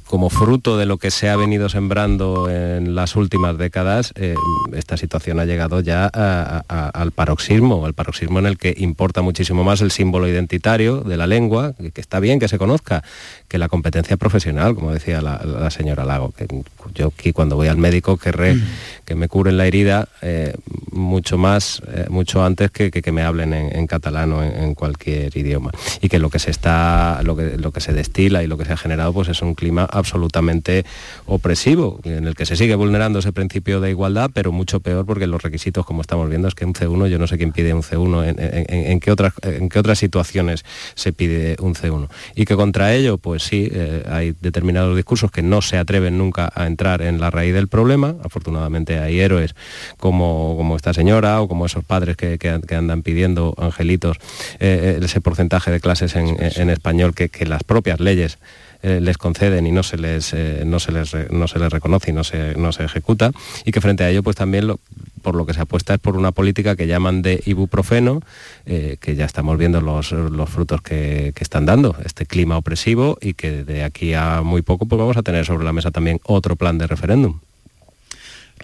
como 0.05 0.29
fruto 0.29 0.77
de 0.77 0.85
lo 0.85 0.99
que 0.99 1.11
se 1.11 1.31
ha 1.31 1.37
venido 1.37 1.71
sembrando 1.71 2.51
en 2.51 2.95
las 2.95 3.17
últimas 3.17 3.57
décadas, 3.57 4.13
eh, 4.17 4.35
esta 4.75 4.99
situación 4.99 5.41
ha 5.41 5.47
llegado 5.47 5.81
ya 5.81 6.07
al 6.07 7.13
paroxismo, 7.13 7.87
al 7.87 7.95
paroxismo 7.95 8.41
en 8.41 8.47
el 8.47 8.59
que 8.59 8.75
importa 8.77 9.23
muchísimo 9.23 9.65
más 9.65 9.81
el 9.81 9.91
símbolo 9.91 10.29
identitario 10.29 10.99
de 11.01 11.17
la 11.17 11.27
lengua, 11.27 11.73
que, 11.95 12.01
está 12.03 12.21
bien 12.21 12.39
que 12.41 12.49
se 12.49 12.59
conozca, 12.59 13.03
que 13.49 13.57
la 13.57 13.71
competencia 13.71 14.19
profesional, 14.19 14.75
como 14.75 14.93
decía 14.93 15.23
la, 15.23 15.71
señora 15.71 16.05
Lago, 16.05 16.33
que 16.33 16.47
yo 16.95 17.13
aquí 17.17 17.33
cuando 17.33 17.57
voy 17.57 17.69
al 17.69 17.79
médico 17.79 18.17
querré 18.17 18.55
mm. 18.55 18.63
que 19.05 19.15
me 19.15 19.29
curen 19.29 19.57
la 19.57 19.67
herida 19.67 20.09
eh, 20.23 20.55
mucho 20.93 21.39
más, 21.39 21.83
eh, 21.89 22.07
mucho 22.11 22.45
antes 22.45 22.71
que, 22.71 22.91
que, 22.91 23.13
me 23.13 23.23
hablen 23.23 23.53
en, 23.53 23.87
catalán 23.87 24.33
o 24.33 24.43
en, 24.43 24.75
cualquier 24.75 25.37
idioma. 25.37 25.71
Y 26.01 26.09
que 26.09 26.19
lo 26.19 26.31
que 26.31 26.39
se 26.39 26.51
está, 26.51 27.21
lo 27.23 27.37
que, 27.37 27.57
lo 27.57 27.73
que 27.73 27.81
se 27.81 27.93
destila 27.93 28.43
y 28.43 28.47
lo 28.47 28.57
que 28.57 28.65
se 28.65 28.73
ha 28.73 28.77
generado 28.77 29.13
pues 29.13 29.29
es 29.29 29.43
un 29.43 29.55
clima 29.55 29.85
absolutamente 29.91 30.85
opresivo, 31.27 32.01
en 32.05 32.27
el 32.27 32.35
que 32.35 32.47
se 32.47 32.57
sigue 32.57 32.75
vulnerando 32.75 33.19
ese 33.19 33.33
principio 33.33 33.81
de 33.81 33.91
igualdad, 33.91 34.31
pero 34.33 34.53
mucho 34.53 34.81
peor 34.81 35.07
porque 35.07 35.27
los 35.27 35.43
requisitos, 35.43 35.85
como 35.87 36.03
estamos 36.03 36.29
viendo, 36.29 36.49
es 36.49 36.55
que 36.55 36.65
un 36.65 36.75
C1, 36.75 37.09
yo 37.09 37.19
no 37.19 37.27
sé 37.27 37.39
quién 37.39 37.53
pide 37.53 37.75
un 37.75 37.83
C1, 37.83 38.35
en, 38.37 39.01
qué, 39.01 39.11
otras, 39.11 39.33
en 39.43 39.69
qué 39.69 39.79
otras 39.79 39.99
situaciones 39.99 40.65
se 40.95 41.13
pide 41.13 41.57
un 41.61 41.75
C1. 41.75 42.09
Y 42.35 42.45
que 42.45 42.57
contra 42.57 42.95
ello, 42.95 43.19
pues 43.19 43.43
sí, 43.43 43.69
eh, 43.73 44.05
hay 44.09 44.35
determinados 44.41 44.97
discursos 44.97 45.31
que 45.31 45.43
no 45.43 45.63
se 45.63 45.79
atreven 45.79 46.19
nunca 46.19 46.51
a 46.55 46.67
entrar 46.81 47.03
en 47.03 47.21
la 47.21 47.31
raíz 47.31 47.53
del 47.53 47.69
problema. 47.69 48.17
Afortunadamente 48.25 48.99
hay 49.01 49.21
héroes 49.21 49.55
como, 49.99 50.55
como 50.57 50.77
esta 50.77 50.95
señora 50.95 51.43
o 51.43 51.49
como 51.49 51.67
esos 51.67 51.85
padres 51.85 52.17
que, 52.17 52.75
andan 52.75 53.03
pidiendo, 53.03 53.55
angelitos, 53.59 54.17
eh, 54.61 54.97
eh, 54.99 55.05
ese 55.05 55.21
porcentaje 55.21 55.71
de 55.71 55.81
clases 55.81 56.17
en, 56.17 56.71
español 56.71 57.15
que, 57.15 57.29
las 57.45 57.65
propias 57.65 58.01
leyes 58.01 58.39
eh, 58.83 59.01
les 59.03 59.19
conceden 59.19 59.67
y 59.67 59.73
no 59.73 59.83
se 59.83 59.99
les, 59.99 60.35
no 60.65 60.81
se 60.81 60.93
les, 60.93 61.15
no 61.31 61.49
se 61.49 61.59
les 61.59 61.71
reconoce 61.71 62.13
y 62.13 62.15
no 62.15 62.25
se, 62.25 62.55
no 62.55 62.73
se 62.73 62.85
ejecuta 62.85 63.33
y 63.67 63.73
que 63.73 63.83
frente 63.83 64.05
a 64.05 64.09
ello 64.09 64.23
pues 64.23 64.37
también 64.37 64.67
lo, 64.67 64.81
por 65.23 65.35
lo 65.35 65.47
que 65.47 65.55
se 65.55 65.61
apuesta 65.61 65.95
es 65.95 66.01
por 66.01 66.17
una 66.17 66.33
política 66.33 66.77
que 66.77 66.87
llaman 66.87 67.23
de 67.23 67.43
ibuprofeno, 67.47 68.21
que 68.65 69.15
ya 69.17 69.25
estamos 69.25 69.59
viendo 69.59 69.81
los, 69.81 70.15
frutos 70.51 70.83
que, 70.83 71.33
que, 71.35 71.45
están 71.45 71.67
dando, 71.67 71.97
este 72.05 72.27
clima 72.27 72.57
opresivo 72.57 73.19
y 73.21 73.35
que 73.35 73.65
de 73.65 73.85
aquí 73.85 74.15
a 74.15 74.43
muy 74.43 74.63
poco 74.63 74.87
pues 74.87 74.99
vamos 74.99 75.17
a 75.17 75.23
tener 75.23 75.45
sobre 75.45 75.65
la 75.65 75.73
mesa 75.73 75.91
también 75.91 76.21
otro 76.25 76.57
plan 76.57 76.79
de 76.79 76.87
referéndum. 76.87 77.41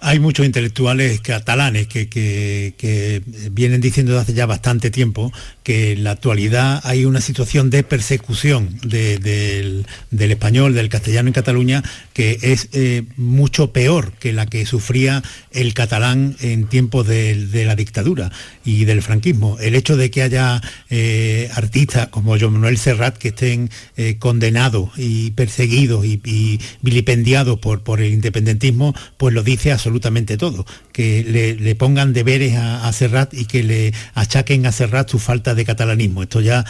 Hay 0.01 0.19
muchos 0.19 0.45
intelectuales 0.45 1.21
catalanes 1.21 1.87
que, 1.87 3.23
vienen 3.51 3.81
diciendo 3.81 4.13
desde 4.13 4.23
hace 4.23 4.35
ya 4.35 4.47
bastante 4.47 4.91
tiempo 4.91 5.33
que 5.63 5.93
en 5.93 6.05
la 6.05 6.13
actualidad 6.13 6.81
hay 6.85 7.07
una 7.07 7.21
situación 7.21 7.71
de 7.71 7.83
persecución 7.83 8.79
del, 8.83 9.87
español, 10.11 10.75
del 10.75 10.91
castellano 10.91 11.29
en 11.29 11.33
Cataluña, 11.33 11.83
que 12.17 12.39
es 12.41 12.71
eh, 12.73 13.03
mucho 13.19 13.75
peor 13.75 14.13
que 14.13 14.33
la 14.33 14.47
que 14.47 14.65
sufría 14.65 15.23
el 15.53 15.75
catalán 15.75 16.35
en 16.41 16.67
tiempos 16.67 17.07
de, 17.07 17.47
la 17.67 17.77
dictadura 17.77 18.33
y 18.65 18.87
del 18.87 19.03
franquismo. 19.03 19.59
El 19.61 19.75
hecho 19.75 19.99
de 19.99 20.11
que 20.11 20.23
haya 20.23 20.63
eh, 20.89 21.51
artistas 21.53 22.09
como 22.09 22.39
Joan 22.39 22.55
Manuel 22.55 22.79
Serrat 22.79 23.19
que 23.19 23.29
estén 23.29 23.69
eh, 23.99 24.17
condenados 24.19 24.93
y 24.97 25.33
perseguidos 25.33 26.07
y, 26.07 26.59
vilipendiados 26.81 27.59
por, 27.59 28.01
el 28.01 28.11
independentismo, 28.11 28.95
pues 29.19 29.35
lo 29.35 29.43
dice 29.43 29.73
absolutamente 29.73 30.39
todo, 30.39 30.65
que 30.93 31.57
le, 31.61 31.75
pongan 31.75 32.15
deberes 32.15 32.57
a, 32.57 32.91
Serrat 32.95 33.35
y 33.35 33.45
que 33.45 33.63
le 33.63 33.93
achaquen 34.15 34.65
a 34.65 34.73
Serrat 34.73 35.11
su 35.11 35.19
falta 35.19 35.55
de 35.55 35.67
catalanismo. 35.67 36.23
Esto 36.23 36.41
ya 36.41 36.65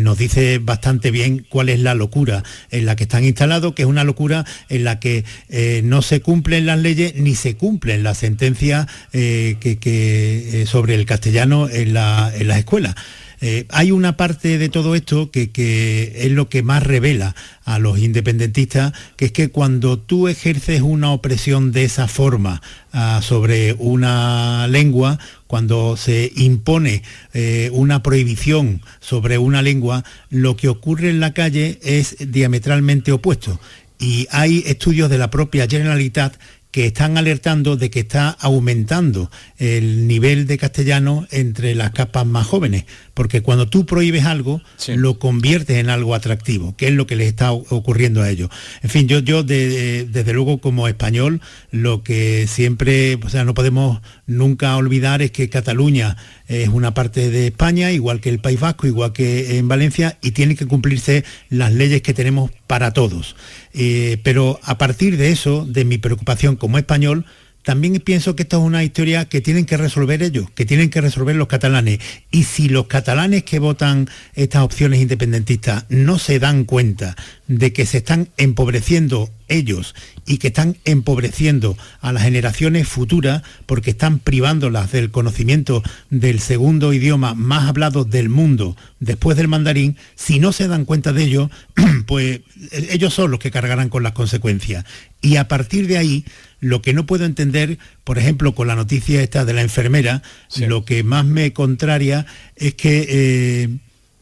nos 0.00 0.18
dice 0.18 0.58
bastante 0.58 1.10
bien 1.10 1.46
cuál 1.48 1.70
es 1.70 1.80
la 1.80 1.94
locura 1.94 2.44
en 2.70 2.84
la 2.84 2.96
que 2.96 3.04
están 3.04 3.24
instalados, 3.24 3.72
que 3.72 3.82
es 3.82 3.88
una 3.88 4.04
locura 4.04 4.44
en 4.68 4.84
la 4.84 4.89
que 4.98 5.24
eh, 5.48 5.82
no 5.84 6.02
se 6.02 6.20
cumplen 6.20 6.66
las 6.66 6.78
leyes 6.78 7.14
ni 7.16 7.34
se 7.34 7.56
cumplen 7.56 8.02
las 8.02 8.18
sentencias 8.18 8.86
eh, 9.12 9.56
que, 9.60 10.64
sobre 10.66 10.94
el 10.94 11.06
castellano 11.06 11.68
en, 11.68 11.94
la, 11.94 12.32
las 12.40 12.58
escuelas. 12.58 12.96
Eh, 13.42 13.64
hay 13.70 13.90
una 13.90 14.18
parte 14.18 14.58
de 14.58 14.68
todo 14.68 14.94
esto 14.94 15.30
que, 15.30 16.12
es 16.14 16.30
lo 16.30 16.50
que 16.50 16.62
más 16.62 16.82
revela 16.82 17.34
a 17.64 17.78
los 17.78 17.98
independentistas, 17.98 18.92
que 19.16 19.26
es 19.26 19.32
que 19.32 19.48
cuando 19.48 19.98
tú 19.98 20.28
ejerces 20.28 20.82
una 20.82 21.10
opresión 21.12 21.72
de 21.72 21.84
esa 21.84 22.06
forma 22.06 22.60
ah, 22.92 23.20
sobre 23.22 23.74
una 23.78 24.66
lengua, 24.68 25.18
cuando 25.46 25.96
se 25.96 26.30
impone 26.36 27.02
eh, 27.32 27.70
una 27.72 28.02
prohibición 28.02 28.82
sobre 29.00 29.38
una 29.38 29.62
lengua, 29.62 30.04
lo 30.28 30.56
que 30.56 30.68
ocurre 30.68 31.08
en 31.08 31.20
la 31.20 31.32
calle 31.32 31.80
es 31.82 32.16
diametralmente 32.20 33.10
opuesto. 33.10 33.58
Y 34.00 34.26
hay 34.30 34.64
estudios 34.66 35.10
de 35.10 35.18
la 35.18 35.30
propia 35.30 35.68
Generalitat 35.68 36.34
que 36.70 36.86
están 36.86 37.18
alertando 37.18 37.76
de 37.76 37.90
que 37.90 38.00
está 38.00 38.30
aumentando 38.30 39.30
el 39.58 40.06
nivel 40.06 40.46
de 40.46 40.56
castellano 40.56 41.26
entre 41.30 41.74
las 41.74 41.90
capas 41.90 42.24
más 42.26 42.46
jóvenes, 42.46 42.84
porque 43.12 43.42
cuando 43.42 43.68
tú 43.68 43.86
prohíbes 43.86 44.24
algo, 44.24 44.62
lo 44.86 45.18
conviertes 45.18 45.78
en 45.78 45.90
algo 45.90 46.14
atractivo, 46.14 46.76
que 46.76 46.86
es 46.86 46.94
lo 46.94 47.06
que 47.06 47.16
les 47.16 47.26
está 47.26 47.52
ocurriendo 47.52 48.22
a 48.22 48.30
ellos. 48.30 48.50
En 48.82 48.90
fin, 48.90 49.08
yo, 49.08 49.18
yo 49.18 49.42
desde 49.42 50.32
luego 50.32 50.60
como 50.60 50.86
español, 50.86 51.40
lo 51.72 52.04
que 52.04 52.46
siempre, 52.46 53.16
o 53.16 53.28
sea, 53.28 53.44
no 53.44 53.54
podemos 53.54 54.00
nunca 54.26 54.76
olvidar 54.76 55.22
es 55.22 55.32
que 55.32 55.48
Cataluña 55.48 56.16
es 56.46 56.68
una 56.68 56.94
parte 56.94 57.30
de 57.30 57.48
España, 57.48 57.90
igual 57.90 58.20
que 58.20 58.28
el 58.28 58.38
País 58.38 58.60
Vasco, 58.60 58.86
igual 58.86 59.12
que 59.12 59.58
en 59.58 59.66
Valencia, 59.66 60.18
y 60.22 60.30
tienen 60.30 60.56
que 60.56 60.66
cumplirse 60.66 61.24
las 61.48 61.72
leyes 61.72 62.02
que 62.02 62.14
tenemos 62.14 62.52
para 62.68 62.92
todos. 62.92 63.34
Eh, 63.72 64.20
pero 64.24 64.58
a 64.62 64.78
partir 64.78 65.16
de 65.16 65.30
eso, 65.30 65.64
de 65.66 65.84
mi 65.84 65.98
preocupación 65.98 66.56
como 66.56 66.78
español, 66.78 67.24
también 67.62 68.00
pienso 68.00 68.34
que 68.34 68.44
esto 68.44 68.58
es 68.58 68.64
una 68.64 68.84
historia 68.84 69.28
que 69.28 69.40
tienen 69.40 69.66
que 69.66 69.76
resolver 69.76 70.22
ellos, 70.22 70.50
que 70.54 70.64
tienen 70.64 70.88
que 70.88 71.00
resolver 71.00 71.36
los 71.36 71.48
catalanes. 71.48 71.98
Y 72.30 72.44
si 72.44 72.68
los 72.68 72.86
catalanes 72.86 73.44
que 73.44 73.58
votan 73.58 74.08
estas 74.34 74.62
opciones 74.62 75.00
independentistas 75.00 75.84
no 75.88 76.18
se 76.18 76.38
dan 76.38 76.64
cuenta 76.64 77.16
de 77.48 77.72
que 77.72 77.84
se 77.84 77.98
están 77.98 78.28
empobreciendo 78.36 79.30
ellos 79.48 79.94
y 80.24 80.38
que 80.38 80.48
están 80.48 80.76
empobreciendo 80.84 81.76
a 82.00 82.12
las 82.12 82.22
generaciones 82.22 82.88
futuras 82.88 83.42
porque 83.66 83.90
están 83.90 84.20
privándolas 84.20 84.92
del 84.92 85.10
conocimiento 85.10 85.82
del 86.08 86.40
segundo 86.40 86.92
idioma 86.92 87.34
más 87.34 87.68
hablado 87.68 88.04
del 88.04 88.28
mundo 88.28 88.76
después 89.00 89.36
del 89.36 89.48
mandarín, 89.48 89.96
si 90.14 90.38
no 90.38 90.52
se 90.52 90.68
dan 90.68 90.84
cuenta 90.84 91.12
de 91.12 91.24
ello, 91.24 91.50
pues 92.06 92.40
ellos 92.70 93.12
son 93.12 93.32
los 93.32 93.40
que 93.40 93.50
cargarán 93.50 93.88
con 93.88 94.02
las 94.02 94.12
consecuencias. 94.12 94.84
Y 95.20 95.36
a 95.36 95.48
partir 95.48 95.86
de 95.86 95.98
ahí, 95.98 96.24
lo 96.60 96.82
que 96.82 96.92
no 96.92 97.06
puedo 97.06 97.24
entender, 97.24 97.78
por 98.04 98.18
ejemplo, 98.18 98.54
con 98.54 98.68
la 98.68 98.76
noticia 98.76 99.22
esta 99.22 99.44
de 99.44 99.54
la 99.54 99.62
enfermera, 99.62 100.22
lo 100.56 100.84
que 100.84 101.02
más 101.02 101.24
me 101.24 101.52
contraria 101.52 102.26
es 102.56 102.74
que 102.74 103.06
eh, 103.08 103.68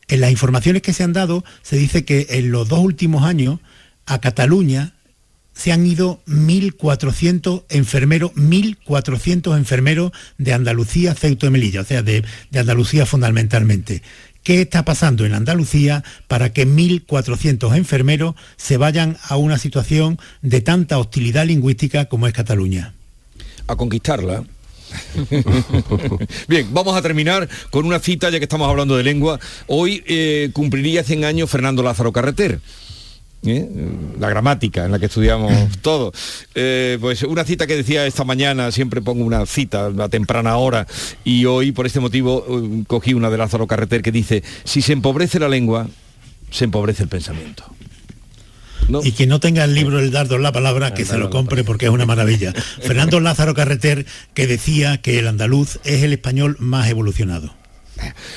en 0.08 0.20
las 0.20 0.30
informaciones 0.30 0.82
que 0.82 0.92
se 0.92 1.02
han 1.02 1.12
dado 1.12 1.44
se 1.62 1.76
dice 1.76 2.04
que 2.04 2.26
en 2.30 2.50
los 2.50 2.68
dos 2.68 2.80
últimos 2.80 3.24
años 3.24 3.58
a 4.06 4.20
Cataluña 4.20 4.94
se 5.52 5.72
han 5.72 5.84
ido 5.84 6.22
1.400 6.28 7.64
enfermeros, 7.68 8.32
1.400 8.34 9.56
enfermeros 9.56 10.12
de 10.38 10.52
Andalucía, 10.52 11.14
Ceuta 11.14 11.46
y 11.46 11.50
Melilla, 11.50 11.80
o 11.80 11.84
sea, 11.84 12.02
de, 12.02 12.22
de 12.52 12.58
Andalucía 12.60 13.06
fundamentalmente. 13.06 14.02
¿Qué 14.48 14.62
está 14.62 14.82
pasando 14.82 15.26
en 15.26 15.34
Andalucía 15.34 16.02
para 16.26 16.54
que 16.54 16.66
1.400 16.66 17.76
enfermeros 17.76 18.34
se 18.56 18.78
vayan 18.78 19.18
a 19.28 19.36
una 19.36 19.58
situación 19.58 20.18
de 20.40 20.62
tanta 20.62 20.96
hostilidad 20.96 21.44
lingüística 21.44 22.06
como 22.06 22.26
es 22.26 22.32
Cataluña? 22.32 22.94
A 23.66 23.76
conquistarla. 23.76 24.44
Bien, 26.48 26.66
vamos 26.72 26.96
a 26.96 27.02
terminar 27.02 27.46
con 27.68 27.84
una 27.84 27.98
cita, 27.98 28.30
ya 28.30 28.38
que 28.38 28.46
estamos 28.46 28.70
hablando 28.70 28.96
de 28.96 29.04
lengua. 29.04 29.38
Hoy 29.66 30.02
eh, 30.06 30.48
cumpliría 30.54 31.04
100 31.04 31.26
años 31.26 31.50
Fernando 31.50 31.82
Lázaro 31.82 32.10
Carreter. 32.12 32.58
¿Eh? 33.44 33.68
la 34.18 34.28
gramática 34.28 34.84
en 34.84 34.92
la 34.92 34.98
que 34.98 35.06
estudiamos 35.06 35.52
todo. 35.82 36.12
Eh, 36.54 36.98
pues 37.00 37.22
una 37.22 37.44
cita 37.44 37.66
que 37.66 37.76
decía 37.76 38.06
esta 38.06 38.24
mañana, 38.24 38.70
siempre 38.72 39.02
pongo 39.02 39.24
una 39.24 39.46
cita 39.46 39.86
a 39.98 40.08
temprana 40.08 40.56
hora, 40.56 40.86
y 41.24 41.44
hoy 41.44 41.72
por 41.72 41.86
este 41.86 42.00
motivo 42.00 42.44
cogí 42.86 43.14
una 43.14 43.30
de 43.30 43.38
Lázaro 43.38 43.66
Carreter 43.66 44.02
que 44.02 44.12
dice, 44.12 44.42
si 44.64 44.82
se 44.82 44.92
empobrece 44.92 45.38
la 45.38 45.48
lengua, 45.48 45.88
se 46.50 46.64
empobrece 46.64 47.02
el 47.02 47.08
pensamiento. 47.08 47.64
Y 49.04 49.12
quien 49.12 49.28
no 49.28 49.38
tenga 49.38 49.64
el 49.64 49.74
libro 49.74 49.98
El 49.98 50.10
dardo 50.10 50.36
en 50.36 50.42
la 50.42 50.52
palabra, 50.52 50.94
que 50.94 51.04
se 51.04 51.18
lo 51.18 51.28
compre 51.30 51.62
porque 51.62 51.86
es 51.86 51.92
una 51.92 52.06
maravilla. 52.06 52.52
Fernando 52.80 53.20
Lázaro 53.20 53.54
Carreter, 53.54 54.06
que 54.34 54.46
decía 54.46 54.98
que 54.98 55.18
el 55.18 55.28
andaluz 55.28 55.78
es 55.84 56.02
el 56.02 56.12
español 56.12 56.56
más 56.58 56.88
evolucionado. 56.88 57.57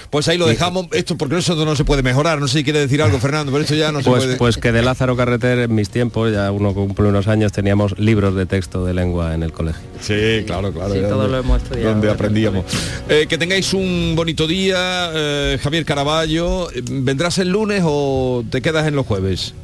Pues 0.10 0.28
ahí 0.28 0.38
lo 0.38 0.48
dejamos, 0.48 0.88
esto 0.92 1.18
porque 1.18 1.38
eso 1.38 1.56
no 1.66 1.76
se 1.76 1.86
puede 1.86 2.04
mejorar, 2.04 2.40
no 2.40 2.48
sé 2.48 2.60
si 2.60 2.64
quiere 2.64 2.80
decir 2.80 3.02
algo 3.02 3.20
Fernando, 3.20 3.52
pero 3.52 3.64
eso 3.64 3.76
ya 3.76 3.92
no 3.92 4.00
se 4.00 4.10
pues, 4.10 4.24
puede. 4.24 4.38
Pues 4.38 4.58
que 4.58 4.72
de 4.72 4.82
Lázaro 4.82 5.16
Carreter 5.16 5.60
en 5.60 5.76
mis 5.76 5.90
tiempos, 5.90 6.32
ya 6.32 6.52
uno 6.52 6.74
cumple 6.74 7.08
unos 7.08 7.28
años, 7.28 7.52
teníamos 7.52 7.98
libros 8.00 8.36
de 8.36 8.46
texto 8.46 8.86
de 8.86 8.94
lengua 8.94 9.34
en 9.34 9.44
el 9.44 9.52
colegio. 9.52 9.82
Sí, 10.00 10.44
claro, 10.46 10.72
claro. 10.72 10.94
Sí, 10.94 11.02
todo 11.02 11.28
lo 11.28 11.38
hemos 11.38 11.62
estudiado. 11.62 11.92
Donde 11.92 12.10
aprendíamos. 12.10 12.66
Eh, 13.10 13.28
que 13.30 13.38
tengáis 13.38 13.74
un 13.74 14.14
bonito 14.16 14.48
día, 14.48 15.12
eh, 15.14 15.60
Javier 15.62 15.86
Caraballo. 15.86 16.68
¿Vendrás 16.90 17.38
el 17.38 17.50
lunes 17.50 17.84
o 17.86 18.44
te 18.50 18.62
quedas 18.62 18.88
en 18.88 18.96
los 18.96 19.06
jueves? 19.06 19.54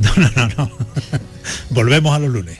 No, 0.00 0.10
no, 0.16 0.28
no, 0.34 0.48
no. 0.56 0.70
Volvemos 1.70 2.16
a 2.16 2.18
los 2.18 2.30
lunes. 2.30 2.58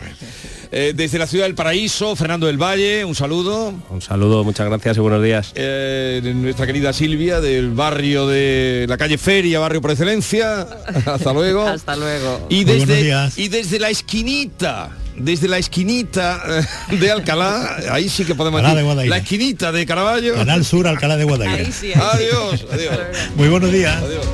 Eh, 0.77 0.93
desde 0.93 1.21
la 1.21 1.29
ciudad 1.29 1.45
del 1.45 1.55
Paraíso, 1.55 2.17
Fernando 2.17 2.49
del 2.49 2.61
Valle, 2.61 3.05
un 3.05 3.15
saludo. 3.15 3.73
Un 3.91 4.03
saludo, 4.03 4.43
muchas 4.43 4.67
gracias 4.67 4.97
y 4.97 5.01
buenos 5.01 5.23
días. 5.23 5.53
Eh, 5.55 6.21
nuestra 6.35 6.67
querida 6.67 6.93
Silvia 6.93 7.41
del 7.41 7.71
barrio 7.71 8.27
de 8.27 8.85
la 8.89 8.97
calle 8.97 9.17
Feria, 9.17 9.61
barrio 9.61 9.81
por 9.81 9.93
excelencia. 9.93 10.63
Hasta 11.07 11.33
luego. 11.33 11.65
Hasta 11.65 11.95
luego. 11.95 12.49
Y 12.49 12.65
desde, 12.65 13.15
y 13.37 13.47
desde 13.47 13.79
la 13.79 13.91
esquinita 13.91 14.91
desde 15.17 15.47
la 15.47 15.59
esquinita 15.59 16.43
eh, 16.91 16.97
de 16.97 17.09
Alcalá, 17.13 17.77
ahí 17.93 18.09
sí 18.09 18.25
que 18.25 18.35
podemos 18.35 18.61
decir, 18.61 19.09
la 19.09 19.19
esquinita 19.19 19.71
de 19.71 19.87
Caraballo. 19.87 20.35
Canal 20.35 20.65
Sur, 20.65 20.89
Alcalá 20.89 21.17
de 21.17 21.23
Guadaira. 21.23 21.55
adiós, 21.55 22.67
adiós. 22.73 22.99
Muy 23.37 23.47
buenos 23.47 23.71
días. 23.71 23.95
Adiós. 24.03 24.27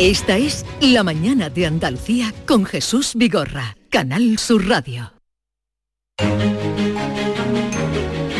Esta 0.00 0.36
es 0.36 0.64
La 0.80 1.02
Mañana 1.02 1.50
de 1.50 1.66
Andalucía 1.66 2.32
con 2.46 2.64
Jesús 2.64 3.14
Vigorra, 3.16 3.76
Canal 3.90 4.38
Sur 4.38 4.68
Radio. 4.68 5.12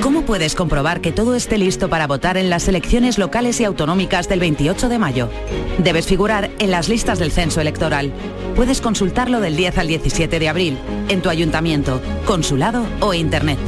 ¿Cómo 0.00 0.22
puedes 0.22 0.54
comprobar 0.54 1.00
que 1.00 1.10
todo 1.10 1.34
esté 1.34 1.58
listo 1.58 1.90
para 1.90 2.06
votar 2.06 2.36
en 2.36 2.48
las 2.48 2.68
elecciones 2.68 3.18
locales 3.18 3.60
y 3.60 3.64
autonómicas 3.64 4.28
del 4.28 4.38
28 4.38 4.88
de 4.88 4.98
mayo? 5.00 5.30
Debes 5.78 6.06
figurar 6.06 6.48
en 6.60 6.70
las 6.70 6.88
listas 6.88 7.18
del 7.18 7.32
censo 7.32 7.60
electoral. 7.60 8.12
Puedes 8.54 8.80
consultarlo 8.80 9.40
del 9.40 9.56
10 9.56 9.78
al 9.78 9.88
17 9.88 10.38
de 10.38 10.48
abril, 10.48 10.78
en 11.08 11.22
tu 11.22 11.28
ayuntamiento, 11.28 12.00
consulado 12.24 12.86
o 13.00 13.14
internet. 13.14 13.58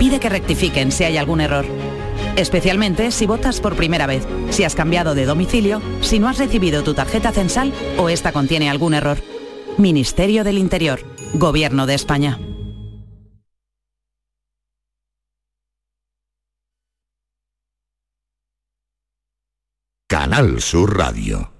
Pide 0.00 0.18
que 0.18 0.30
rectifiquen 0.30 0.90
si 0.90 1.04
hay 1.04 1.16
algún 1.16 1.40
error 1.40 1.79
especialmente 2.36 3.10
si 3.10 3.26
votas 3.26 3.60
por 3.60 3.76
primera 3.76 4.06
vez, 4.06 4.26
si 4.50 4.64
has 4.64 4.74
cambiado 4.74 5.14
de 5.14 5.26
domicilio, 5.26 5.80
si 6.00 6.18
no 6.18 6.28
has 6.28 6.38
recibido 6.38 6.82
tu 6.82 6.94
tarjeta 6.94 7.32
censal 7.32 7.72
o 7.98 8.08
esta 8.08 8.32
contiene 8.32 8.70
algún 8.70 8.94
error. 8.94 9.18
Ministerio 9.78 10.44
del 10.44 10.58
Interior, 10.58 11.00
Gobierno 11.34 11.86
de 11.86 11.94
España. 11.94 12.38
Canal 20.08 20.60
Sur 20.60 20.98
Radio. 20.98 21.59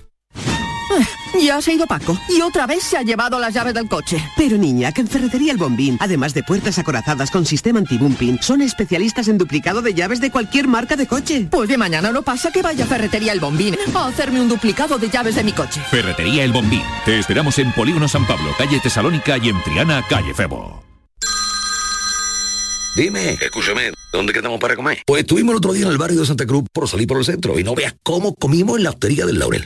Ya 1.41 1.61
se 1.61 1.71
ha 1.71 1.73
ido 1.75 1.87
Paco 1.87 2.17
y 2.29 2.41
otra 2.41 2.67
vez 2.67 2.83
se 2.83 2.97
ha 2.97 3.03
llevado 3.03 3.39
las 3.39 3.53
llaves 3.53 3.73
del 3.73 3.87
coche. 3.87 4.17
Pero 4.35 4.57
niña, 4.57 4.91
que 4.91 5.01
en 5.01 5.07
Ferretería 5.07 5.51
El 5.51 5.57
Bombín, 5.57 5.97
además 5.99 6.33
de 6.33 6.43
puertas 6.43 6.77
acorazadas 6.77 7.31
con 7.31 7.45
sistema 7.45 7.79
anti-bumping, 7.79 8.41
son 8.41 8.61
especialistas 8.61 9.27
en 9.27 9.37
duplicado 9.37 9.81
de 9.81 9.93
llaves 9.93 10.19
de 10.19 10.29
cualquier 10.29 10.67
marca 10.67 10.95
de 10.95 11.07
coche. 11.07 11.47
Pues 11.49 11.69
de 11.69 11.77
mañana 11.77 12.11
no 12.11 12.21
pasa 12.21 12.51
que 12.51 12.61
vaya 12.61 12.85
a 12.85 12.87
Ferretería 12.87 13.31
El 13.31 13.39
Bombín 13.39 13.77
a 13.95 14.07
hacerme 14.07 14.41
un 14.41 14.49
duplicado 14.49 14.97
de 14.97 15.09
llaves 15.09 15.35
de 15.35 15.43
mi 15.43 15.53
coche. 15.53 15.81
Ferretería 15.89 16.43
El 16.43 16.51
Bombín. 16.51 16.83
Te 17.05 17.17
esperamos 17.17 17.57
en 17.59 17.71
Polígono 17.71 18.07
San 18.07 18.27
Pablo, 18.27 18.53
calle 18.57 18.79
Tesalónica 18.79 19.37
y 19.37 19.49
en 19.49 19.63
Triana, 19.63 20.05
calle 20.07 20.33
Febo. 20.33 20.83
Dime, 22.95 23.37
escúchame, 23.41 23.91
¿dónde 24.11 24.33
quedamos 24.33 24.59
para 24.59 24.75
comer? 24.75 25.01
Pues 25.05 25.21
estuvimos 25.21 25.53
el 25.53 25.57
otro 25.57 25.71
día 25.71 25.85
en 25.85 25.91
el 25.93 25.97
barrio 25.97 26.19
de 26.19 26.25
Santa 26.25 26.45
Cruz 26.45 26.65
por 26.73 26.89
salir 26.89 27.07
por 27.07 27.17
el 27.17 27.25
centro 27.25 27.57
y 27.57 27.63
no 27.63 27.73
veas 27.73 27.95
cómo 28.03 28.35
comimos 28.35 28.77
en 28.77 28.83
la 28.83 28.89
hostería 28.89 29.25
del 29.25 29.39
Laurel. 29.39 29.65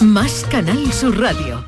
Más 0.00 0.44
Canal 0.50 0.92
Sur 0.92 1.18
Radio. 1.18 1.64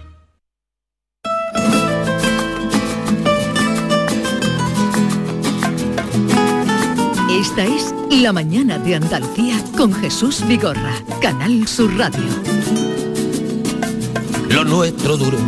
Esta 7.30 7.64
es 7.64 7.94
La 8.10 8.32
Mañana 8.32 8.78
de 8.78 8.96
Andalucía 8.96 9.62
con 9.76 9.92
Jesús 9.92 10.46
Vigorra, 10.46 10.94
Canal 11.20 11.66
Sur 11.68 11.96
Radio. 11.96 12.22
Lo 14.48 14.64
nuestro 14.64 15.16
duro. 15.16 15.38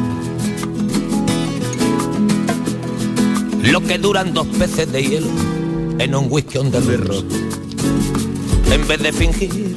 Lo 3.62 3.80
que 3.80 3.98
duran 3.98 4.34
dos 4.34 4.46
peces 4.58 4.90
de 4.92 5.02
hielo 5.02 5.28
en 5.98 6.14
un 6.14 6.26
whisky 6.30 6.58
on 6.58 6.70
the. 6.70 6.78
En 8.72 8.86
vez 8.88 9.02
de 9.02 9.12
fingir 9.12 9.76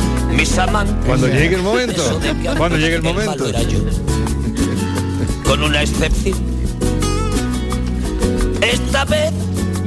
Mis 0.35 0.57
amantes. 0.57 0.95
Cuando 1.05 1.27
llegue 1.27 1.55
el 1.55 1.61
momento. 1.61 2.19
Cuando 2.57 2.77
llegue 2.77 2.95
el 2.95 3.03
momento. 3.03 3.45
Con 5.43 5.63
una 5.63 5.81
excepción. 5.81 6.37
Esta 8.61 9.05
vez 9.05 9.31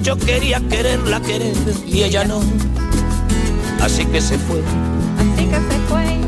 yo 0.03 0.17
quería 0.19 0.61
quererla 0.69 1.21
querer 1.21 1.55
y 1.87 2.03
ella 2.03 2.25
no. 2.25 2.41
Así 3.81 4.05
que 4.07 4.21
se 4.21 4.39
fue. 4.39 4.63
Así 5.19 5.47
que 5.47 5.57
se 5.57 5.79
fue. 5.89 6.19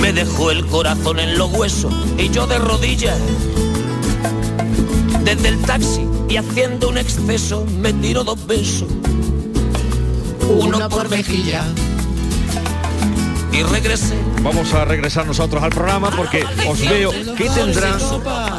Me 0.00 0.12
dejó 0.12 0.50
el 0.50 0.64
corazón 0.66 1.18
en 1.18 1.36
los 1.36 1.52
huesos 1.52 1.92
y 2.18 2.30
yo 2.30 2.46
de 2.46 2.58
rodillas. 2.58 3.18
Desde 5.24 5.48
el 5.48 5.58
taxi 5.62 6.06
y 6.28 6.36
haciendo 6.36 6.88
un 6.88 6.98
exceso 6.98 7.66
me 7.80 7.92
tiro 7.92 8.24
dos 8.24 8.46
besos. 8.46 8.88
Uno 10.48 10.88
por 10.88 11.08
mejilla 11.10 11.64
y 13.52 13.62
regresé. 13.62 14.14
Vamos 14.42 14.72
a 14.74 14.84
regresar 14.84 15.26
nosotros 15.26 15.62
al 15.62 15.70
programa 15.70 16.10
porque 16.10 16.44
os 16.68 16.80
veo 16.80 17.10
que 17.36 17.48
tendrán, 17.50 17.98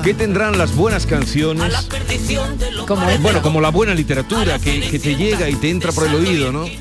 que 0.03 0.13
tendrán 0.13 0.57
las 0.57 0.75
buenas 0.75 1.05
canciones. 1.05 1.73
Como 2.87 3.05
Bueno, 3.19 3.41
como 3.41 3.61
la 3.61 3.69
buena 3.69 3.93
literatura 3.93 4.59
que, 4.59 4.81
que 4.81 4.99
te 4.99 5.15
llega 5.15 5.49
y 5.49 5.55
te 5.55 5.69
entra 5.69 5.91
por 5.91 6.07
el 6.07 6.15
oído, 6.15 6.51
¿no? 6.51 6.65
Sí. 6.65 6.73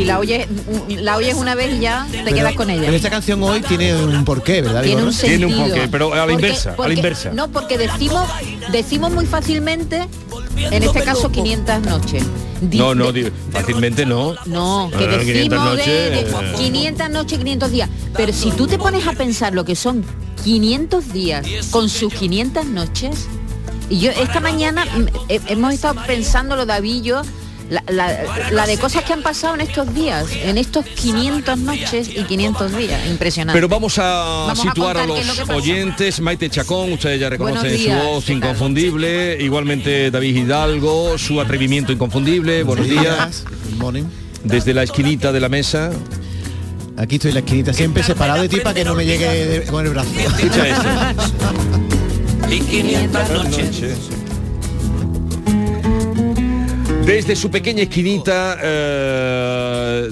Y 0.00 0.04
la 0.04 0.18
oyes, 0.18 0.46
la 0.88 1.16
oyes 1.16 1.34
una 1.34 1.54
vez 1.54 1.74
y 1.74 1.80
ya 1.80 2.06
te 2.10 2.32
quedas 2.32 2.54
con 2.54 2.70
ella. 2.70 2.82
Pero 2.84 2.96
esta 2.96 3.10
canción 3.10 3.42
hoy 3.42 3.60
tiene 3.62 3.94
un 3.94 4.24
porqué, 4.24 4.62
¿verdad? 4.62 4.82
Tiene 4.82 5.02
un 5.02 5.12
sentido. 5.12 5.48
Tiene 5.48 5.62
un 5.62 5.68
porqué, 5.68 5.88
pero 5.88 6.12
a 6.12 6.16
la 6.16 6.22
Porque- 6.22 6.34
inversa, 6.34 6.68
a 6.68 6.72
la 6.72 6.76
porque- 6.76 6.94
inversa. 6.94 7.30
No, 7.32 7.48
porque 7.48 7.78
decimos, 7.78 8.28
decimos 8.72 9.12
muy 9.12 9.26
fácilmente, 9.26 10.06
en 10.56 10.82
este 10.82 11.02
caso 11.02 11.30
500 11.30 11.80
noches. 11.82 12.22
Di- 12.60 12.78
No, 12.78 12.94
no, 12.94 13.12
de- 13.12 13.32
fácilmente 13.50 14.06
no. 14.06 14.34
No, 14.46 14.90
que 14.96 15.04
Ah, 15.04 15.18
500 15.18 15.26
decimos 15.26 15.50
de, 15.50 15.76
noches, 15.76 15.86
de 15.86 16.20
eh. 16.20 16.54
500 16.56 17.10
noches, 17.10 17.38
500 17.38 17.70
días. 17.70 17.90
Pero 18.16 18.32
si 18.32 18.50
tú 18.52 18.66
te 18.66 18.78
pones 18.78 19.06
a 19.06 19.12
pensar 19.12 19.52
lo 19.54 19.64
que 19.64 19.76
son 19.76 20.04
500 20.44 21.12
días 21.12 21.46
con 21.70 21.88
sus 21.88 22.12
500 22.12 22.66
noches, 22.66 23.26
y 23.90 23.98
yo 24.00 24.10
esta 24.12 24.40
mañana 24.40 24.84
mm, 24.86 25.06
he- 25.28 25.40
hemos 25.48 25.74
estado 25.74 26.00
pensando 26.06 26.56
lo 26.56 26.64
David 26.66 26.94
y 26.94 27.02
yo, 27.02 27.22
la, 27.70 27.82
la- 27.88 28.50
la 28.50 28.66
de 28.66 28.76
cosas 28.78 29.04
que 29.04 29.12
han 29.12 29.22
pasado 29.22 29.54
en 29.54 29.60
estos 29.62 29.92
días, 29.94 30.26
en 30.42 30.58
estos 30.58 30.84
500 30.84 31.58
noches 31.58 32.08
y 32.14 32.22
500 32.24 32.76
días. 32.76 33.00
Impresionante. 33.08 33.56
Pero 33.56 33.68
vamos 33.68 33.98
a 33.98 34.44
Vamos 34.48 34.60
situar 34.60 34.96
a, 34.98 35.06
lo 35.06 35.16
los 35.16 35.48
oyentes. 35.50 36.20
Maite 36.20 36.50
Chacón, 36.50 36.92
ustedes 36.92 37.20
ya 37.20 37.28
reconocen 37.30 37.78
su 37.78 37.90
voz 37.90 38.28
inconfundible. 38.30 39.38
Igualmente 39.40 40.10
David 40.10 40.36
Hidalgo, 40.36 41.16
su 41.18 41.40
atrevimiento 41.40 41.92
inconfundible. 41.92 42.62
Buenos 42.62 42.86
días. 42.88 43.44
Good 43.70 43.78
morning. 43.78 44.04
Desde 44.44 44.74
la 44.74 44.82
esquinita 44.82 45.32
de 45.32 45.40
la 45.40 45.48
mesa. 45.48 45.90
Aquí 46.96 47.16
estoy 47.16 47.30
en 47.30 47.34
la 47.34 47.40
esquinita, 47.40 47.72
siempre 47.72 48.02
separado 48.04 48.42
de 48.42 48.48
ti 48.48 48.58
para 48.60 48.72
que 48.74 48.84
no 48.84 48.94
me 48.94 49.04
llegue 49.04 49.26
de- 49.46 49.62
con 49.66 49.84
el 49.84 49.90
brazo. 49.92 50.10
Escucha 50.16 50.68
esto. 50.68 50.88
Y 52.50 52.60
500 52.60 53.30
noches. 53.30 53.96
Desde 57.06 57.36
su 57.36 57.50
pequeña 57.50 57.82
esquinita, 57.82 58.56
eh, 58.62 60.08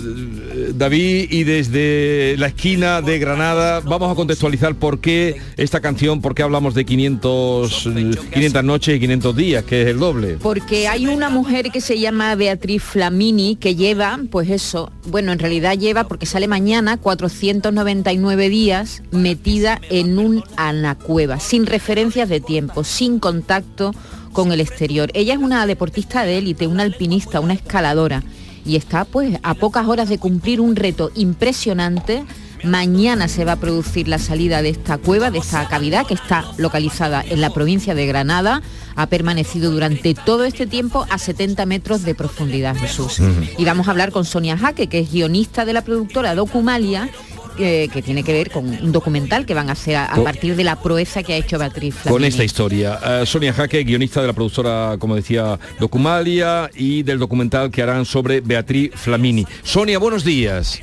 David, 0.74 1.26
y 1.30 1.45
desde 1.45 2.36
la 2.36 2.49
esquina 2.49 3.01
de 3.01 3.18
Granada, 3.18 3.80
vamos 3.80 4.12
a 4.12 4.14
contextualizar 4.14 4.74
por 4.74 5.01
qué 5.01 5.40
esta 5.57 5.80
canción, 5.80 6.20
por 6.20 6.34
qué 6.34 6.43
hablamos 6.43 6.74
de 6.74 6.84
500, 6.84 7.86
eh, 7.86 8.11
500 8.34 8.64
noches 8.64 8.97
y 8.97 9.01
500 9.01 9.34
días, 9.34 9.64
que 9.64 9.82
es 9.82 9.88
el 9.88 9.99
doble. 9.99 10.36
Porque 10.43 10.86
hay 10.86 11.07
una 11.07 11.30
mujer 11.30 11.70
que 11.70 11.80
se 11.80 11.99
llama 11.99 12.34
Beatriz 12.34 12.82
Flamini 12.82 13.57
que 13.57 13.74
lleva, 13.74 14.20
pues 14.30 14.51
eso, 14.51 14.93
bueno, 15.07 15.32
en 15.32 15.38
realidad 15.38 15.78
lleva, 15.78 16.05
porque 16.05 16.26
sale 16.26 16.47
mañana, 16.47 16.99
499 16.99 18.51
días 18.51 19.03
metida 19.12 19.80
en 19.88 20.18
un 20.18 20.45
anacueva, 20.57 21.40
sin 21.40 21.64
referencias 21.64 22.28
de 22.28 22.40
tiempo, 22.40 22.84
sin 22.84 23.18
contacto 23.18 23.93
con 24.33 24.53
el 24.53 24.61
exterior. 24.61 25.11
Ella 25.14 25.35
es 25.35 25.41
una 25.41 25.66
deportista 25.66 26.24
de 26.24 26.39
élite, 26.39 26.66
una 26.66 26.83
alpinista, 26.83 27.41
una 27.41 27.55
escaladora 27.55 28.22
y 28.64 28.76
está 28.76 29.05
pues 29.05 29.39
a 29.43 29.55
pocas 29.55 29.87
horas 29.87 30.09
de 30.09 30.18
cumplir 30.18 30.61
un 30.61 30.76
reto 30.76 31.11
impresionante. 31.14 32.24
Mañana 32.64 33.26
se 33.26 33.45
va 33.45 33.53
a 33.53 33.57
producir 33.57 34.07
la 34.07 34.20
salida 34.20 34.62
de 34.62 34.68
esta 34.68 34.99
cueva, 34.99 35.33
de 35.33 35.39
esta 35.39 35.66
cavidad 35.66 36.07
que 36.07 36.14
está 36.14 36.45
localizada 36.59 37.24
en 37.28 37.41
la 37.41 37.51
provincia 37.51 37.95
de 37.97 38.07
Granada. 38.07 38.62
Ha 38.95 39.07
permanecido 39.07 39.72
durante 39.72 40.14
todo 40.14 40.45
este 40.45 40.66
tiempo 40.66 41.05
a 41.11 41.18
70 41.18 41.66
metros 41.66 42.05
de 42.05 42.14
profundidad, 42.14 42.76
Jesús. 42.76 43.20
Y 43.59 43.64
vamos 43.64 43.89
a 43.89 43.91
hablar 43.91 44.12
con 44.12 44.24
Sonia 44.24 44.57
Jaque, 44.57 44.87
que 44.87 45.01
es 45.01 45.11
guionista 45.11 45.64
de 45.64 45.72
la 45.72 45.83
productora 45.83 46.37
Documalia, 46.37 47.11
eh, 47.59 47.88
que 47.92 48.03
tiene 48.03 48.22
que 48.22 48.32
ver 48.32 48.50
con 48.50 48.66
un 48.68 48.92
documental 48.92 49.44
que 49.46 49.55
van 49.55 49.68
a 49.68 49.72
hacer 49.72 49.96
a, 49.96 50.07
a 50.12 50.14
Con- 50.14 50.24
partir 50.24 50.57
de 50.57 50.64
la 50.64 50.80
proeza 50.80 51.22
que 51.22 51.34
ha 51.34 51.36
hecho 51.36 51.59
Beatriz 51.59 51.94
Con 51.94 52.03
Flamini. 52.05 52.28
esta 52.28 52.44
historia. 52.44 52.98
Eh, 53.05 53.26
Sonia 53.26 53.53
Jaque, 53.53 53.82
guionista 53.84 54.20
de 54.20 54.26
la 54.28 54.32
productora, 54.32 54.96
como 54.98 55.16
decía, 55.16 55.59
Documalia 55.80 56.70
y 56.74 57.03
del 57.03 57.18
documental 57.18 57.70
que 57.70 57.82
harán 57.82 58.05
sobre 58.05 58.40
Beatriz 58.40 58.92
Flamini. 58.94 59.46
Sonia, 59.62 59.98
buenos 59.98 60.24
días. 60.24 60.80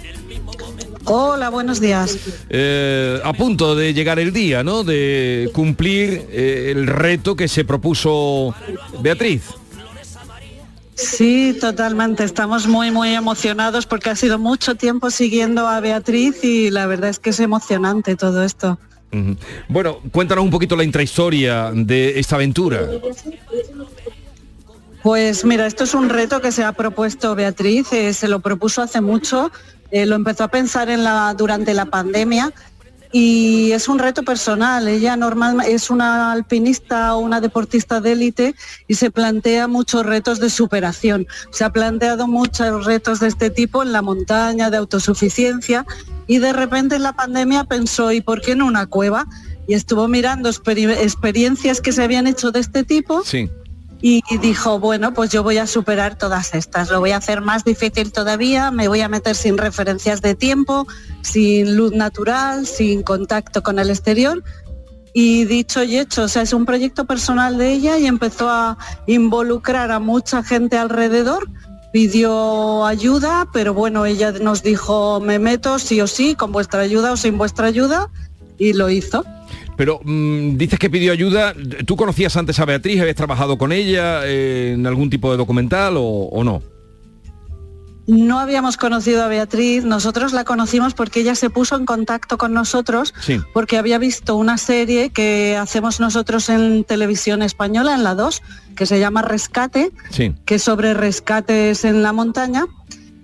Hola, 1.06 1.50
buenos 1.50 1.80
días. 1.82 2.18
Eh, 2.50 3.20
a 3.24 3.34
punto 3.34 3.76
de 3.76 3.94
llegar 3.94 4.20
el 4.20 4.32
día, 4.32 4.64
¿no? 4.64 4.84
De 4.84 5.50
cumplir 5.54 6.28
eh, 6.32 6.72
el 6.76 6.86
reto 6.88 7.36
que 7.36 7.48
se 7.48 7.66
propuso 7.66 8.54
Beatriz. 9.02 9.42
Sí, 11.00 11.58
totalmente. 11.60 12.26
Estamos 12.26 12.68
muy, 12.68 12.92
muy 12.92 13.16
emocionados 13.16 13.86
porque 13.86 14.10
ha 14.10 14.16
sido 14.18 14.38
mucho 14.38 14.76
tiempo 14.76 15.10
siguiendo 15.10 15.66
a 15.66 15.80
Beatriz 15.80 16.44
y 16.44 16.72
la 16.72 16.88
verdad 16.88 17.10
es 17.10 17.20
que 17.20 17.30
es 17.30 17.40
emocionante 17.40 18.18
todo 18.18 18.44
esto. 18.44 18.78
Bueno, 19.70 20.00
cuéntanos 20.12 20.44
un 20.44 20.52
poquito 20.52 20.76
la 20.76 20.84
intrahistoria 20.84 21.72
de 21.74 22.20
esta 22.20 22.36
aventura. 22.36 22.82
Pues 25.02 25.46
mira, 25.46 25.66
esto 25.66 25.86
es 25.86 25.94
un 25.94 26.10
reto 26.10 26.42
que 26.42 26.52
se 26.52 26.66
ha 26.66 26.74
propuesto 26.74 27.34
Beatriz, 27.34 27.94
eh, 27.94 28.14
se 28.14 28.28
lo 28.28 28.42
propuso 28.42 28.82
hace 28.82 29.00
mucho, 29.00 29.52
eh, 29.92 30.06
lo 30.06 30.16
empezó 30.16 30.44
a 30.44 30.48
pensar 30.50 30.90
en 30.90 31.06
la, 31.06 31.34
durante 31.34 31.74
la 31.74 31.86
pandemia 31.86 32.52
y 33.12 33.72
es 33.72 33.88
un 33.88 34.00
reto 34.00 34.24
personal. 34.24 34.88
Ella 34.88 35.16
normal 35.16 35.62
es 35.66 35.90
una 35.90 36.32
alpinista 36.32 37.16
o 37.16 37.20
una 37.20 37.42
deportista 37.42 38.02
de 38.02 38.12
élite 38.12 38.56
y 38.88 38.96
se 38.96 39.12
plantea 39.12 39.68
muchos 39.68 40.06
retos 40.06 40.40
de 40.40 40.50
superación. 40.50 41.28
Se 41.52 41.64
ha 41.64 41.72
planteado 41.72 42.28
muchos 42.28 42.86
retos 42.86 43.20
de 43.20 43.28
este 43.28 43.50
tipo 43.50 43.82
en 43.82 43.92
la 43.92 44.02
montaña, 44.02 44.70
de 44.70 44.78
autosuficiencia 44.78 45.86
y 46.28 46.38
de 46.38 46.54
repente 46.54 46.96
en 46.96 47.04
la 47.04 47.14
pandemia 47.14 47.64
pensó, 47.64 48.12
¿y 48.12 48.22
por 48.22 48.42
qué 48.42 48.56
no 48.56 48.68
una 48.68 48.86
cueva? 48.86 49.26
Y 49.68 49.74
estuvo 49.74 50.08
mirando 50.08 50.50
experiencias 50.50 51.82
que 51.82 51.92
se 51.92 52.04
habían 52.04 52.28
hecho 52.28 52.52
de 52.52 52.60
este 52.60 52.84
tipo. 52.84 53.24
Sí. 53.24 53.50
Y 54.02 54.22
dijo, 54.42 54.80
bueno, 54.80 55.14
pues 55.14 55.30
yo 55.30 55.44
voy 55.44 55.58
a 55.58 55.68
superar 55.68 56.18
todas 56.18 56.54
estas, 56.54 56.90
lo 56.90 57.02
voy 57.02 57.12
a 57.12 57.18
hacer 57.18 57.42
más 57.42 57.66
difícil 57.66 58.14
todavía, 58.14 58.72
me 58.72 58.88
voy 58.88 59.02
a 59.02 59.10
meter 59.10 59.36
sin 59.36 59.58
referencias 59.58 60.22
de 60.22 60.36
tiempo, 60.36 60.88
sin 61.22 61.76
luz 61.76 61.92
natural, 61.92 62.66
sin 62.66 63.04
contacto 63.04 63.62
con 63.62 63.78
el 63.78 63.90
exterior, 63.90 64.42
y 65.14 65.44
dicho 65.44 65.84
y 65.84 65.98
hecho, 65.98 66.24
o 66.24 66.28
sea, 66.30 66.44
es 66.44 66.54
un 66.54 66.66
proyecto 66.66 67.06
personal 67.06 67.58
de 67.58 67.74
ella 67.74 67.98
y 67.98 68.06
empezó 68.06 68.50
a 68.50 68.78
involucrar 69.06 69.92
a 69.92 70.00
mucha 70.00 70.44
gente 70.44 70.78
alrededor, 70.78 71.50
pidió 71.92 72.86
ayuda, 72.86 73.50
pero 73.52 73.74
bueno, 73.74 74.06
ella 74.06 74.32
nos 74.32 74.64
dijo, 74.64 75.20
me 75.20 75.40
meto 75.40 75.78
sí 75.78 76.00
o 76.00 76.08
sí, 76.08 76.36
con 76.36 76.54
vuestra 76.54 76.82
ayuda 76.82 77.12
o 77.12 77.18
sin 77.18 77.38
vuestra 77.38 77.68
ayuda, 77.68 78.10
y 78.58 78.74
lo 78.74 78.90
hizo. 78.90 79.26
Pero 79.80 80.02
mm, 80.04 80.58
dices 80.58 80.78
que 80.78 80.90
pidió 80.90 81.14
ayuda, 81.14 81.54
¿tú 81.86 81.96
conocías 81.96 82.36
antes 82.36 82.60
a 82.60 82.66
Beatriz, 82.66 83.00
habías 83.00 83.16
trabajado 83.16 83.58
con 83.58 83.72
ella 83.72 84.26
eh, 84.26 84.74
en 84.74 84.86
algún 84.86 85.10
tipo 85.10 85.32
de 85.32 85.38
documental 85.38 85.94
o 85.96 86.44
no? 86.44 86.62
No 88.10 88.40
habíamos 88.40 88.76
conocido 88.76 89.24
a 89.24 89.28
Beatriz, 89.28 89.86
nosotros 89.86 90.34
la 90.34 90.44
conocimos 90.44 90.96
porque 90.96 91.20
ella 91.20 91.36
se 91.36 91.52
puso 91.52 91.76
en 91.76 91.86
contacto 91.86 92.40
con 92.40 92.54
nosotros 92.54 93.14
porque 93.54 93.78
había 93.78 94.00
visto 94.00 94.36
una 94.36 94.58
serie 94.58 95.12
que 95.12 95.56
hacemos 95.56 96.00
nosotros 96.00 96.50
en 96.50 96.84
televisión 96.86 97.44
española, 97.44 97.94
en 97.94 98.04
la 98.04 98.16
2, 98.16 98.42
que 98.76 98.88
se 98.88 99.00
llama 99.00 99.22
Rescate, 99.22 99.92
que 100.44 100.56
es 100.56 100.64
sobre 100.64 100.96
rescates 100.96 101.86
en 101.86 102.02
la 102.02 102.12
montaña. 102.12 102.66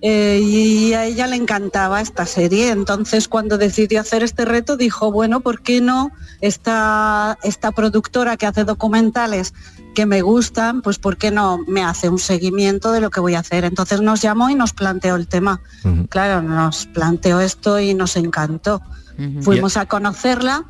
Eh, 0.01 0.39
y 0.43 0.93
a 0.93 1.05
ella 1.05 1.25
le 1.27 1.35
encantaba 1.35 2.01
esta 2.01 2.25
serie. 2.25 2.69
Entonces, 2.69 3.27
cuando 3.27 3.57
decidió 3.57 4.01
hacer 4.01 4.23
este 4.23 4.45
reto, 4.45 4.77
dijo, 4.77 5.11
bueno, 5.11 5.39
¿por 5.39 5.61
qué 5.61 5.81
no 5.81 6.11
esta, 6.41 7.37
esta 7.43 7.71
productora 7.71 8.37
que 8.37 8.45
hace 8.45 8.65
documentales 8.65 9.53
que 9.95 10.05
me 10.05 10.21
gustan, 10.21 10.81
pues 10.81 10.99
¿por 10.99 11.17
qué 11.17 11.31
no 11.31 11.59
me 11.67 11.83
hace 11.83 12.09
un 12.09 12.19
seguimiento 12.19 12.91
de 12.91 12.99
lo 12.99 13.09
que 13.09 13.21
voy 13.21 13.35
a 13.35 13.39
hacer? 13.39 13.63
Entonces 13.63 14.01
nos 14.01 14.21
llamó 14.21 14.49
y 14.49 14.55
nos 14.55 14.73
planteó 14.73 15.15
el 15.15 15.27
tema. 15.27 15.61
Claro, 16.09 16.41
nos 16.41 16.85
planteó 16.87 17.39
esto 17.39 17.79
y 17.79 17.93
nos 17.93 18.17
encantó. 18.17 18.81
Fuimos 19.41 19.77
a 19.77 19.85
conocerla 19.85 20.65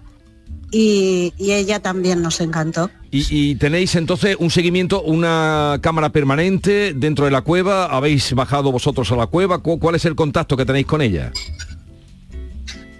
y, 0.77 1.33
ella 1.53 1.79
también 1.79 2.21
nos 2.21 2.41
encantó. 2.41 2.91
Y, 3.09 3.55
tenéis 3.55 3.95
entonces 3.95 4.35
un 4.39 4.51
seguimiento, 4.51 5.01
una 5.01 5.79
cámara 5.81 6.09
permanente 6.09 6.93
dentro 6.93 7.23
de 7.25 7.31
la 7.31 7.41
cueva, 7.41 7.85
habéis 7.85 8.33
bajado 8.33 8.73
vosotros 8.73 9.09
a 9.11 9.15
la 9.15 9.27
cueva, 9.27 9.59
¿cuál 9.59 9.95
es 9.95 10.03
el 10.03 10.15
contacto 10.15 10.57
que 10.57 10.65
tenéis 10.65 10.85
con 10.85 11.01
ella? 11.01 11.31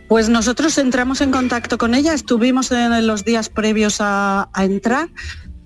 Pues 0.08 0.30
nosotros 0.30 0.78
entramos 0.78 1.20
en 1.20 1.32
contacto 1.32 1.78
con 1.78 1.96
ella, 1.96 2.14
estuvimos 2.14 2.72
en 2.72 3.08
los 3.08 3.26
días 3.26 3.50
previos 3.50 3.98
a 4.00 4.48
entrar, 4.58 5.10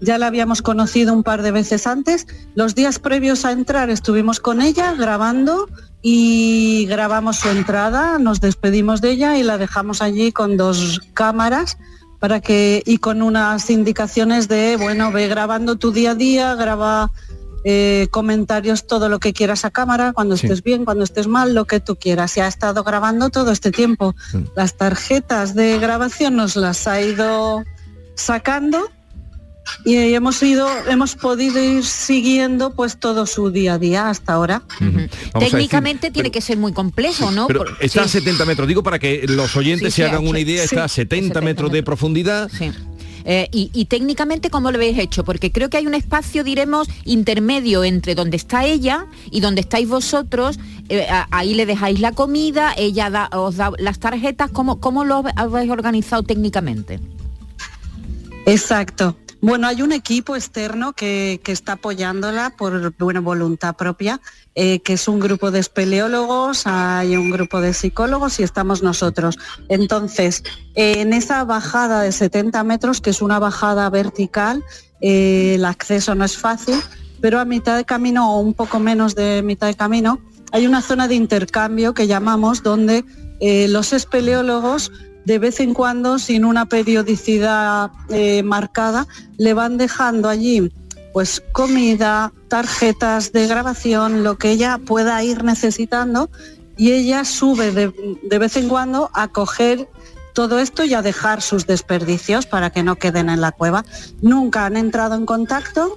ya 0.01 0.17
la 0.17 0.27
habíamos 0.27 0.63
conocido 0.63 1.13
un 1.13 1.23
par 1.23 1.43
de 1.43 1.51
veces 1.51 1.85
antes. 1.85 2.25
Los 2.55 2.73
días 2.73 2.97
previos 2.97 3.45
a 3.45 3.51
entrar 3.51 3.89
estuvimos 3.89 4.39
con 4.39 4.61
ella 4.61 4.93
grabando 4.93 5.67
y 6.01 6.87
grabamos 6.87 7.37
su 7.37 7.49
entrada, 7.49 8.17
nos 8.17 8.39
despedimos 8.39 9.01
de 9.01 9.11
ella 9.11 9.37
y 9.37 9.43
la 9.43 9.57
dejamos 9.57 10.01
allí 10.01 10.31
con 10.31 10.57
dos 10.57 11.01
cámaras 11.13 11.77
para 12.19 12.41
que 12.41 12.83
y 12.85 12.97
con 12.97 13.21
unas 13.21 13.69
indicaciones 13.69 14.47
de 14.47 14.77
bueno 14.77 15.11
ve 15.11 15.27
grabando 15.27 15.77
tu 15.77 15.91
día 15.91 16.11
a 16.11 16.15
día, 16.15 16.55
graba 16.55 17.11
eh, 17.65 18.07
comentarios, 18.11 18.87
todo 18.87 19.09
lo 19.09 19.19
que 19.19 19.33
quieras 19.33 19.65
a 19.65 19.71
cámara, 19.71 20.13
cuando 20.13 20.35
estés 20.35 20.63
bien, 20.63 20.85
cuando 20.85 21.03
estés 21.03 21.27
mal, 21.27 21.53
lo 21.53 21.65
que 21.65 21.81
tú 21.81 21.97
quieras. 21.97 22.37
Y 22.37 22.39
ha 22.39 22.47
estado 22.47 22.83
grabando 22.83 23.29
todo 23.29 23.51
este 23.51 23.71
tiempo. 23.71 24.15
Las 24.55 24.75
tarjetas 24.77 25.55
de 25.55 25.77
grabación 25.77 26.37
nos 26.37 26.55
las 26.55 26.87
ha 26.87 27.01
ido 27.01 27.63
sacando 28.15 28.89
y 29.85 29.95
hemos 30.13 30.41
ido, 30.43 30.67
hemos 30.87 31.15
podido 31.15 31.63
ir 31.63 31.85
siguiendo 31.85 32.73
pues 32.73 32.97
todo 32.97 33.25
su 33.25 33.51
día 33.51 33.73
a 33.73 33.79
día 33.79 34.09
hasta 34.09 34.33
ahora. 34.33 34.63
Técnicamente 35.39 36.11
tiene 36.11 36.31
que 36.31 36.41
ser 36.41 36.57
muy 36.57 36.73
complejo, 36.73 37.31
¿no? 37.31 37.47
está 37.79 38.03
a 38.03 38.07
70 38.07 38.45
metros, 38.45 38.67
digo 38.67 38.83
para 38.83 38.99
que 38.99 39.25
los 39.27 39.55
oyentes 39.55 39.93
se 39.93 40.05
hagan 40.05 40.27
una 40.27 40.39
idea, 40.39 40.63
está 40.63 40.83
a 40.83 40.87
70, 40.87 41.41
metros 41.41 41.71
de 41.71 41.83
profundidad. 41.83 42.49
Eh, 43.25 43.47
y, 43.51 43.85
técnicamente, 43.85 44.49
¿cómo 44.49 44.71
lo 44.71 44.77
habéis 44.77 44.97
hecho? 44.97 45.23
Porque 45.23 45.51
creo 45.51 45.69
que 45.69 45.77
hay 45.77 45.85
un 45.85 45.93
espacio, 45.93 46.43
diremos, 46.43 46.87
intermedio 47.05 47.83
entre 47.83 48.15
donde 48.15 48.37
está 48.37 48.65
ella 48.65 49.05
y 49.29 49.41
donde 49.41 49.61
estáis 49.61 49.87
vosotros. 49.87 50.59
Eh, 50.87 51.05
ahí 51.29 51.53
le 51.53 51.65
dejáis 51.65 51.99
la 51.99 52.13
comida, 52.13 52.73
ella 52.75 53.29
os 53.33 53.57
da 53.57 53.71
las 53.77 53.99
tarjetas. 53.99 54.49
¿Cómo, 54.51 54.79
cómo 54.79 55.05
lo 55.05 55.23
habéis 55.35 55.69
organizado 55.69 56.23
técnicamente? 56.23 56.99
Exacto. 58.45 59.15
Bueno, 59.41 59.67
hay 59.67 59.81
un 59.81 59.93
equipo 59.93 60.35
externo 60.35 60.91
que, 60.91 61.39
está 61.47 61.73
apoyándola 61.73 62.51
por 62.57 62.93
buena 62.97 63.21
voluntad 63.21 63.75
propia, 63.75 64.19
eh, 64.53 64.79
que 64.81 64.93
es 64.93 65.07
un 65.07 65.19
grupo 65.19 65.49
de 65.49 65.59
espeleólogos, 65.59 66.67
hay 66.67 67.15
un 67.15 67.31
grupo 67.31 67.61
de 67.61 67.73
psicólogos 67.73 68.39
y 68.39 68.43
estamos 68.43 68.83
nosotros. 68.83 69.37
Entonces, 69.69 70.43
en 70.75 71.13
esa 71.13 71.45
bajada 71.45 72.01
de 72.01 72.11
70 72.11 72.63
metros, 72.65 72.99
que 72.99 73.11
es 73.11 73.21
una 73.21 73.39
bajada 73.39 73.89
vertical, 73.89 74.63
eh, 74.99 75.55
el 75.55 75.63
acceso 75.63 76.15
no 76.15 76.25
es 76.25 76.37
fácil, 76.37 76.75
pero 77.21 77.39
a 77.39 77.45
mitad 77.45 77.77
de 77.77 77.85
camino 77.85 78.35
o 78.35 78.39
un 78.41 78.53
poco 78.53 78.79
menos 78.79 79.15
de 79.15 79.41
mitad 79.41 79.67
de 79.67 79.75
camino, 79.75 80.19
hay 80.51 80.67
una 80.67 80.81
zona 80.81 81.07
de 81.07 81.15
intercambio 81.15 81.93
que 81.93 82.07
llamamos 82.07 82.61
donde 82.61 83.05
eh, 83.39 83.67
los 83.69 83.93
espeleólogos 83.93 84.91
de 85.29 85.37
vez 85.37 85.59
en 85.59 85.75
cuando, 85.75 86.17
sin 86.17 86.43
una 86.43 86.65
periodicidad 86.65 87.91
eh, 88.09 88.41
marcada, 88.41 89.05
le 89.37 89.53
van 89.53 89.77
dejando 89.77 90.27
allí 90.27 90.71
pues 91.13 91.43
comida, 91.51 92.33
tarjetas 92.47 93.31
de 93.31 93.45
grabación, 93.45 94.23
lo 94.23 94.39
que 94.39 94.49
ella 94.49 94.79
pueda 94.83 95.23
ir 95.23 95.43
necesitando 95.43 96.31
y 96.77 96.93
ella 96.93 97.25
sube 97.25 97.71
de, 97.71 97.93
de 98.23 98.39
vez 98.39 98.57
en 98.57 98.69
cuando 98.69 99.11
a 99.13 99.27
coger 99.27 99.87
todo 100.33 100.57
esto 100.59 100.83
y 100.83 100.95
a 100.95 101.03
dejar 101.03 101.43
sus 101.43 101.67
desperdicios 101.67 102.47
para 102.47 102.71
que 102.71 102.81
no 102.81 102.95
queden 102.95 103.29
en 103.29 103.39
la 103.39 103.51
cueva. 103.51 103.85
Nunca 104.23 104.65
han 104.65 104.77
entrado 104.77 105.13
en 105.13 105.27
contacto, 105.27 105.95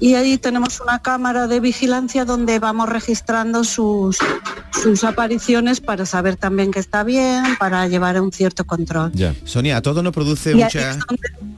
y 0.00 0.14
ahí 0.14 0.38
tenemos 0.38 0.80
una 0.80 1.00
cámara 1.00 1.46
de 1.46 1.60
vigilancia 1.60 2.24
donde 2.24 2.58
vamos 2.58 2.88
registrando 2.88 3.64
sus, 3.64 4.18
sus 4.82 5.04
apariciones 5.04 5.80
para 5.80 6.06
saber 6.06 6.36
también 6.36 6.70
que 6.70 6.80
está 6.80 7.04
bien, 7.04 7.44
para 7.58 7.86
llevar 7.88 8.20
un 8.20 8.32
cierto 8.32 8.64
control. 8.64 9.12
Sonia, 9.44 9.78
a 9.78 9.82
todos 9.82 10.02
nos 10.02 10.12
produce 10.12 10.54
mucha... 10.54 10.98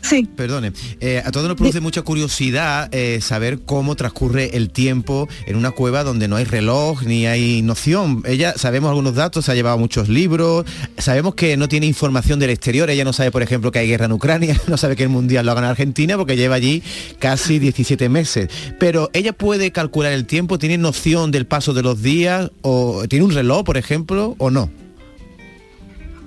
Sí. 0.03 0.29
Perdone, 0.37 0.73
eh, 1.01 1.21
a 1.25 1.33
todos 1.33 1.49
nos 1.49 1.57
produce 1.57 1.81
mucha 1.81 2.03
curiosidad 2.03 2.89
eh, 2.93 3.21
saber 3.21 3.61
cómo 3.65 3.97
transcurre 3.97 4.57
el 4.57 4.71
tiempo 4.71 5.29
en 5.47 5.57
una 5.57 5.73
cueva 5.73 6.05
donde 6.05 6.29
no 6.29 6.37
hay 6.37 6.45
reloj 6.45 7.03
ni 7.03 7.27
hay 7.27 7.63
noción. 7.63 8.23
Ella, 8.25 8.55
sabemos 8.57 8.91
algunos 8.91 9.15
datos, 9.15 9.49
ha 9.49 9.55
llevado 9.55 9.79
muchos 9.79 10.09
libros, 10.09 10.65
sabemos 10.99 11.35
que 11.35 11.57
no 11.57 11.69
tiene 11.69 11.87
información 11.87 12.39
del 12.39 12.51
exterior, 12.51 12.89
ella 12.89 13.05
no 13.05 13.13
sabe, 13.13 13.33
por 13.33 13.43
ejemplo, 13.43 13.73
que 13.73 13.81
hay 13.81 13.89
guerra 13.89 14.07
en 14.07 14.13
Ucrania, 14.13 14.61
no 14.69 14.77
sabe 14.77 14.95
que 14.95 15.03
el 15.03 15.09
Mundial 15.09 15.45
lo 15.45 15.53
haga 15.53 15.63
en 15.63 15.67
Argentina 15.69 16.17
porque 16.17 16.37
lleva 16.37 16.55
allí 16.55 16.83
casi 17.19 17.59
17 17.59 17.96
meses. 18.09 18.49
Pero 18.79 19.11
ella 19.13 19.33
puede 19.33 19.73
calcular 19.73 20.13
el 20.13 20.27
tiempo, 20.27 20.59
tiene 20.59 20.79
noción 20.79 21.31
del 21.31 21.47
paso 21.47 21.75
de 21.75 21.83
los 21.83 22.03
días, 22.03 22.51
o 22.63 23.05
tiene 23.09 23.25
un 23.25 23.33
reloj, 23.33 23.65
por 23.65 23.77
ejemplo, 23.77 24.35
o 24.39 24.51
no. 24.51 24.71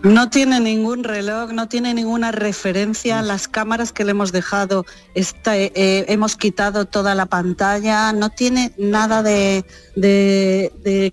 No 0.02 0.30
tiene 0.30 0.62
ningún 0.62 1.04
reloj, 1.04 1.52
no 1.52 1.68
tiene 1.68 1.94
ninguna 1.94 2.32
referencia. 2.32 3.22
Las 3.22 3.50
cámaras 3.50 3.92
que 3.92 4.06
le 4.06 4.12
hemos 4.12 4.32
dejado, 4.32 4.86
está, 5.14 5.58
eh, 5.58 5.72
hemos 6.08 6.38
quitado 6.38 6.86
toda 6.86 7.16
la 7.16 7.26
pantalla, 7.26 8.14
no 8.14 8.30
tiene 8.30 8.72
nada 8.78 9.24
de 9.24 9.64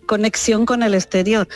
conexión 0.07 0.67
con 0.67 0.85
el 0.85 0.95
exterior 0.95 1.49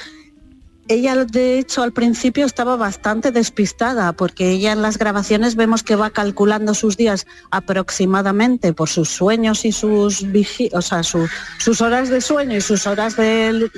ella 0.90 1.24
de 1.24 1.58
hecho 1.58 1.82
al 1.82 1.92
principio 1.92 2.44
estaba 2.44 2.76
bastante 2.76 3.30
despistada 3.30 4.12
porque 4.12 4.50
ella 4.50 4.72
en 4.72 4.82
las 4.82 4.98
grabaciones 4.98 5.54
vemos 5.54 5.84
que 5.84 5.94
va 5.94 6.10
calculando 6.10 6.74
sus 6.74 6.96
días 6.96 7.26
aproximadamente 7.50 8.72
por 8.72 8.88
sus 8.88 9.08
sueños 9.08 9.64
y 9.64 9.72
sus 9.72 10.26
o 10.72 10.82
sea, 10.82 11.02
sus 11.02 11.80
horas 11.80 12.08
de 12.08 12.20
sueño 12.20 12.56
y 12.56 12.60
sus 12.60 12.86
horas 12.88 13.16
de, 13.16 13.70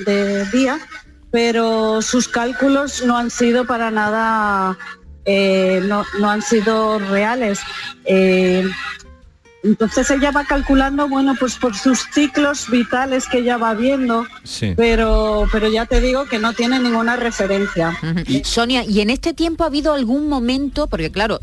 día, 0.53 0.79
pero 1.31 2.01
sus 2.01 2.29
cálculos 2.29 3.05
no 3.05 3.17
han 3.17 3.31
sido 3.31 3.67
para 3.67 3.91
nada, 3.91 4.79
eh, 5.27 5.83
no, 5.87 6.05
han 6.31 6.43
sido 6.43 6.99
reales. 6.99 7.61
Eh, 8.07 8.69
entonces 9.63 10.11
ella 10.11 10.31
va 10.31 10.45
calculando, 10.45 11.09
bueno, 11.09 11.35
pues 11.39 11.57
por 11.57 11.77
sus 11.77 12.07
ciclos 12.13 12.69
vitales 12.71 13.27
que 13.29 13.39
ella 13.39 13.57
va 13.57 13.75
viendo, 13.75 14.27
pero, 14.77 15.47
pero 15.53 15.69
ya 15.69 15.87
te 15.87 16.01
digo 16.01 16.25
que 16.27 16.39
no 16.39 16.53
tiene 16.53 16.81
ninguna 16.81 17.17
referencia. 17.17 17.97
Sonia, 18.45 18.85
¿y 18.85 19.01
en 19.01 19.11
este 19.11 19.35
tiempo 19.35 19.65
ha 19.65 19.69
habido 19.69 19.93
algún 19.93 20.29
momento, 20.29 20.87
porque 20.89 21.11
claro, 21.11 21.41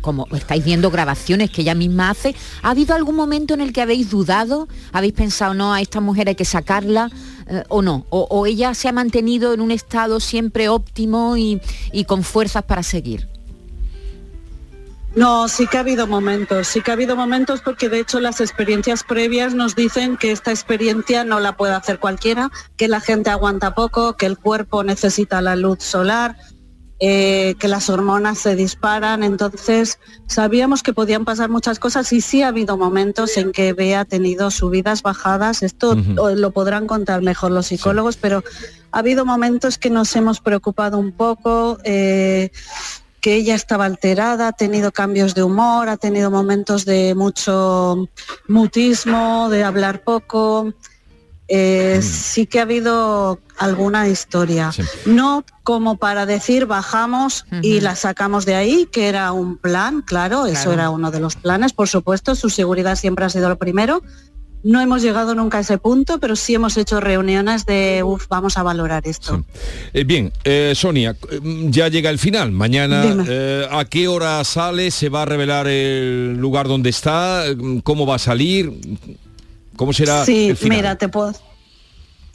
como 0.00 0.26
estáis 0.32 0.64
viendo 0.64 0.90
grabaciones 0.90 1.50
que 1.50 1.62
ella 1.62 1.74
misma 1.74 2.10
hace, 2.10 2.34
¿ha 2.62 2.70
habido 2.70 2.94
algún 2.94 3.16
momento 3.16 3.54
en 3.54 3.60
el 3.60 3.72
que 3.72 3.82
habéis 3.82 4.10
dudado? 4.10 4.68
¿Habéis 4.92 5.12
pensado, 5.12 5.54
no, 5.54 5.74
a 5.74 5.80
esta 5.80 6.00
mujer 6.00 6.28
hay 6.28 6.34
que 6.34 6.44
sacarla? 6.44 7.10
eh, 7.48 7.64
o 7.68 7.82
no? 7.82 8.06
O, 8.10 8.46
ella 8.46 8.74
se 8.74 8.88
ha 8.88 8.92
mantenido 8.92 9.52
en 9.52 9.60
un 9.60 9.70
estado 9.70 10.20
siempre 10.20 10.68
óptimo 10.68 11.36
y, 11.36 11.60
y 11.92 12.04
con 12.04 12.22
fuerzas 12.22 12.64
para 12.64 12.82
seguir? 12.82 13.28
No, 15.16 15.48
sí 15.48 15.66
que 15.66 15.78
ha 15.78 15.80
habido 15.80 16.06
momentos, 16.06 16.68
sí 16.68 16.80
que 16.80 16.90
ha 16.90 16.94
habido 16.94 17.16
momentos 17.16 17.60
porque 17.62 17.88
de 17.88 18.00
hecho 18.00 18.20
las 18.20 18.40
experiencias 18.40 19.02
previas 19.02 19.54
nos 19.54 19.74
dicen 19.74 20.16
que 20.16 20.30
esta 20.30 20.50
experiencia 20.50 21.24
no 21.24 21.40
la 21.40 21.56
puede 21.56 21.74
hacer 21.74 21.98
cualquiera, 21.98 22.50
que 22.76 22.88
la 22.88 23.00
gente 23.00 23.30
aguanta 23.30 23.74
poco, 23.74 24.16
que 24.16 24.26
el 24.26 24.38
cuerpo 24.38 24.84
necesita 24.84 25.40
la 25.40 25.56
luz 25.56 25.82
solar, 25.82 26.36
eh, 27.00 27.54
que 27.58 27.68
las 27.68 27.90
hormonas 27.90 28.38
se 28.38 28.54
disparan, 28.54 29.22
entonces 29.22 29.98
sabíamos 30.26 30.82
que 30.82 30.92
podían 30.92 31.24
pasar 31.24 31.48
muchas 31.48 31.78
cosas 31.78 32.12
y 32.12 32.20
sí 32.20 32.42
ha 32.42 32.48
habido 32.48 32.76
momentos 32.76 33.36
en 33.36 33.52
que 33.52 33.72
Bea 33.72 34.00
ha 34.00 34.04
tenido 34.04 34.50
subidas, 34.50 35.02
bajadas, 35.02 35.62
esto 35.62 35.94
lo 35.94 36.50
podrán 36.50 36.86
contar 36.86 37.22
mejor 37.22 37.52
los 37.52 37.66
psicólogos, 37.66 38.16
pero 38.16 38.42
ha 38.90 38.98
habido 38.98 39.24
momentos 39.24 39.78
que 39.78 39.90
nos 39.90 40.14
hemos 40.16 40.40
preocupado 40.40 40.98
un 40.98 41.12
poco. 41.12 41.78
Eh, 41.84 42.50
que 43.20 43.34
ella 43.34 43.54
estaba 43.54 43.84
alterada, 43.84 44.48
ha 44.48 44.52
tenido 44.52 44.92
cambios 44.92 45.34
de 45.34 45.42
humor, 45.42 45.88
ha 45.88 45.96
tenido 45.96 46.30
momentos 46.30 46.84
de 46.84 47.14
mucho 47.14 48.08
mutismo, 48.46 49.48
de 49.50 49.64
hablar 49.64 50.02
poco. 50.02 50.72
Eh, 51.48 51.96
mm. 51.98 52.02
Sí 52.02 52.46
que 52.46 52.58
ha 52.58 52.62
habido 52.62 53.40
alguna 53.56 54.08
historia. 54.08 54.70
No 55.06 55.44
como 55.64 55.96
para 55.96 56.26
decir 56.26 56.66
bajamos 56.66 57.44
y 57.62 57.80
la 57.80 57.96
sacamos 57.96 58.46
de 58.46 58.54
ahí, 58.54 58.88
que 58.90 59.08
era 59.08 59.32
un 59.32 59.56
plan, 59.56 60.02
claro, 60.02 60.46
eso 60.46 60.72
era 60.72 60.90
uno 60.90 61.10
de 61.10 61.20
los 61.20 61.36
planes, 61.36 61.72
por 61.72 61.88
supuesto, 61.88 62.34
su 62.34 62.50
seguridad 62.50 62.96
siempre 62.96 63.24
ha 63.24 63.28
sido 63.28 63.48
lo 63.48 63.58
primero, 63.58 64.02
no 64.62 64.80
hemos 64.80 65.02
llegado 65.02 65.34
nunca 65.34 65.58
a 65.58 65.60
ese 65.60 65.78
punto, 65.78 66.18
pero 66.18 66.34
sí 66.36 66.54
hemos 66.54 66.76
hecho 66.76 67.00
reuniones 67.00 67.64
de, 67.64 68.02
uff, 68.04 68.26
vamos 68.28 68.58
a 68.58 68.62
valorar 68.62 69.06
esto. 69.06 69.44
Eh, 69.92 70.04
bien, 70.04 70.32
eh, 70.44 70.72
Sonia, 70.74 71.16
mm, 71.42 71.70
ya 71.70 71.88
llega 71.88 72.10
el 72.10 72.18
final. 72.18 72.50
Mañana, 72.50 73.24
eh, 73.28 73.66
¿a 73.70 73.84
qué 73.84 74.08
hora 74.08 74.42
sale? 74.44 74.90
¿Se 74.90 75.08
va 75.08 75.22
a 75.22 75.24
revelar 75.26 75.68
el 75.68 76.36
lugar 76.38 76.66
donde 76.66 76.90
está? 76.90 77.44
¿Cómo 77.84 78.06
va 78.06 78.16
a 78.16 78.18
salir? 78.18 78.72
¿Cómo 79.76 79.92
será? 79.92 80.24
Sí, 80.24 80.50
el 80.50 80.56
final? 80.56 80.76
mira, 80.76 80.94
te 80.96 81.08
puedo... 81.08 81.32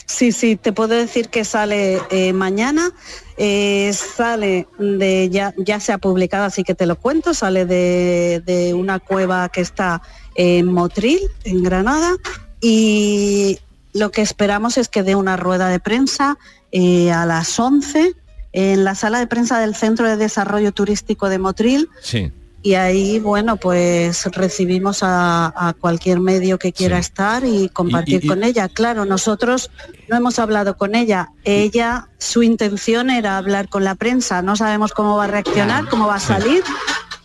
Sí, 0.06 0.34
sí, 0.34 0.58
te 0.58 0.74
puedo 0.74 0.94
decir 0.96 1.30
que 1.30 1.46
sale 1.46 2.02
mañana, 2.34 2.92
sale 3.38 4.68
de, 4.78 5.30
ya, 5.32 5.54
ya 5.58 5.80
se 5.80 5.94
ha 5.94 5.98
publicado, 5.98 6.44
así 6.44 6.64
que 6.64 6.76
te 6.76 6.86
lo 6.86 6.98
cuento, 6.98 7.34
sale 7.34 7.66
de, 7.66 8.44
de 8.46 8.74
una 8.74 9.00
cueva 9.00 9.48
que 9.48 9.62
está 9.62 10.02
en 10.36 10.68
Motril, 10.68 11.20
en 11.44 11.64
Granada, 11.64 12.16
y 12.62 13.60
lo 13.94 14.12
que 14.12 14.22
esperamos 14.22 14.78
es 14.78 14.90
que 14.90 15.04
dé 15.04 15.16
una 15.16 15.38
rueda 15.38 15.70
de 15.70 15.80
prensa 15.80 16.38
eh, 16.72 17.12
a 17.12 17.26
las 17.26 17.60
11 17.60 18.16
en 18.54 18.84
la 18.84 18.96
sala 18.96 19.20
de 19.20 19.28
prensa 19.28 19.60
del 19.60 19.76
Centro 19.76 20.08
de 20.08 20.18
Desarrollo 20.18 20.72
Turístico 20.72 21.30
de 21.30 21.40
Motril. 21.40 21.90
Sí. 22.02 22.32
Y 22.66 22.76
ahí, 22.76 23.20
bueno, 23.20 23.58
pues 23.58 24.26
recibimos 24.32 25.00
a, 25.02 25.76
cualquier 25.82 26.22
medio 26.22 26.58
que 26.58 26.72
quiera 26.72 26.98
estar 26.98 27.44
y 27.44 27.68
compartir 27.68 28.26
con 28.26 28.42
ella. 28.42 28.70
Claro, 28.70 29.04
nosotros 29.04 29.70
no 30.08 30.16
hemos 30.16 30.40
hablado 30.40 30.78
con 30.78 30.96
ella. 30.96 31.30
Ella, 31.44 32.08
su 32.20 32.42
intención 32.42 33.10
era 33.10 33.38
hablar 33.38 33.68
con 33.68 33.84
la 33.84 33.96
prensa. 33.96 34.42
No 34.42 34.56
sabemos 34.56 34.94
cómo 34.94 35.18
va 35.18 35.26
a 35.26 35.28
reaccionar, 35.28 35.90
cómo 35.90 36.08
va 36.08 36.16
a 36.16 36.20
salir. 36.22 36.64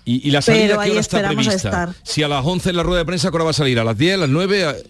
¿Y, 0.09 0.31
la 0.31 0.41
salida 0.41 0.83
qué 0.83 0.91
hora 0.91 1.01
está 1.01 1.29
prevista? 1.29 1.95
Si 2.03 2.23
a 2.23 2.29
las 2.29 2.45
11 2.45 2.71
en 2.71 2.77
la 2.77 2.83
rueda 2.83 3.01
de 3.01 3.05
prensa, 3.05 3.31
¿qué 3.31 3.37
hora 3.37 3.45
va 3.45 3.51
a 3.51 3.55
salir? 3.55 3.79
¿A 3.79 3.85
las 3.85 3.99
10, 3.99 4.15
a 4.15 4.17
las 4.17 4.31
9? 4.31 4.85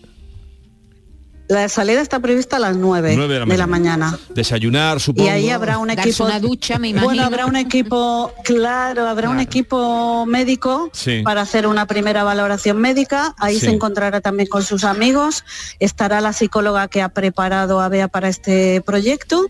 La 1.48 1.68
salida 1.68 2.00
está 2.00 2.20
prevista 2.20 2.56
a 2.56 2.60
las 2.60 2.76
9, 2.76 3.16
de, 3.16 3.56
la, 3.56 3.66
mañana. 3.66 4.16
Desayunar, 4.32 5.00
supongo. 5.00 5.26
Y 5.26 5.32
ahí 5.32 5.50
habrá 5.50 5.78
un 5.78 5.90
equipo... 5.90 6.24
una 6.24 6.38
ducha, 6.38 6.78
me 6.78 6.88
imagino. 6.88 7.08
Bueno, 7.08 7.24
habrá 7.24 7.46
un 7.46 7.56
equipo, 7.56 8.32
claro, 8.44 9.08
habrá 9.08 9.30
un 9.30 9.40
equipo 9.40 10.24
médico 10.26 10.92
para 11.24 11.40
hacer 11.40 11.66
una 11.66 11.86
primera 11.86 12.22
valoración 12.22 12.76
médica. 12.76 13.34
Ahí 13.38 13.58
se 13.58 13.70
encontrará 13.70 14.20
también 14.20 14.48
con 14.48 14.62
sus 14.62 14.84
amigos. 14.84 15.44
Estará 15.80 16.20
la 16.20 16.32
psicóloga 16.32 16.86
que 16.86 17.02
ha 17.02 17.08
preparado 17.08 17.80
a 17.80 17.88
Bea 17.88 18.06
para 18.06 18.28
este 18.28 18.82
proyecto 18.82 19.46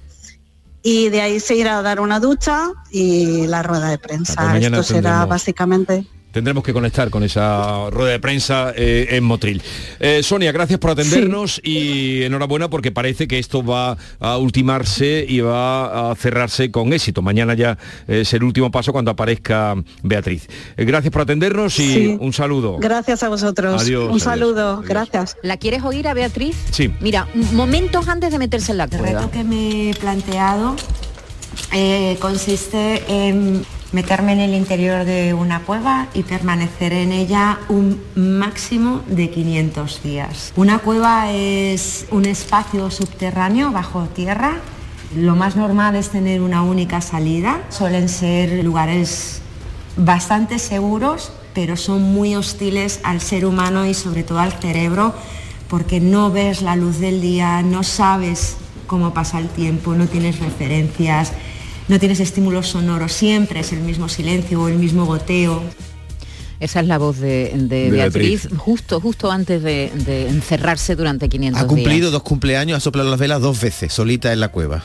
y 0.83 1.09
de 1.09 1.21
ahí 1.21 1.41
se 1.41 1.55
irá 1.57 1.79
a 1.79 1.83
dar 1.83 2.01
una 2.01 2.21
ducha 2.21 2.71
y 2.91 3.47
la 3.47 3.63
rueda 3.63 3.89
de 3.89 3.99
prensa. 3.99 4.57
Esto 4.59 4.83
será 4.83 5.25
básicamente 5.27 6.07
tendremos 6.33 6.63
que 6.63 6.73
conectar 6.73 7.11
con 7.11 7.23
esa 7.23 7.91
rueda 7.91 8.13
de 8.13 8.21
prensa 8.21 8.73
eh, 8.77 9.09
en 9.11 9.25
Motril. 9.25 9.63
Eh, 10.01 10.23
Sonia, 10.23 10.53
gracias 10.53 10.79
por 10.79 10.91
atendernos 10.91 11.61
y 11.65 12.23
enhorabuena 12.23 12.69
porque 12.69 12.93
parece 12.93 13.27
que 13.27 13.39
esto 13.39 13.65
va 13.65 13.97
a 14.21 14.39
ultimarse 14.39 15.25
y 15.29 15.41
va 15.41 16.11
a 16.11 16.15
cerrarse 16.15 16.71
con 16.71 16.93
éxito. 16.93 17.23
Mañana 17.23 17.55
ya 17.55 17.79
es 18.07 18.33
el 18.35 18.43
último 18.43 18.71
paso 18.71 18.93
cuando 18.93 19.11
aparezca 19.11 19.75
Beatriz. 20.03 20.49
Eh, 20.77 20.85
gracias 20.85 21.13
por 21.13 21.23
atendernos 21.23 21.79
y 21.81 22.17
un 22.21 22.33
saludo. 22.33 22.79
Gracias 22.79 23.23
a 23.23 23.29
vosotros. 23.29 23.83
Adiós, 23.83 24.11
un 24.11 24.21
saludo, 24.21 24.83
gracias. 24.87 25.37
¿La 25.43 25.57
quieres 25.57 25.83
oír 25.83 26.09
a 26.09 26.15
Beatriz? 26.15 26.57
Sí. 26.71 26.93
Mira, 27.01 27.27
momentos 27.53 28.09
antes 28.09 28.31
de 28.33 28.39
meterse 28.39 28.73
en 28.73 28.79
la 28.79 28.89
cueva. 28.89 29.09
El 29.09 29.15
reto 29.17 29.31
que 29.31 29.45
me 29.45 29.91
he 29.91 29.95
planteado 29.95 30.77
consiste 32.21 33.03
en 33.09 33.65
meterme 33.93 34.33
en 34.33 34.41
el 34.41 34.55
interior 34.55 35.05
de 35.05 35.35
una 35.35 35.61
cueva 35.61 36.09
y 36.15 36.23
permanecer 36.23 36.93
en 36.93 37.13
ella 37.13 37.59
un 37.69 38.01
máximo 38.15 39.03
de 39.07 39.31
500 39.31 40.03
días. 40.03 40.53
Una 40.57 40.79
cueva 40.79 41.31
es 41.31 42.07
un 42.11 42.27
espacio 42.27 42.91
subterráneo 42.91 43.73
bajo 43.73 44.05
tierra. 44.09 44.59
Lo 45.17 45.37
más 45.37 45.57
normal 45.57 45.97
es 45.97 46.11
tener 46.11 46.43
una 46.43 46.63
única 46.63 47.01
salida. 47.01 47.63
Suelen 47.71 48.09
ser 48.09 48.63
lugares 48.63 49.41
bastante 49.97 50.59
seguros, 50.59 51.33
pero 51.55 51.77
son 51.77 52.03
muy 52.03 52.35
hostiles 52.35 53.01
al 53.05 53.21
ser 53.21 53.47
humano 53.47 53.87
y 53.87 53.95
sobre 53.95 54.23
todo 54.23 54.41
al 54.41 54.53
cerebro 54.53 55.15
porque 55.69 56.01
no 56.01 56.31
ves 56.31 56.63
la 56.63 56.77
luz 56.77 56.99
del 56.99 57.21
día, 57.21 57.63
no 57.63 57.83
sabes 57.83 58.57
cómo 58.87 59.13
pasa 59.13 59.39
el 59.39 59.49
tiempo, 59.49 59.95
no 59.95 60.07
tienes 60.07 60.41
referencias 60.41 61.33
no 61.89 61.99
tienes 61.99 62.21
estímulos 62.21 62.69
sonoros, 62.69 63.13
siempre 63.13 63.61
es 63.61 63.73
el 63.73 63.81
mismo 63.81 64.09
silencio 64.09 64.63
o 64.63 64.69
el 64.69 64.77
mismo 64.77 65.07
goteo. 65.07 65.63
Esa 66.61 66.81
es 66.81 66.89
la 66.89 66.99
voz 66.99 67.19
de, 67.19 67.89
Beatriz, 67.91 68.49
justo 68.57 69.01
justo 69.01 69.31
antes 69.31 69.63
de, 69.63 69.93
encerrarse 70.29 70.97
durante 70.97 71.29
500 71.29 71.57
días. 71.57 71.65
Ha 71.65 71.69
cumplido 71.69 72.11
dos 72.11 72.23
cumpleaños, 72.25 72.79
ha 72.79 72.81
soplado 72.81 73.09
las 73.09 73.21
velas 73.21 73.41
dos 73.41 73.61
veces, 73.61 73.93
solita 73.93 74.33
en 74.33 74.41
la 74.41 74.49
cueva. 74.49 74.85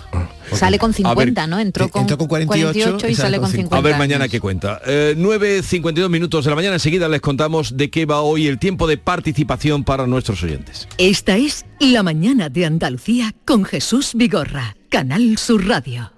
Sale 0.54 0.78
con 0.78 0.94
50, 0.94 1.48
¿no? 1.48 1.60
Entró 1.60 1.90
con, 1.90 2.06
48, 2.06 3.10
y, 3.10 3.16
sale 3.16 3.40
con 3.40 3.50
50. 3.50 3.76
A 3.76 3.82
ver 3.82 3.98
mañana 3.98 4.28
qué 4.28 4.40
cuenta. 4.40 4.82
Eh, 4.86 5.16
9.52 5.18 6.10
minutos 6.10 6.46
de 6.46 6.52
la 6.52 6.56
mañana, 6.56 6.76
enseguida 6.76 7.10
les 7.10 7.22
contamos 7.22 7.76
de 7.76 7.90
qué 7.90 8.06
va 8.06 8.22
hoy 8.22 8.46
el 8.46 8.60
tiempo 8.60 8.86
de 8.86 8.98
participación 8.98 9.84
para 9.84 10.06
nuestros 10.06 10.44
oyentes. 10.44 10.88
Esta 11.00 11.38
es 11.38 11.66
La 11.80 12.04
Mañana 12.04 12.50
de 12.50 12.68
Andalucía 12.68 13.34
con 13.46 13.66
Jesús 13.66 14.12
Vigorra, 14.14 14.76
Canal 14.90 15.40
Sur 15.40 15.68
Radio. 15.68 16.13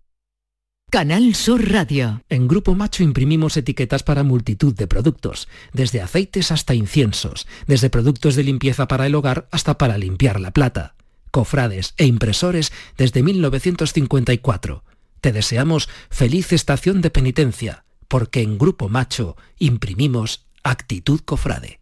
Canal 0.96 1.36
Sur 1.36 1.74
Radio. 1.74 2.22
En 2.30 2.48
Grupo 2.48 2.74
Macho 2.74 3.04
imprimimos 3.04 3.58
etiquetas 3.58 4.02
para 4.02 4.24
multitud 4.24 4.74
de 4.74 4.88
productos, 4.88 5.50
desde 5.74 6.02
aceites 6.02 6.52
hasta 6.52 6.74
inciensos, 6.74 7.48
desde 7.68 7.90
productos 7.90 8.36
de 8.36 8.44
limpieza 8.44 8.88
para 8.88 9.06
el 9.06 9.16
hogar 9.16 9.50
hasta 9.52 9.78
para 9.78 9.98
limpiar 9.98 10.40
la 10.40 10.52
plata, 10.52 10.96
cofrades 11.32 11.96
e 11.98 12.06
impresores 12.06 12.72
desde 12.98 13.24
1954. 13.24 14.86
Te 15.20 15.34
deseamos 15.34 15.90
feliz 16.10 16.54
estación 16.54 17.02
de 17.02 17.10
penitencia, 17.10 17.84
porque 18.08 18.42
en 18.42 18.58
Grupo 18.58 18.88
Macho 18.88 19.36
imprimimos 19.60 20.46
actitud 20.64 21.20
cofrade. 21.26 21.82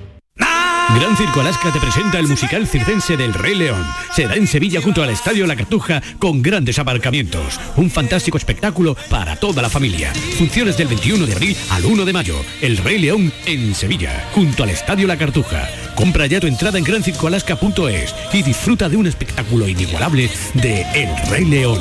Gran 0.95 1.15
Circo 1.15 1.39
Alaska 1.39 1.71
te 1.71 1.79
presenta 1.79 2.19
el 2.19 2.27
musical 2.27 2.67
circense 2.67 3.15
del 3.15 3.33
Rey 3.33 3.55
León. 3.55 3.81
Será 4.13 4.35
en 4.35 4.45
Sevilla 4.45 4.81
junto 4.81 5.01
al 5.01 5.09
Estadio 5.09 5.47
La 5.47 5.55
Cartuja 5.55 6.01
con 6.19 6.41
grandes 6.41 6.79
aparcamientos. 6.79 7.59
Un 7.77 7.89
fantástico 7.89 8.37
espectáculo 8.37 8.97
para 9.09 9.37
toda 9.37 9.61
la 9.61 9.69
familia. 9.69 10.13
Funciones 10.37 10.77
del 10.77 10.89
21 10.89 11.25
de 11.25 11.33
abril 11.33 11.57
al 11.69 11.85
1 11.85 12.03
de 12.03 12.13
mayo. 12.13 12.35
El 12.61 12.77
Rey 12.77 12.99
León 12.99 13.31
en 13.45 13.73
Sevilla, 13.73 14.27
junto 14.33 14.63
al 14.63 14.69
Estadio 14.71 15.07
La 15.07 15.17
Cartuja. 15.17 15.69
Compra 15.95 16.25
ya 16.25 16.41
tu 16.41 16.47
entrada 16.47 16.77
en 16.77 16.83
grancircoalaska.es 16.83 18.13
y 18.33 18.43
disfruta 18.43 18.89
de 18.89 18.97
un 18.97 19.07
espectáculo 19.07 19.69
inigualable 19.69 20.29
de 20.55 20.81
El 20.93 21.29
Rey 21.29 21.45
León. 21.45 21.79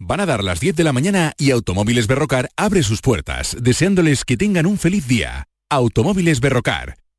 Van 0.00 0.20
a 0.20 0.26
dar 0.26 0.42
las 0.42 0.58
10 0.58 0.74
de 0.74 0.84
la 0.84 0.92
mañana 0.92 1.34
y 1.38 1.52
Automóviles 1.52 2.08
Berrocar 2.08 2.50
abre 2.56 2.82
sus 2.82 3.00
puertas, 3.00 3.56
deseándoles 3.60 4.24
que 4.24 4.36
tengan 4.36 4.66
un 4.66 4.76
feliz 4.76 5.06
día. 5.06 5.44
Automóviles 5.70 6.40
Berrocar 6.40 6.96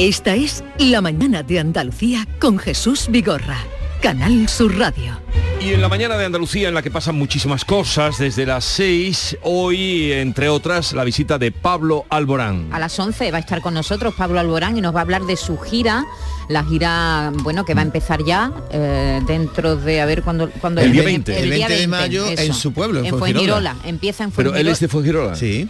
Esta 0.00 0.34
es 0.34 0.64
La 0.78 1.02
Mañana 1.02 1.42
de 1.42 1.58
Andalucía 1.58 2.26
con 2.38 2.58
Jesús 2.58 3.08
Vigorra, 3.10 3.58
Canal 4.00 4.48
Sur 4.48 4.78
Radio. 4.78 5.20
Y 5.60 5.74
en 5.74 5.82
la 5.82 5.90
mañana 5.90 6.16
de 6.16 6.24
Andalucía, 6.24 6.68
en 6.68 6.74
la 6.74 6.80
que 6.80 6.90
pasan 6.90 7.16
muchísimas 7.16 7.66
cosas, 7.66 8.16
desde 8.16 8.46
las 8.46 8.64
6, 8.64 9.36
hoy, 9.42 10.10
entre 10.12 10.48
otras, 10.48 10.94
la 10.94 11.04
visita 11.04 11.36
de 11.36 11.52
Pablo 11.52 12.06
Alborán. 12.08 12.70
A 12.72 12.78
las 12.78 12.98
11 12.98 13.30
va 13.30 13.36
a 13.36 13.40
estar 13.40 13.60
con 13.60 13.74
nosotros 13.74 14.14
Pablo 14.14 14.40
Alborán 14.40 14.78
y 14.78 14.80
nos 14.80 14.94
va 14.94 15.00
a 15.00 15.02
hablar 15.02 15.26
de 15.26 15.36
su 15.36 15.58
gira, 15.58 16.06
la 16.48 16.64
gira, 16.64 17.30
bueno, 17.42 17.66
que 17.66 17.74
va 17.74 17.82
a 17.82 17.84
empezar 17.84 18.24
ya 18.24 18.52
eh, 18.72 19.20
dentro 19.26 19.76
de, 19.76 20.00
a 20.00 20.06
ver, 20.06 20.22
cuando... 20.22 20.48
cuando 20.48 20.80
el 20.80 20.92
día 20.92 21.02
20. 21.02 21.38
El, 21.42 21.50
20 21.50 21.74
de 21.74 21.86
mayo 21.88 22.24
en 22.26 22.54
su 22.54 22.72
pueblo, 22.72 23.00
en, 23.00 23.04
en 23.04 23.18
Fuengirola. 23.18 23.76
Empieza 23.84 24.24
en 24.24 24.32
Fuengirola. 24.32 24.56
Pero 24.56 24.66
él 24.66 24.72
es 24.72 24.80
de 24.80 24.88
Fuengirola. 24.88 25.36
Sí. 25.36 25.68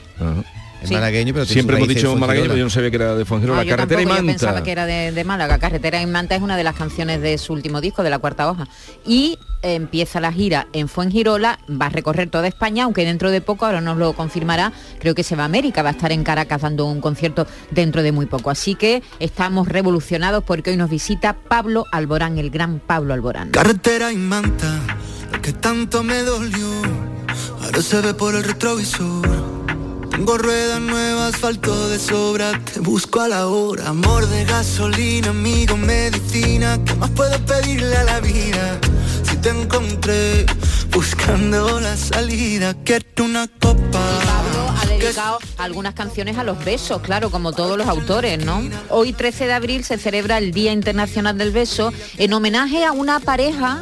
Es 0.83 0.91
malagueño, 0.91 1.35
pero 1.35 1.47
siempre 1.47 1.77
hemos 1.77 1.89
dicho 1.89 2.17
malagueño, 2.17 2.47
pero 2.47 2.59
yo 2.59 2.65
no 2.65 2.71
sabía 2.71 2.91
que 2.91 2.97
era 2.97 3.15
de 3.15 3.25
Fuengirola. 3.25 3.61
Ah, 3.61 3.67
Carretera 3.67 4.03
y 4.03 4.07
Manta. 4.07 4.23
Yo 4.23 4.27
pensaba 4.27 4.63
que 4.63 4.73
era 4.73 4.87
de, 4.87 5.25
Málaga. 5.25 5.59
Carretera 5.59 6.01
y 6.01 6.07
Manta 6.07 6.35
es 6.35 6.43
una 6.43 6.57
de 6.57 6.65
las 6.65 6.75
canciones 6.75 7.21
de 7.21 7.37
su 7.39 7.53
último 7.53 7.81
disco, 7.81 8.03
de 8.03 8.11
la 8.11 8.19
cuarta 8.19 8.51
hoja. 8.51 8.67
Y 9.05 9.39
empieza 9.63 10.21
la 10.21 10.33
gira 10.33 10.69
en 10.73 10.89
Fuengirola, 10.89 11.59
va 11.71 11.87
a 11.87 11.89
recorrer 11.91 12.31
toda 12.31 12.49
España, 12.49 12.85
aunque 12.85 13.05
dentro 13.05 13.31
de 13.31 13.43
poco, 13.43 13.67
ahora 13.67 13.83
nos 13.83 13.99
lo 13.99 14.15
confirmará, 14.15 14.73
creo 14.99 15.15
que 15.15 15.23
se 15.23 15.37
va 15.37 15.43
a 15.43 15.47
América, 15.47 15.83
va 15.83 15.91
a 15.91 15.93
estar 15.93 16.13
en 16.13 16.25
Caracas 16.25 16.63
dando 16.63 16.87
un 16.87 17.03
concierto 17.03 17.47
dentro 17.71 18.03
de 18.03 18.13
muy 18.13 18.25
poco. 18.25 18.51
Así 18.51 18.75
que 18.75 19.03
estamos 19.19 19.69
revolucionados 19.69 20.45
porque 20.45 20.71
hoy 20.71 20.77
nos 20.77 20.89
visita 20.89 21.35
Pablo 21.35 21.85
Alborán, 21.93 22.39
el 22.39 22.51
gran 22.51 22.79
Pablo 22.79 23.13
Alborán. 23.13 23.51
Carretera 23.51 24.13
y 24.13 24.17
Manta, 24.17 24.81
que 25.43 25.53
tanto 25.53 26.03
me 26.03 26.23
dolió, 26.23 26.69
ahora 27.63 27.83
se 27.83 28.01
ve 28.01 28.15
por 28.15 28.35
el 28.35 28.45
retrovisor 28.45 29.40
tengo 30.21 30.37
ruedas 30.37 30.81
nuevas, 30.81 31.35
asfalto 31.35 31.89
de 31.89 31.99
sobra, 31.99 32.53
te 32.75 32.81
busco 32.81 33.23
a 33.23 33.29
la 33.29 33.47
hora. 33.47 33.89
Amor 33.89 34.27
de 34.27 34.45
gasolina, 34.45 35.31
amigo, 35.31 35.79
medicina, 35.79 36.79
¿qué 36.85 36.95
más 36.97 37.09
puedo 37.13 37.39
pedirle 37.47 37.97
a 37.97 38.05
la 38.05 38.21
vida? 38.21 38.79
Si 39.23 39.39
te 39.39 39.49
encontré 39.49 40.45
buscando 40.93 41.81
la 41.81 41.97
salida, 41.97 42.75
quiero 42.85 43.25
una 43.25 43.49
copa. 43.49 43.81
Pablo 43.93 44.75
ha 44.79 44.87
dedicado 44.87 45.39
algunas 45.57 45.95
canciones 45.95 46.37
a 46.37 46.45
los 46.45 46.63
besos, 46.67 47.01
claro, 47.01 47.31
como 47.31 47.53
todos 47.53 47.79
los 47.79 47.89
autores, 47.89 48.45
¿no? 48.45 48.63
Hoy 48.91 49.15
13 49.15 49.47
de 49.47 49.53
abril 49.55 49.85
se 49.85 49.97
celebra 49.97 50.37
el 50.37 50.53
Día 50.53 50.73
Internacional 50.73 51.39
del 51.39 51.51
Beso 51.51 51.95
en 52.19 52.35
homenaje 52.35 52.85
a 52.85 52.93
una 52.93 53.21
pareja 53.21 53.81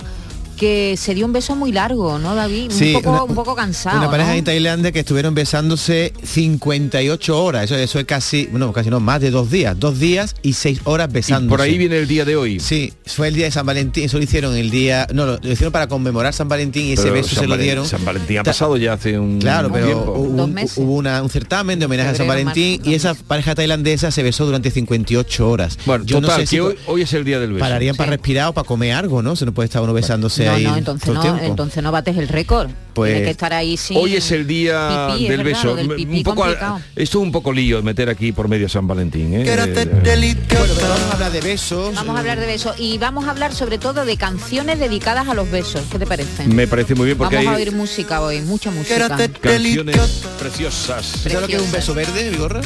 que 0.58 0.96
se 0.98 1.14
dio 1.14 1.24
un 1.24 1.32
beso 1.32 1.54
muy 1.56 1.72
largo, 1.72 2.18
¿no, 2.18 2.34
David? 2.34 2.70
Sí, 2.70 2.94
un, 2.94 3.02
poco, 3.02 3.10
una, 3.10 3.22
un 3.24 3.34
poco 3.34 3.54
cansado. 3.54 3.98
Una 3.98 4.10
pareja 4.10 4.30
¿no? 4.32 4.36
en 4.36 4.44
Tailandia 4.44 4.92
que 4.92 5.00
estuvieron 5.00 5.34
besándose 5.34 6.12
58 6.22 7.42
horas. 7.44 7.64
Eso, 7.64 7.76
eso 7.76 7.98
es 7.98 8.04
casi, 8.04 8.46
bueno, 8.46 8.72
casi 8.72 8.90
no, 8.90 9.00
más 9.00 9.20
de 9.20 9.30
dos 9.30 9.50
días. 9.50 9.78
Dos 9.78 9.98
días 9.98 10.34
y 10.42 10.52
seis 10.54 10.80
horas 10.84 11.10
besándose. 11.12 11.46
Y 11.46 11.48
por 11.48 11.60
ahí 11.60 11.78
viene 11.78 11.98
el 11.98 12.08
día 12.08 12.24
de 12.24 12.36
hoy. 12.36 12.60
Sí, 12.60 12.92
fue 13.06 13.28
el 13.28 13.34
día 13.34 13.46
de 13.46 13.50
San 13.50 13.66
Valentín. 13.66 14.04
Eso 14.04 14.18
lo 14.18 14.24
hicieron 14.24 14.56
el 14.56 14.70
día, 14.70 15.06
no, 15.12 15.26
lo, 15.26 15.38
lo 15.40 15.52
hicieron 15.52 15.72
para 15.72 15.86
conmemorar 15.86 16.32
San 16.34 16.48
Valentín 16.48 16.86
y 16.86 16.92
ese 16.92 17.10
beso 17.10 17.30
San 17.34 17.44
se 17.44 17.48
lo 17.48 17.56
dieron. 17.56 17.86
San 17.86 18.04
Valentín 18.04 18.38
ha 18.38 18.42
pasado 18.44 18.76
ya 18.76 18.94
hace 18.94 19.18
un 19.18 19.38
Claro, 19.38 19.70
pero 19.72 19.86
tiempo. 19.86 20.12
hubo, 20.12 20.44
un, 20.44 20.56
hubo 20.76 20.94
una- 20.96 21.22
un 21.22 21.30
certamen 21.30 21.78
de 21.78 21.86
homenaje 21.86 22.10
a 22.10 22.14
San 22.14 22.26
Valentín 22.26 22.80
y 22.84 22.94
esa 22.94 23.14
pareja 23.14 23.54
tailandesa 23.54 24.10
se 24.10 24.22
besó 24.22 24.46
durante 24.46 24.70
58 24.70 25.48
horas. 25.48 25.78
Bueno, 25.86 26.04
Yo 26.04 26.20
total, 26.20 26.30
no 26.38 26.40
sé 26.40 26.46
si 26.46 26.56
que 26.56 26.60
hoy, 26.62 26.74
hoy 26.86 27.02
es 27.02 27.12
el 27.12 27.24
día 27.24 27.38
del 27.38 27.52
beso. 27.52 27.60
pararían 27.64 27.96
para 27.96 28.10
respirar 28.10 28.48
o 28.48 28.52
para 28.52 28.66
comer 28.66 28.92
algo, 28.92 29.22
¿no? 29.22 29.36
Se 29.36 29.44
no 29.46 29.52
puede 29.52 29.66
estar 29.66 29.82
uno 29.82 29.92
besándose 29.92 30.47
No, 30.48 30.54
ahí 30.56 30.64
no, 30.64 30.76
entonces 30.76 31.14
todo 31.14 31.36
no, 31.36 31.42
entonces 31.42 31.82
no 31.82 31.92
bates 31.92 32.16
el 32.16 32.28
récord. 32.28 32.70
Pues- 32.94 33.22
que 33.22 33.30
estar 33.30 33.52
ahí 33.52 33.76
sin... 33.76 33.96
Hoy 33.96 34.16
es 34.16 34.30
el 34.32 34.46
día 34.46 35.10
Pipí, 35.12 35.28
del 35.28 35.44
beso. 35.44 35.76
del 35.76 35.90
un 35.90 36.22
poco, 36.24 36.46
esto 36.48 36.80
es 36.96 37.14
un 37.14 37.30
poco 37.30 37.52
lío 37.52 37.80
meter 37.82 38.08
aquí 38.08 38.32
por 38.32 38.48
medio 38.48 38.68
San 38.68 38.88
Valentín. 38.88 39.34
¿eh? 39.34 39.44
Bueno, 39.44 39.66
pero 39.72 40.88
vamos 40.88 41.10
a 41.10 41.12
hablar 41.12 41.32
de 41.32 41.40
besos. 41.40 41.94
Vamos 41.94 42.16
a 42.16 42.18
hablar 42.18 42.40
de 42.40 42.46
besos 42.46 42.74
y 42.78 42.98
vamos 42.98 43.26
a 43.26 43.30
hablar 43.30 43.54
sobre 43.54 43.78
todo 43.78 44.04
de 44.04 44.16
canciones 44.16 44.80
dedicadas 44.80 45.28
a 45.28 45.34
los 45.34 45.50
besos. 45.50 45.82
¿Qué 45.90 45.98
te 45.98 46.06
parece? 46.06 46.46
Me 46.46 46.66
parece 46.66 46.94
muy 46.94 47.06
bien 47.06 47.18
porque 47.18 47.36
Vamos 47.36 47.52
a 47.52 47.56
oír 47.56 47.72
música 47.72 48.20
hoy, 48.20 48.40
mucha 48.40 48.70
música. 48.70 49.08
canciones 49.40 50.24
preciosas. 50.38 51.06
¿Sabes 51.06 51.40
lo 51.40 51.46
que 51.46 51.56
es 51.56 51.62
un 51.62 51.72
beso 51.72 51.94
verde, 51.94 52.30
Vigorra? 52.30 52.60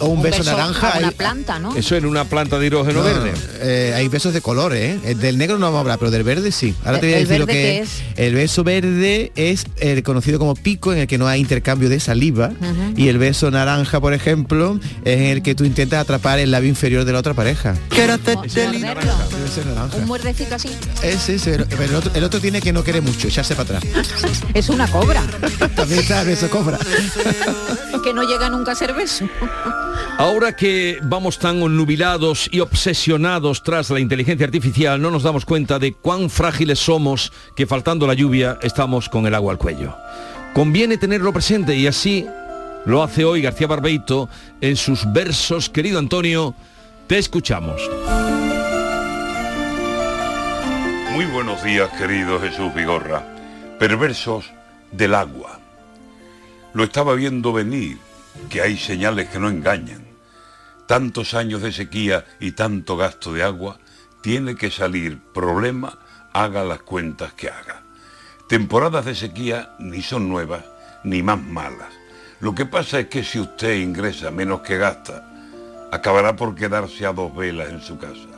O 0.00 0.06
un, 0.08 0.22
beso, 0.22 0.42
naranja. 0.42 0.94
una 0.98 1.08
hay- 1.08 1.14
planta, 1.14 1.58
¿no? 1.58 1.76
Eso 1.76 1.94
en 1.96 2.06
una 2.06 2.24
planta 2.24 2.58
de 2.58 2.66
hidrógeno 2.66 3.00
No, 3.00 3.04
verde. 3.04 3.32
eh, 3.60 3.92
hay 3.94 4.08
besos 4.08 4.32
de 4.32 4.40
colores, 4.40 4.96
¿eh? 4.96 5.00
El 5.04 5.20
Del 5.20 5.36
negro 5.38 5.58
no 5.58 5.66
vamos 5.66 5.78
a 5.78 5.80
hablar, 5.82 5.98
pero 5.98 6.10
del 6.10 6.22
verde 6.22 6.52
sí. 6.52 6.74
Ahora 6.84 6.98
te 7.00 7.06
voy 7.06 7.14
a 7.14 7.18
¿El 7.18 7.24
decir 7.28 7.40
lo 7.40 7.46
que 7.46 7.80
es. 7.80 8.02
El 8.16 8.34
beso 8.34 8.64
verde 8.64 9.30
es 9.36 9.66
el 9.78 10.02
conocido 10.02 10.38
como 10.38 10.54
pico, 10.54 10.92
en 10.92 11.00
el 11.00 11.06
que 11.06 11.18
no 11.18 11.26
hay 11.28 11.40
intercambio 11.40 11.88
de 11.88 12.00
saliva. 12.00 12.50
Y 12.96 13.08
el 13.08 13.18
beso 13.18 13.50
naranja, 13.50 14.00
por 14.00 14.14
ejemplo, 14.14 14.78
es 15.04 15.16
en 15.18 15.26
el 15.26 15.42
que 15.42 15.54
tú 15.54 15.64
intentas 15.64 16.00
atrapar 16.00 16.38
el 16.38 16.50
labio 16.50 16.68
inferior 16.70 17.04
de 17.04 17.12
la 17.12 17.18
otra 17.18 17.34
pareja. 17.34 17.74
Naranja. 18.70 19.96
Un 19.96 20.06
muerdecito 20.06 20.54
así. 20.54 20.68
Ese, 21.02 21.34
ese, 21.34 21.50
pero 21.52 21.66
pero 21.68 21.84
el 21.84 21.94
otro, 21.96 22.10
el 22.14 22.24
otro 22.24 22.40
tiene 22.40 22.60
que 22.60 22.72
no 22.72 22.82
quiere 22.84 23.00
mucho, 23.00 23.28
echarse 23.28 23.54
para 23.54 23.78
atrás. 23.78 23.92
Es 24.54 24.68
una 24.68 24.86
cobra. 24.88 25.22
También 25.76 26.00
está 26.00 26.22
el 26.22 26.28
beso 26.28 26.48
cobra. 26.50 26.78
que 28.02 28.12
no 28.14 28.22
llega 28.22 28.48
nunca 28.48 28.72
a 28.72 28.74
ser 28.74 28.94
beso. 28.94 29.28
Ahora 30.18 30.54
que 30.54 30.98
vamos 31.02 31.38
tan 31.38 31.60
nubilados 31.60 32.48
y 32.52 32.60
obsesionados 32.60 33.62
tras 33.62 33.88
la 33.90 34.00
inteligencia 34.00 34.44
artificial, 34.44 35.00
no 35.00 35.10
nos 35.10 35.22
damos 35.22 35.46
cuenta 35.46 35.78
de 35.78 35.94
cuán 35.94 36.28
frágiles 36.28 36.78
somos 36.78 37.32
que 37.56 37.66
faltando 37.66 38.06
la 38.06 38.14
lluvia 38.14 38.58
estamos 38.62 39.08
con 39.08 39.26
el 39.26 39.34
agua 39.34 39.52
al 39.52 39.58
cuello. 39.58 39.96
Conviene 40.52 40.98
tenerlo 40.98 41.32
presente 41.32 41.74
y 41.74 41.86
así 41.86 42.26
lo 42.84 43.02
hace 43.02 43.24
hoy 43.24 43.42
García 43.42 43.66
Barbeito 43.66 44.28
en 44.60 44.76
sus 44.76 45.10
versos. 45.12 45.70
Querido 45.70 45.98
Antonio, 45.98 46.54
te 47.06 47.18
escuchamos. 47.18 47.80
Muy 51.12 51.24
buenos 51.26 51.62
días, 51.62 51.90
querido 51.98 52.40
Jesús 52.40 52.74
Vigorra. 52.74 53.24
Perversos 53.78 54.44
del 54.92 55.14
agua. 55.14 55.60
Lo 56.72 56.84
estaba 56.84 57.14
viendo 57.14 57.52
venir, 57.52 57.98
que 58.48 58.60
hay 58.60 58.76
señales 58.76 59.28
que 59.28 59.38
no 59.38 59.48
engañan. 59.48 60.04
Tantos 60.86 61.34
años 61.34 61.62
de 61.62 61.72
sequía 61.72 62.24
y 62.40 62.52
tanto 62.52 62.96
gasto 62.96 63.32
de 63.32 63.42
agua, 63.42 63.78
tiene 64.22 64.56
que 64.56 64.70
salir 64.70 65.18
problema, 65.32 65.98
haga 66.32 66.64
las 66.64 66.82
cuentas 66.82 67.32
que 67.32 67.48
haga. 67.48 67.82
Temporadas 68.48 69.04
de 69.04 69.14
sequía 69.14 69.74
ni 69.78 70.02
son 70.02 70.28
nuevas 70.28 70.64
ni 71.04 71.22
más 71.22 71.40
malas. 71.40 71.88
Lo 72.40 72.54
que 72.54 72.66
pasa 72.66 73.00
es 73.00 73.06
que 73.06 73.22
si 73.22 73.38
usted 73.38 73.76
ingresa 73.76 74.30
menos 74.30 74.60
que 74.60 74.78
gasta, 74.78 75.26
acabará 75.92 76.36
por 76.36 76.54
quedarse 76.54 77.06
a 77.06 77.12
dos 77.12 77.34
velas 77.34 77.68
en 77.68 77.80
su 77.80 77.98
casa. 77.98 78.28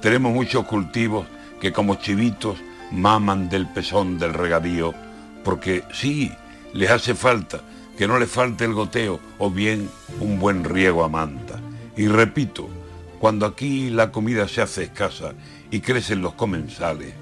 Tenemos 0.00 0.32
muchos 0.32 0.64
cultivos 0.66 1.26
que 1.60 1.72
como 1.72 1.96
chivitos 1.96 2.58
maman 2.90 3.48
del 3.48 3.66
pezón 3.68 4.18
del 4.18 4.34
regadío, 4.34 4.94
porque 5.42 5.84
sí, 5.92 6.32
les 6.72 6.90
hace 6.90 7.14
falta 7.14 7.60
que 7.96 8.08
no 8.08 8.18
les 8.18 8.30
falte 8.30 8.64
el 8.64 8.74
goteo 8.74 9.20
o 9.38 9.50
bien 9.50 9.88
un 10.20 10.38
buen 10.38 10.64
riego 10.64 11.04
a 11.04 11.08
manta. 11.08 11.60
Y 11.96 12.08
repito, 12.08 12.68
cuando 13.18 13.46
aquí 13.46 13.90
la 13.90 14.10
comida 14.10 14.48
se 14.48 14.62
hace 14.62 14.84
escasa 14.84 15.34
y 15.70 15.80
crecen 15.80 16.22
los 16.22 16.34
comensales, 16.34 17.14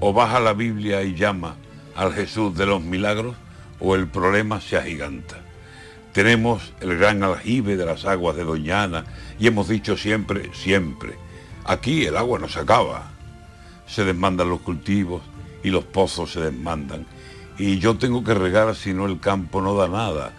o 0.00 0.12
baja 0.12 0.40
la 0.40 0.52
Biblia 0.52 1.02
y 1.02 1.14
llama 1.14 1.56
al 1.94 2.12
Jesús 2.12 2.56
de 2.56 2.66
los 2.66 2.82
milagros, 2.82 3.36
o 3.80 3.94
el 3.94 4.08
problema 4.08 4.60
se 4.60 4.76
agiganta. 4.76 5.36
Tenemos 6.12 6.72
el 6.80 6.96
gran 6.96 7.22
aljibe 7.22 7.76
de 7.76 7.86
las 7.86 8.04
aguas 8.04 8.36
de 8.36 8.44
Doñana 8.44 9.04
y 9.38 9.46
hemos 9.46 9.68
dicho 9.68 9.96
siempre, 9.96 10.50
siempre, 10.54 11.16
Aquí 11.68 12.06
el 12.06 12.16
agua 12.16 12.38
no 12.38 12.48
se 12.48 12.60
acaba. 12.60 13.10
Se 13.86 14.02
desmandan 14.02 14.48
los 14.48 14.60
cultivos 14.60 15.20
y 15.62 15.68
los 15.68 15.84
pozos 15.84 16.32
se 16.32 16.40
desmandan. 16.40 17.04
Y 17.58 17.78
yo 17.78 17.98
tengo 17.98 18.22
que 18.22 18.34
regar 18.34 18.74
si 18.76 18.94
no 18.94 19.06
el 19.06 19.18
campo 19.18 19.60
no 19.60 19.74
da 19.74 19.88
nada. 19.88 20.32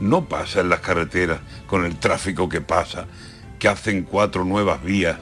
No 0.00 0.24
pasa 0.28 0.60
en 0.60 0.68
las 0.68 0.80
carreteras 0.80 1.40
con 1.66 1.84
el 1.84 1.96
tráfico 1.96 2.48
que 2.48 2.60
pasa, 2.60 3.06
que 3.58 3.68
hacen 3.68 4.02
cuatro 4.02 4.44
nuevas 4.44 4.82
vías 4.82 5.18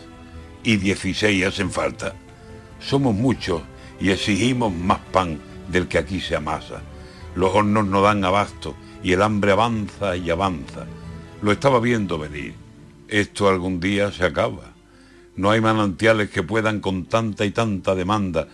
y 0.62 0.78
16 0.78 1.46
hacen 1.46 1.70
falta. 1.70 2.14
Somos 2.80 3.14
muchos 3.14 3.62
y 4.00 4.10
exigimos 4.10 4.72
más 4.72 4.98
pan 5.12 5.38
del 5.68 5.86
que 5.86 5.98
aquí 5.98 6.20
se 6.20 6.34
amasa. 6.34 6.82
Los 7.34 7.54
hornos 7.54 7.86
no 7.86 8.00
dan 8.00 8.24
abasto 8.24 8.74
y 9.02 9.12
el 9.12 9.22
hambre 9.22 9.52
avanza 9.52 10.16
y 10.16 10.30
avanza. 10.30 10.86
Lo 11.42 11.52
estaba 11.52 11.78
viendo 11.78 12.18
venir. 12.18 12.54
Esto 13.08 13.48
algún 13.48 13.80
día 13.80 14.10
se 14.10 14.24
acaba. 14.24 14.72
No 15.36 15.50
hay 15.50 15.60
manantiales 15.60 16.30
que 16.30 16.42
puedan 16.42 16.80
con 16.80 17.04
tanta 17.04 17.44
y 17.44 17.50
tanta 17.50 17.94
demanda 17.94 18.48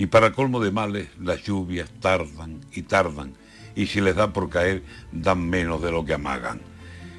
y 0.00 0.06
para 0.06 0.32
colmo 0.32 0.60
de 0.60 0.70
males 0.70 1.08
las 1.20 1.42
lluvias 1.42 1.90
tardan 2.00 2.62
y 2.72 2.82
tardan 2.84 3.34
y 3.76 3.84
si 3.84 4.00
les 4.00 4.16
da 4.16 4.32
por 4.32 4.48
caer 4.48 4.82
dan 5.12 5.46
menos 5.46 5.82
de 5.82 5.92
lo 5.92 6.06
que 6.06 6.14
amagan. 6.14 6.62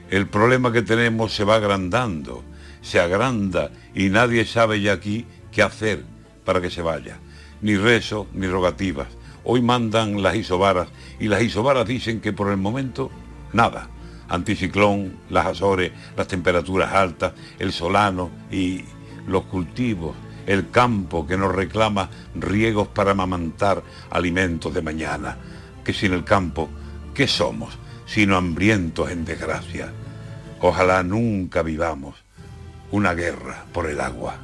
El 0.10 0.28
problema 0.28 0.74
que 0.74 0.82
tenemos 0.82 1.32
se 1.32 1.44
va 1.44 1.58
agrandando, 1.58 2.44
se 2.82 3.00
agranda 3.00 3.70
y 3.94 4.10
nadie 4.10 4.46
sabe 4.46 4.82
ya 4.82 4.94
aquí 4.94 5.28
qué 5.52 5.62
hacer 5.62 6.04
para 6.44 6.60
que 6.60 6.72
se 6.72 6.82
vaya. 6.82 7.20
Ni 7.62 7.78
rezo 7.78 8.26
ni 8.34 8.48
rogativas. 8.48 9.10
Hoy 9.44 9.62
mandan 9.62 10.24
las 10.24 10.36
isobaras 10.36 10.88
y 11.20 11.28
las 11.28 11.44
isobaras 11.44 11.88
dicen 11.88 12.20
que 12.20 12.34
por 12.34 12.50
el 12.50 12.58
momento 12.58 13.12
nada. 13.54 13.90
Anticiclón, 14.28 15.20
las 15.30 15.46
Azores, 15.46 15.92
las 16.18 16.28
temperaturas 16.28 16.92
altas, 16.94 17.34
el 17.60 17.74
solano 17.74 18.32
y 18.50 18.86
los 19.28 19.44
cultivos, 19.44 20.16
el 20.46 20.70
campo 20.70 21.26
que 21.28 21.38
nos 21.38 21.54
reclama 21.54 22.10
riegos 22.36 22.88
para 22.88 23.12
amamantar 23.12 23.84
alimentos 24.10 24.74
de 24.74 24.82
mañana. 24.82 25.38
Que 25.84 25.94
sin 25.94 26.14
el 26.14 26.24
campo, 26.24 26.70
¿qué 27.14 27.28
somos? 27.28 27.78
Sino 28.06 28.38
hambrientos 28.38 29.10
en 29.12 29.26
desgracia. 29.26 29.92
Ojalá 30.60 31.04
nunca 31.04 31.64
vivamos 31.64 32.16
una 32.92 33.14
guerra 33.14 33.66
por 33.72 33.90
el 33.90 34.00
agua. 34.02 34.38